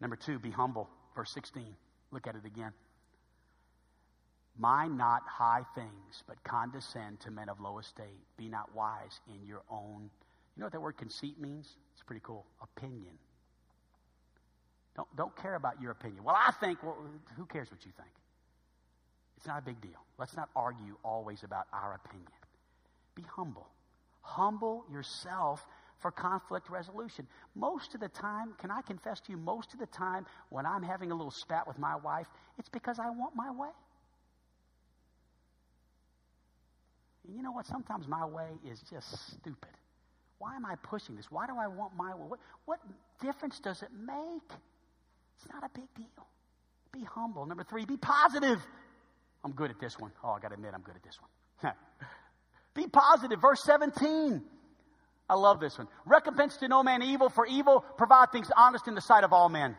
Number 0.00 0.16
two, 0.16 0.38
be 0.38 0.50
humble. 0.50 0.88
Verse 1.14 1.30
16. 1.34 1.62
Look 2.10 2.26
at 2.26 2.36
it 2.36 2.46
again. 2.46 2.72
Mind 4.56 4.96
not 4.96 5.20
high 5.28 5.64
things, 5.74 6.22
but 6.26 6.42
condescend 6.42 7.20
to 7.20 7.30
men 7.30 7.50
of 7.50 7.60
low 7.60 7.80
estate. 7.80 8.24
Be 8.38 8.48
not 8.48 8.74
wise 8.74 9.20
in 9.28 9.46
your 9.46 9.60
own. 9.70 10.08
You 10.56 10.60
know 10.60 10.64
what 10.64 10.72
that 10.72 10.80
word 10.80 10.96
conceit 10.96 11.38
means? 11.38 11.68
It's 11.92 12.02
pretty 12.02 12.22
cool. 12.24 12.46
Opinion. 12.62 13.18
Don't, 14.96 15.16
don't 15.18 15.36
care 15.36 15.56
about 15.56 15.82
your 15.82 15.90
opinion. 15.90 16.24
Well, 16.24 16.34
I 16.34 16.52
think, 16.52 16.82
well, 16.82 16.96
who 17.36 17.44
cares 17.44 17.70
what 17.70 17.84
you 17.84 17.92
think? 17.94 18.08
It's 19.38 19.46
not 19.46 19.60
a 19.60 19.62
big 19.62 19.80
deal. 19.80 20.04
Let's 20.18 20.36
not 20.36 20.48
argue 20.56 20.96
always 21.04 21.44
about 21.44 21.68
our 21.72 21.94
opinion. 22.04 22.28
Be 23.14 23.22
humble. 23.22 23.68
Humble 24.20 24.84
yourself 24.90 25.64
for 26.00 26.10
conflict 26.10 26.68
resolution. 26.68 27.24
Most 27.54 27.94
of 27.94 28.00
the 28.00 28.08
time, 28.08 28.54
can 28.58 28.72
I 28.72 28.82
confess 28.82 29.20
to 29.20 29.30
you, 29.30 29.38
most 29.38 29.74
of 29.74 29.78
the 29.78 29.86
time 29.86 30.26
when 30.48 30.66
I'm 30.66 30.82
having 30.82 31.12
a 31.12 31.14
little 31.14 31.30
spat 31.30 31.68
with 31.68 31.78
my 31.78 31.94
wife, 31.94 32.26
it's 32.58 32.68
because 32.68 32.98
I 32.98 33.10
want 33.10 33.36
my 33.36 33.52
way. 33.52 33.68
And 37.28 37.36
you 37.36 37.42
know 37.44 37.52
what? 37.52 37.66
Sometimes 37.66 38.08
my 38.08 38.26
way 38.26 38.48
is 38.68 38.82
just 38.90 39.08
stupid. 39.34 39.70
Why 40.38 40.56
am 40.56 40.66
I 40.66 40.74
pushing 40.82 41.14
this? 41.14 41.30
Why 41.30 41.46
do 41.46 41.52
I 41.56 41.68
want 41.68 41.96
my 41.96 42.12
way? 42.12 42.26
What, 42.26 42.40
what 42.64 42.80
difference 43.22 43.60
does 43.60 43.82
it 43.82 43.90
make? 44.04 44.50
It's 45.36 45.48
not 45.52 45.62
a 45.62 45.70
big 45.72 45.86
deal. 45.94 46.26
Be 46.90 47.04
humble. 47.04 47.46
Number 47.46 47.62
three, 47.62 47.84
be 47.84 47.96
positive. 47.96 48.58
I'm 49.44 49.52
good 49.52 49.70
at 49.70 49.80
this 49.80 49.98
one. 49.98 50.10
Oh, 50.22 50.30
I 50.30 50.40
got 50.40 50.48
to 50.48 50.54
admit, 50.54 50.72
I'm 50.74 50.82
good 50.82 50.96
at 50.96 51.02
this 51.02 51.18
one. 51.20 51.72
Be 52.74 52.86
positive. 52.86 53.40
Verse 53.40 53.62
17. 53.64 54.42
I 55.30 55.34
love 55.34 55.60
this 55.60 55.76
one. 55.76 55.88
Recompense 56.06 56.56
to 56.58 56.68
no 56.68 56.82
man 56.82 57.02
evil 57.02 57.28
for 57.28 57.46
evil. 57.46 57.84
Provide 57.96 58.32
things 58.32 58.50
honest 58.56 58.88
in 58.88 58.94
the 58.94 59.00
sight 59.00 59.24
of 59.24 59.32
all 59.32 59.48
men. 59.48 59.76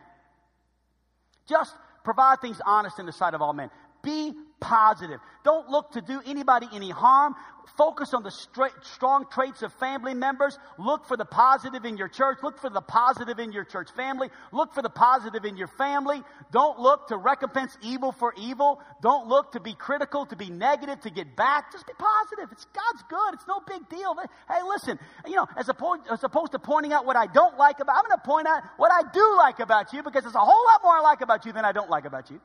Just 1.48 1.74
provide 2.04 2.39
things 2.41 2.62
honest 2.65 3.00
in 3.00 3.06
the 3.06 3.12
sight 3.12 3.34
of 3.34 3.41
all 3.41 3.54
men. 3.54 3.69
Be 4.04 4.34
positive. 4.60 5.19
Don't 5.43 5.69
look 5.69 5.91
to 5.91 6.02
do 6.02 6.22
anybody 6.26 6.67
any 6.74 6.89
harm. 6.89 7.36
Focus 7.78 8.13
on 8.13 8.24
the 8.24 8.32
straight, 8.32 8.74
strong 8.82 9.26
traits 9.32 9.62
of 9.62 9.72
family 9.74 10.13
members. 10.13 10.58
Look 10.78 11.06
for 11.06 11.15
the 11.15 11.26
positive 11.26 11.86
in 11.86 11.98
your 11.98 12.08
church. 12.08 12.39
Look 12.43 12.60
for 12.60 12.69
the 12.69 12.82
positive 12.82 13.39
in 13.39 13.52
your 13.52 13.63
church 13.63 13.89
family. 13.95 14.30
Look 14.52 14.74
for 14.74 14.82
the 14.82 14.89
positive 14.89 15.45
in 15.45 15.56
your 15.56 15.67
family. 15.67 16.22
Don't 16.52 16.80
look 16.80 17.08
to 17.08 17.17
recompense 17.17 17.78
evil 17.82 18.12
for 18.12 18.34
evil. 18.38 18.82
Don't 19.02 19.28
look 19.28 19.54
to 19.54 19.60
be 19.60 19.74
critical, 19.74 20.26
to 20.26 20.36
be 20.36 20.50
negative, 20.50 21.00
to 21.02 21.10
get 21.10 21.36
back. 21.36 21.72
Just 21.72 21.88
be 21.88 21.93
positive. 21.98 22.52
It's 22.52 22.65
God's 22.65 23.04
good. 23.10 23.34
It's 23.36 23.48
no 23.48 23.62
big 23.65 23.88
deal. 23.88 24.15
Hey, 24.50 24.62
listen, 24.67 25.00
you 25.26 25.36
know, 25.36 25.48
as 25.56 25.69
opposed, 25.69 26.02
as 26.12 26.24
opposed 26.24 26.52
to 26.54 26.60
pointing 26.60 26.91
out 26.91 27.06
what 27.06 27.15
I 27.15 27.28
don't 27.28 27.58
like 27.58 27.80
about, 27.80 27.95
I'm 27.98 28.06
going 28.06 28.17
to 28.17 28.26
point 28.26 28.48
out 28.48 28.63
what 28.78 28.91
I 28.91 29.10
do 29.12 29.38
like 29.38 29.60
about 29.60 29.93
you 29.93 30.04
because 30.04 30.24
there's 30.24 30.36
a 30.36 30.39
whole 30.39 30.65
lot 30.65 30.82
more 30.84 30.98
I 30.98 31.02
like 31.02 31.22
about 31.22 31.45
you 31.45 31.54
than 31.54 31.65
I 31.65 31.72
don't 31.72 31.89
like 31.89 32.06
about 32.06 32.30
you. 32.30 32.41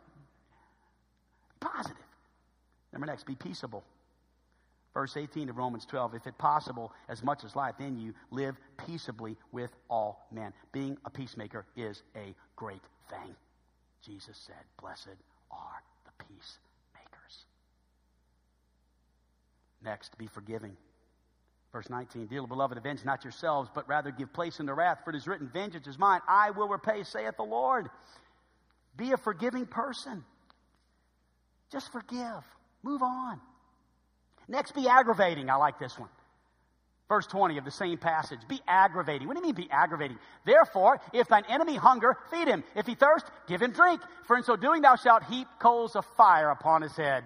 Number 2.94 3.06
next, 3.06 3.26
be 3.26 3.34
peaceable. 3.34 3.84
Verse 4.94 5.16
18 5.16 5.48
of 5.50 5.56
Romans 5.56 5.84
12, 5.84 6.14
if 6.14 6.26
it 6.28 6.38
possible, 6.38 6.92
as 7.08 7.24
much 7.24 7.42
as 7.42 7.56
life 7.56 7.74
in 7.80 7.98
you, 7.98 8.14
live 8.30 8.56
peaceably 8.86 9.36
with 9.50 9.70
all 9.90 10.24
men. 10.30 10.52
Being 10.72 10.96
a 11.04 11.10
peacemaker 11.10 11.66
is 11.76 12.00
a 12.14 12.34
great 12.54 12.80
thing. 13.10 13.34
Jesus 14.06 14.38
said, 14.46 14.62
Blessed 14.80 15.08
are 15.50 15.82
the 16.04 16.24
peacemakers. 16.24 17.46
Next, 19.84 20.16
be 20.16 20.28
forgiving. 20.28 20.76
Verse 21.72 21.90
19, 21.90 22.28
Dear 22.28 22.46
beloved, 22.46 22.78
avenge 22.78 23.04
not 23.04 23.24
yourselves, 23.24 23.68
but 23.74 23.88
rather 23.88 24.12
give 24.12 24.32
place 24.32 24.60
in 24.60 24.66
the 24.66 24.74
wrath, 24.74 24.98
for 25.02 25.10
it 25.10 25.16
is 25.16 25.26
written, 25.26 25.50
Vengeance 25.52 25.88
is 25.88 25.98
mine, 25.98 26.20
I 26.28 26.52
will 26.52 26.68
repay, 26.68 27.02
saith 27.02 27.36
the 27.36 27.42
Lord. 27.42 27.90
Be 28.96 29.10
a 29.10 29.16
forgiving 29.16 29.66
person. 29.66 30.24
Just 31.72 31.90
forgive. 31.90 32.44
Move 32.84 33.02
on. 33.02 33.40
Next, 34.46 34.74
be 34.74 34.86
aggravating. 34.86 35.48
I 35.48 35.56
like 35.56 35.78
this 35.78 35.98
one. 35.98 36.10
Verse 37.08 37.26
20 37.26 37.58
of 37.58 37.64
the 37.64 37.70
same 37.70 37.96
passage. 37.96 38.40
Be 38.46 38.60
aggravating. 38.68 39.26
What 39.26 39.34
do 39.34 39.40
you 39.40 39.46
mean 39.46 39.54
be 39.54 39.70
aggravating? 39.70 40.18
Therefore, 40.44 41.00
if 41.12 41.28
thine 41.28 41.44
enemy 41.48 41.76
hunger, 41.76 42.16
feed 42.30 42.46
him. 42.46 42.62
If 42.76 42.86
he 42.86 42.94
thirst, 42.94 43.26
give 43.48 43.62
him 43.62 43.72
drink. 43.72 44.02
For 44.26 44.36
in 44.36 44.42
so 44.42 44.56
doing 44.56 44.82
thou 44.82 44.96
shalt 44.96 45.24
heap 45.24 45.48
coals 45.58 45.96
of 45.96 46.04
fire 46.16 46.50
upon 46.50 46.82
his 46.82 46.94
head. 46.94 47.24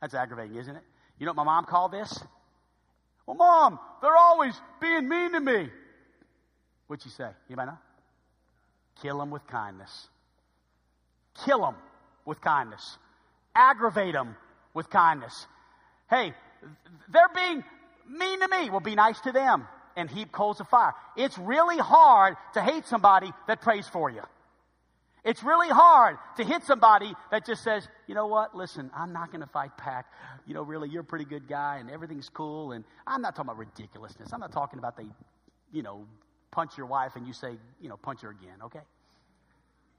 That's 0.00 0.14
aggravating, 0.14 0.56
isn't 0.56 0.74
it? 0.76 0.82
You 1.18 1.26
know 1.26 1.32
what 1.32 1.44
my 1.44 1.44
mom 1.44 1.64
called 1.66 1.92
this? 1.92 2.18
Well, 3.26 3.36
mom, 3.36 3.78
they're 4.00 4.16
always 4.16 4.54
being 4.80 5.06
mean 5.06 5.32
to 5.32 5.40
me. 5.40 5.68
What'd 6.86 7.02
she 7.02 7.10
say? 7.10 7.28
Might 7.50 7.66
know? 7.66 7.78
Kill 9.02 9.18
them 9.18 9.30
with 9.30 9.46
kindness. 9.46 10.08
Kill 11.44 11.60
them 11.60 11.74
with 12.24 12.40
kindness 12.40 12.96
aggravate 13.58 14.12
them 14.14 14.36
with 14.72 14.88
kindness. 14.88 15.46
Hey, 16.08 16.32
they're 17.10 17.28
being 17.34 17.64
mean 18.08 18.40
to 18.40 18.48
me. 18.48 18.70
Well, 18.70 18.80
be 18.80 18.94
nice 18.94 19.20
to 19.22 19.32
them. 19.32 19.66
and 19.98 20.08
heap 20.08 20.30
coals 20.30 20.60
of 20.60 20.68
fire. 20.68 20.94
It's 21.16 21.36
really 21.36 21.76
hard 21.76 22.36
to 22.54 22.62
hate 22.62 22.86
somebody 22.86 23.32
that 23.48 23.60
prays 23.60 23.86
for 23.88 24.08
you. 24.08 24.22
It's 25.24 25.42
really 25.42 25.68
hard 25.68 26.16
to 26.36 26.44
hit 26.44 26.62
somebody 26.64 27.12
that 27.32 27.44
just 27.44 27.64
says, 27.64 27.86
you 28.06 28.14
know 28.14 28.28
what, 28.28 28.54
listen, 28.54 28.90
I'm 28.96 29.12
not 29.12 29.32
going 29.32 29.40
to 29.40 29.48
fight 29.48 29.76
back. 29.76 30.06
You 30.46 30.54
know, 30.54 30.62
really, 30.62 30.88
you're 30.88 31.02
a 31.02 31.04
pretty 31.04 31.24
good 31.24 31.48
guy 31.48 31.78
and 31.80 31.90
everything's 31.90 32.28
cool. 32.28 32.70
And 32.72 32.84
I'm 33.06 33.20
not 33.20 33.34
talking 33.34 33.50
about 33.50 33.58
ridiculousness. 33.58 34.32
I'm 34.32 34.38
not 34.40 34.52
talking 34.52 34.78
about 34.78 34.96
they, 34.96 35.08
you 35.72 35.82
know, 35.82 36.06
punch 36.52 36.78
your 36.78 36.86
wife 36.86 37.16
and 37.16 37.26
you 37.26 37.32
say, 37.32 37.58
you 37.80 37.88
know, 37.88 37.96
punch 37.96 38.20
her 38.22 38.30
again, 38.30 38.62
okay? 38.66 38.80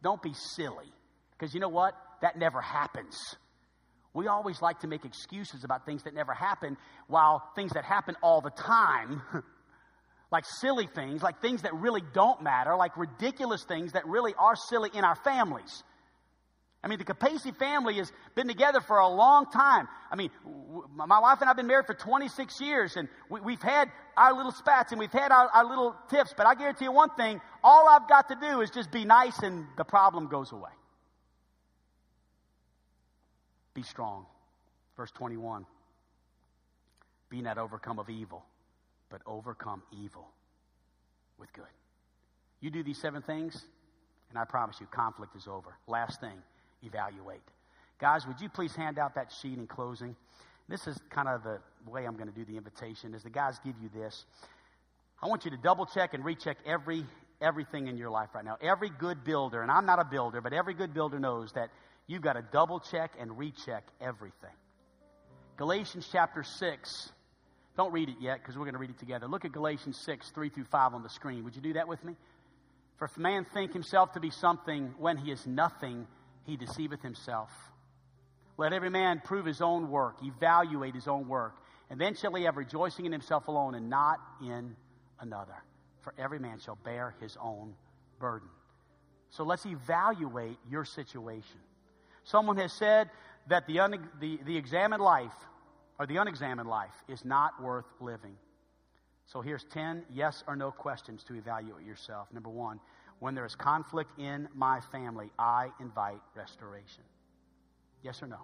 Don't 0.01 0.21
be 0.21 0.33
silly. 0.33 0.87
Because 1.37 1.53
you 1.53 1.59
know 1.59 1.69
what? 1.69 1.93
That 2.21 2.39
never 2.39 2.61
happens. 2.61 3.35
We 4.13 4.27
always 4.27 4.61
like 4.61 4.79
to 4.79 4.87
make 4.87 5.05
excuses 5.05 5.63
about 5.63 5.85
things 5.85 6.03
that 6.03 6.13
never 6.13 6.33
happen, 6.33 6.77
while 7.07 7.43
things 7.55 7.71
that 7.73 7.85
happen 7.85 8.15
all 8.23 8.41
the 8.41 8.49
time, 8.49 9.21
like 10.31 10.45
silly 10.45 10.87
things, 10.87 11.21
like 11.21 11.41
things 11.41 11.61
that 11.61 11.73
really 11.75 12.01
don't 12.13 12.41
matter, 12.41 12.75
like 12.75 12.97
ridiculous 12.97 13.63
things 13.65 13.93
that 13.93 14.07
really 14.07 14.33
are 14.37 14.55
silly 14.55 14.89
in 14.93 15.03
our 15.03 15.15
families. 15.15 15.83
I 16.81 16.87
mean, 16.87 16.97
the 16.97 17.05
Capacey 17.05 17.55
family 17.57 17.95
has 17.95 18.09
been 18.35 18.47
together 18.47 18.79
for 18.79 18.97
a 18.99 19.07
long 19.07 19.51
time. 19.51 19.87
I 20.09 20.15
mean, 20.15 20.31
my 20.95 21.19
wife 21.19 21.39
and 21.41 21.45
I 21.45 21.49
have 21.49 21.57
been 21.57 21.67
married 21.67 21.85
for 21.85 21.93
26 21.93 22.61
years, 22.61 22.95
and 22.95 23.09
we, 23.29 23.53
have 23.53 23.61
had 23.61 23.91
our 24.15 24.33
little 24.33 24.53
spats 24.53 24.91
and 24.91 24.99
we've 24.99 25.11
had 25.11 25.31
our, 25.31 25.49
our 25.49 25.65
little 25.65 25.93
tips, 26.09 26.33
but 26.37 26.47
I 26.47 26.55
guarantee 26.55 26.85
you 26.85 26.93
one 26.93 27.09
thing 27.15 27.41
all 27.63 27.87
I've 27.89 28.07
got 28.07 28.29
to 28.29 28.35
do 28.35 28.61
is 28.61 28.69
just 28.69 28.91
be 28.91 29.03
nice, 29.03 29.37
and 29.39 29.65
the 29.77 29.83
problem 29.83 30.27
goes 30.27 30.53
away. 30.53 30.71
Be 33.79 33.83
strong. 33.83 34.25
Verse 34.97 35.09
21 35.11 35.65
Be 37.29 37.41
not 37.41 37.57
overcome 37.57 37.97
of 37.97 38.09
evil, 38.09 38.43
but 39.09 39.21
overcome 39.25 39.83
evil 40.03 40.27
with 41.39 41.53
good. 41.53 41.63
You 42.59 42.71
do 42.71 42.83
these 42.83 42.97
seven 42.97 43.21
things, 43.21 43.63
and 44.29 44.37
I 44.37 44.43
promise 44.43 44.81
you, 44.81 44.87
conflict 44.87 45.33
is 45.37 45.47
over. 45.47 45.77
Last 45.87 46.19
thing, 46.19 46.43
evaluate. 46.83 47.39
Guys, 48.01 48.27
would 48.27 48.41
you 48.41 48.49
please 48.49 48.75
hand 48.75 48.99
out 48.99 49.15
that 49.15 49.31
sheet 49.31 49.57
in 49.57 49.65
closing? 49.65 50.13
This 50.67 50.85
is 50.85 50.99
kind 51.09 51.29
of 51.29 51.43
the 51.43 51.59
way 51.89 52.05
I'm 52.05 52.17
going 52.17 52.27
to 52.27 52.35
do 52.35 52.43
the 52.43 52.57
invitation. 52.57 53.13
is 53.13 53.23
the 53.23 53.29
guys 53.29 53.61
give 53.63 53.75
you 53.81 53.89
this, 53.95 54.25
I 55.23 55.27
want 55.27 55.45
you 55.45 55.51
to 55.51 55.57
double 55.57 55.85
check 55.85 56.13
and 56.13 56.25
recheck 56.25 56.57
every 56.65 57.05
everything 57.41 57.87
in 57.87 57.95
your 57.95 58.09
life 58.09 58.27
right 58.35 58.43
now. 58.43 58.57
Every 58.61 58.89
good 58.89 59.23
builder, 59.23 59.61
and 59.61 59.71
I'm 59.71 59.85
not 59.85 59.99
a 59.99 60.03
builder, 60.03 60.41
but 60.41 60.51
every 60.51 60.73
good 60.73 60.93
builder 60.93 61.17
knows 61.17 61.53
that 61.53 61.69
You've 62.09 62.23
got 62.23 62.33
to 62.33 62.41
double 62.41 62.79
check 62.79 63.11
and 63.19 63.37
recheck 63.37 63.83
everything. 64.01 64.49
Galatians 65.57 66.09
chapter 66.11 66.41
6. 66.41 67.11
Don't 67.77 67.93
read 67.93 68.09
it 68.09 68.15
yet 68.19 68.39
because 68.41 68.57
we're 68.57 68.65
going 68.65 68.73
to 68.73 68.79
read 68.79 68.89
it 68.89 68.97
together. 68.97 69.27
Look 69.27 69.45
at 69.45 69.51
Galatians 69.51 69.95
6, 70.05 70.31
3 70.31 70.49
through 70.49 70.63
5 70.63 70.95
on 70.95 71.03
the 71.03 71.09
screen. 71.09 71.43
Would 71.43 71.55
you 71.55 71.61
do 71.61 71.73
that 71.73 71.87
with 71.87 72.03
me? 72.03 72.15
For 72.97 73.05
if 73.05 73.15
a 73.15 73.19
man 73.19 73.45
think 73.53 73.73
himself 73.73 74.13
to 74.13 74.19
be 74.19 74.31
something 74.31 74.95
when 74.97 75.17
he 75.17 75.31
is 75.31 75.45
nothing, 75.45 76.07
he 76.47 76.57
deceiveth 76.57 77.03
himself. 77.03 77.51
Let 78.57 78.73
every 78.73 78.89
man 78.89 79.21
prove 79.23 79.45
his 79.45 79.61
own 79.61 79.91
work, 79.91 80.15
evaluate 80.23 80.95
his 80.95 81.07
own 81.07 81.27
work, 81.27 81.53
and 81.91 82.01
then 82.01 82.15
shall 82.15 82.33
he 82.33 82.45
have 82.45 82.57
rejoicing 82.57 83.05
in 83.05 83.11
himself 83.11 83.47
alone 83.47 83.75
and 83.75 83.87
not 83.87 84.19
in 84.41 84.75
another. 85.19 85.63
For 86.01 86.15
every 86.17 86.39
man 86.39 86.57
shall 86.57 86.79
bear 86.83 87.13
his 87.21 87.37
own 87.39 87.75
burden. 88.19 88.49
So 89.29 89.43
let's 89.43 89.67
evaluate 89.67 90.57
your 90.67 90.85
situation. 90.85 91.59
Someone 92.29 92.57
has 92.57 92.71
said 92.71 93.09
that 93.47 93.65
the, 93.65 93.79
un, 93.79 94.07
the, 94.19 94.39
the 94.45 94.55
examined 94.55 95.01
life 95.01 95.33
or 95.97 96.05
the 96.05 96.17
unexamined 96.17 96.69
life 96.69 96.93
is 97.07 97.25
not 97.25 97.59
worth 97.59 97.85
living. 97.99 98.35
So 99.25 99.41
here's 99.41 99.63
10 99.71 100.03
yes 100.13 100.43
or 100.47 100.55
no 100.55 100.69
questions 100.69 101.23
to 101.23 101.33
evaluate 101.33 101.87
yourself. 101.87 102.27
Number 102.31 102.49
one, 102.49 102.79
when 103.17 103.33
there 103.33 103.47
is 103.47 103.55
conflict 103.55 104.11
in 104.19 104.47
my 104.53 104.79
family, 104.91 105.31
I 105.39 105.69
invite 105.79 106.19
restoration. 106.35 107.03
Yes 108.03 108.21
or 108.21 108.27
no? 108.27 108.41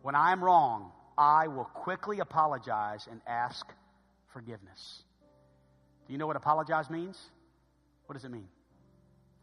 When 0.00 0.14
I'm 0.14 0.42
wrong, 0.42 0.90
I 1.18 1.48
will 1.48 1.64
quickly 1.64 2.20
apologize 2.20 3.08
and 3.10 3.20
ask 3.26 3.66
forgiveness. 4.32 5.02
Do 6.06 6.14
you 6.14 6.18
know 6.18 6.26
what 6.26 6.36
apologize 6.36 6.88
means? 6.88 7.18
What 8.06 8.14
does 8.14 8.24
it 8.24 8.30
mean? 8.30 8.48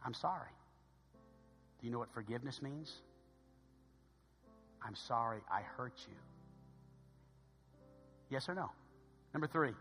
I'm 0.03 0.15
sorry. 0.15 0.49
You 1.85 1.91
know 1.91 1.99
what 1.99 2.11
forgiveness 2.15 2.63
means? 2.63 2.91
I'm 4.83 4.95
sorry 4.95 5.41
I 5.51 5.61
hurt 5.61 5.93
you. 6.07 6.15
Yes 8.31 8.49
or 8.49 8.55
no? 8.55 8.71
Number 9.35 9.45
three, 9.45 9.73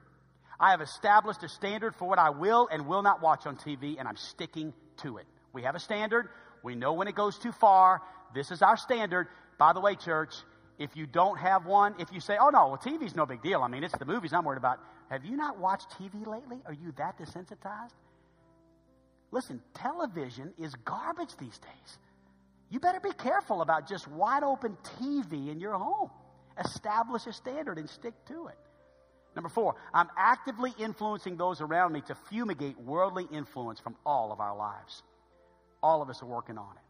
I 0.61 0.73
have 0.73 0.83
established 0.83 1.43
a 1.45 1.49
standard 1.49 1.95
for 1.95 2.07
what 2.07 2.19
I 2.19 2.29
will 2.29 2.69
and 2.71 2.87
will 2.87 3.01
not 3.01 3.23
watch 3.23 3.47
on 3.47 3.57
TV, 3.57 3.99
and 3.99 4.07
I'm 4.07 4.19
sticking 4.19 4.75
to 4.99 5.17
it. 5.17 5.25
We 5.55 5.63
have 5.63 5.77
a 5.77 5.81
standard. 5.81 6.29
We 6.63 6.75
know 6.75 6.93
when 6.93 7.09
it 7.09 7.15
goes 7.15 7.39
too 7.39 7.53
far. 7.53 8.03
This 8.35 8.51
is 8.51 8.61
our 8.61 8.77
standard. 8.77 9.29
By 9.57 9.73
the 9.73 9.81
way, 9.81 9.95
church, 9.95 10.35
if 10.79 10.95
you 10.99 11.07
don't 11.07 11.39
have 11.39 11.65
one, 11.65 11.95
if 11.99 12.13
you 12.13 12.21
say, 12.21 12.37
oh 12.39 12.51
no, 12.51 12.69
well, 12.69 12.77
TV's 12.77 13.17
no 13.17 13.25
big 13.25 13.43
deal. 13.43 13.63
I 13.63 13.69
mean, 13.69 13.83
it's 13.83 13.97
the 13.97 14.05
movies 14.05 14.35
I'm 14.35 14.45
worried 14.45 14.59
about. 14.59 14.79
Have 15.09 15.25
you 15.25 15.39
not 15.39 15.59
watched 15.59 15.89
TV 15.93 16.27
lately? 16.27 16.59
Are 16.67 16.75
you 16.75 16.93
that 16.99 17.19
desensitized? 17.19 17.93
Listen, 19.31 19.61
television 19.75 20.53
is 20.59 20.75
garbage 20.85 21.37
these 21.39 21.59
days. 21.59 21.99
You 22.71 22.81
better 22.81 23.01
be 23.01 23.13
careful 23.13 23.63
about 23.63 23.89
just 23.89 24.09
wide 24.09 24.43
open 24.43 24.77
TV 25.01 25.51
in 25.51 25.61
your 25.61 25.75
home. 25.75 26.11
Establish 26.59 27.27
a 27.27 27.33
standard 27.33 27.79
and 27.79 27.89
stick 27.89 28.15
to 28.27 28.47
it. 28.47 28.59
Number 29.35 29.49
four, 29.49 29.75
I'm 29.93 30.09
actively 30.17 30.73
influencing 30.79 31.37
those 31.37 31.61
around 31.61 31.93
me 31.93 32.03
to 32.03 32.15
fumigate 32.31 32.79
worldly 32.81 33.27
influence 33.33 33.81
from 33.81 33.97
all 34.07 34.33
of 34.33 34.41
our 34.41 34.57
lives. 34.57 35.03
All 35.83 36.03
of 36.03 36.09
us 36.09 36.23
are 36.23 36.27
working 36.27 36.57
on 36.57 36.71
it. 36.77 36.83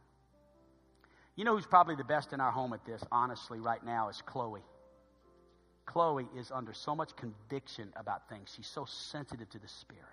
You 1.36 1.44
know 1.44 1.56
who's 1.56 1.66
probably 1.66 1.96
the 1.96 2.04
best 2.04 2.32
in 2.32 2.40
our 2.40 2.52
home 2.52 2.74
at 2.74 2.84
this, 2.84 3.02
honestly, 3.10 3.58
right 3.58 3.84
now, 3.84 4.08
is 4.08 4.22
Chloe. 4.24 4.62
Chloe 5.86 6.28
is 6.36 6.50
under 6.50 6.72
so 6.72 6.94
much 6.94 7.16
conviction 7.16 7.92
about 7.96 8.28
things. 8.28 8.52
She's 8.54 8.66
so 8.66 8.84
sensitive 8.84 9.48
to 9.50 9.58
the 9.58 9.68
Spirit 9.68 10.04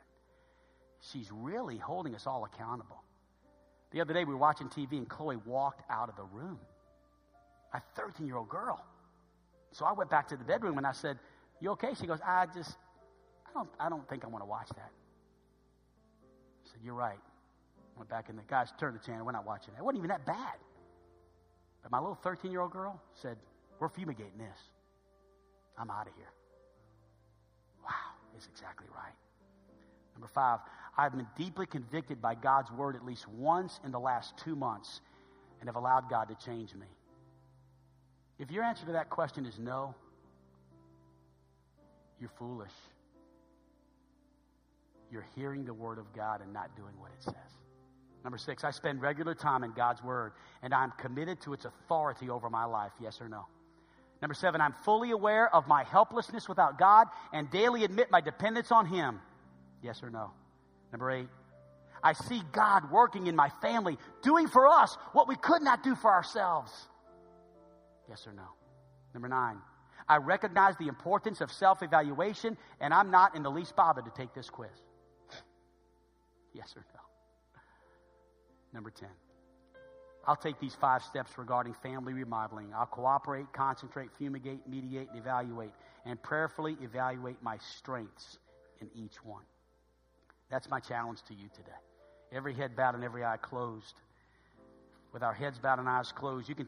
she's 1.12 1.30
really 1.32 1.78
holding 1.78 2.16
us 2.16 2.28
all 2.28 2.45
accountable. 2.45 3.02
The 3.91 4.02
other 4.02 4.14
day 4.14 4.24
we 4.24 4.34
were 4.34 4.39
watching 4.39 4.68
TV 4.68 4.93
and 4.93 5.08
Chloe 5.08 5.38
walked 5.45 5.84
out 5.89 6.10
of 6.10 6.16
the 6.16 6.24
room. 6.24 6.60
A 7.74 7.82
13 7.95 8.28
year 8.28 8.38
old 8.38 8.49
girl. 8.49 8.84
So 9.72 9.86
I 9.86 9.93
went 9.93 10.10
back 10.10 10.28
to 10.30 10.38
the 10.38 10.43
bedroom 10.43 10.78
and 10.78 10.86
I 10.86 10.91
said, 10.91 11.18
You 11.60 11.72
okay? 11.72 11.93
She 11.99 12.06
goes, 12.06 12.20
I 12.26 12.45
just, 12.54 12.76
I 13.49 13.54
don't, 13.54 13.70
I 13.80 13.89
don't 13.89 14.08
think 14.10 14.24
I 14.24 14.28
want 14.28 14.43
to 14.43 14.47
watch 14.47 14.70
that. 14.70 14.91
I 16.66 16.72
said, 16.72 16.80
You're 16.84 16.93
right. 16.93 17.20
Went 17.97 18.10
back 18.10 18.30
in 18.30 18.36
the 18.36 18.43
guys 18.43 18.72
turned 18.80 18.99
the 18.99 19.06
channel. 19.06 19.26
We're 19.26 19.32
not 19.32 19.45
watching 19.45 19.74
that. 19.74 19.80
It 19.80 19.84
wasn't 19.84 19.99
even 19.99 20.10
that 20.10 20.26
bad. 20.26 20.56
But 21.82 21.91
my 21.91 21.99
little 21.99 22.16
13 22.16 22.52
year 22.52 22.62
old 22.62 22.72
girl 22.72 23.02
said, 23.14 23.38
We're 23.80 23.89
fumigating 23.89 24.38
this. 24.38 24.58
I'm 25.78 25.89
out 25.89 26.08
of 26.08 26.14
here. 26.16 26.32
Wow, 27.84 27.91
is 28.38 28.47
exactly 28.52 28.88
right. 28.93 29.16
Number 30.14 30.28
five, 30.28 30.60
I've 30.98 31.16
been 31.16 31.28
deeply 31.38 31.66
convicted 31.66 32.22
by 32.22 32.36
God's 32.36 32.72
word 32.72 32.96
at 32.96 33.06
least 33.06 33.28
once 33.28 33.80
in 33.86 33.92
the 33.92 34.00
last 34.00 34.38
two 34.38 34.56
months 34.56 35.02
and 35.60 35.68
have 35.68 35.76
allowed 35.76 36.10
God 36.10 36.28
to 36.30 36.46
change 36.46 36.74
me. 36.74 36.88
If 38.39 38.52
your 38.52 38.64
answer 38.64 38.86
to 38.88 38.94
that 38.94 39.10
question 39.10 39.46
is 39.46 39.58
no, 39.60 39.96
you're 42.20 42.32
foolish. 42.38 42.72
You're 45.12 45.28
hearing 45.36 45.66
the 45.66 45.74
word 45.74 45.98
of 45.98 46.12
God 46.14 46.42
and 46.42 46.52
not 46.52 46.76
doing 46.76 46.94
what 47.00 47.12
it 47.12 47.24
says. 47.24 47.36
Number 48.24 48.38
six, 48.38 48.64
I 48.64 48.72
spend 48.72 49.02
regular 49.02 49.34
time 49.34 49.64
in 49.64 49.72
God's 49.72 50.04
word 50.04 50.34
and 50.62 50.74
I'm 50.74 50.92
committed 50.98 51.42
to 51.42 51.54
its 51.54 51.66
authority 51.66 52.30
over 52.30 52.50
my 52.50 52.66
life. 52.66 52.92
Yes 53.00 53.20
or 53.22 53.30
no? 53.30 53.46
Number 54.22 54.36
seven, 54.36 54.62
I'm 54.62 54.74
fully 54.74 55.12
aware 55.12 55.54
of 55.54 55.68
my 55.68 55.84
helplessness 55.84 56.48
without 56.48 56.78
God 56.78 57.08
and 57.34 57.50
daily 57.50 57.84
admit 57.84 58.12
my 58.12 58.22
dependence 58.22 58.72
on 58.72 58.86
Him. 58.86 59.20
Yes 59.82 60.04
or 60.04 60.12
no? 60.12 60.32
Number 60.92 61.12
eight, 61.12 61.28
I 62.04 62.14
see 62.14 62.42
God 62.52 62.92
working 62.92 63.28
in 63.28 63.36
my 63.36 63.50
family, 63.62 63.98
doing 64.24 64.48
for 64.48 64.68
us 64.68 64.98
what 65.14 65.28
we 65.28 65.36
could 65.36 65.62
not 65.62 65.84
do 65.84 65.96
for 65.96 66.12
ourselves. 66.12 66.72
Yes 68.10 68.26
or 68.28 68.34
no? 68.34 68.48
Number 69.14 69.30
nine, 69.30 69.58
I 70.08 70.18
recognize 70.18 70.76
the 70.78 70.88
importance 70.88 71.42
of 71.42 71.52
self 71.52 71.84
evaluation, 71.84 72.58
and 72.80 72.94
I'm 72.94 73.12
not 73.12 73.36
in 73.36 73.44
the 73.44 73.52
least 73.52 73.76
bothered 73.76 74.06
to 74.06 74.12
take 74.12 74.34
this 74.34 74.50
quiz. 74.50 74.70
yes 76.54 76.74
or 76.76 76.84
no? 76.94 77.00
Number 78.74 78.89
10, 78.89 79.10
I'll 80.26 80.36
take 80.38 80.60
these 80.60 80.76
five 80.76 81.04
steps 81.04 81.38
regarding 81.38 81.74
family 81.74 82.14
remodeling. 82.14 82.74
I'll 82.74 82.86
cooperate, 82.86 83.52
concentrate, 83.54 84.10
fumigate, 84.18 84.68
mediate, 84.68 85.10
and 85.10 85.20
evaluate, 85.20 85.72
and 86.06 86.22
prayerfully 86.22 86.78
evaluate 86.82 87.42
my 87.44 87.58
strengths 87.58 88.39
in 88.80 88.89
each 88.96 89.24
one. 89.24 89.44
That's 90.52 90.70
my 90.70 90.82
challenge 90.82 91.20
to 91.30 91.34
you 91.34 91.47
today. 91.56 91.72
Every 92.34 92.54
head 92.54 92.76
bowed 92.76 92.95
and 92.95 93.04
every 93.04 93.24
eye 93.24 93.38
closed. 93.38 93.95
With 95.14 95.24
our 95.24 95.34
heads 95.34 95.58
bowed 95.58 95.80
and 95.80 95.89
eyes 95.89 96.12
closed, 96.12 96.47
you 96.49 96.56
can. 96.56 96.68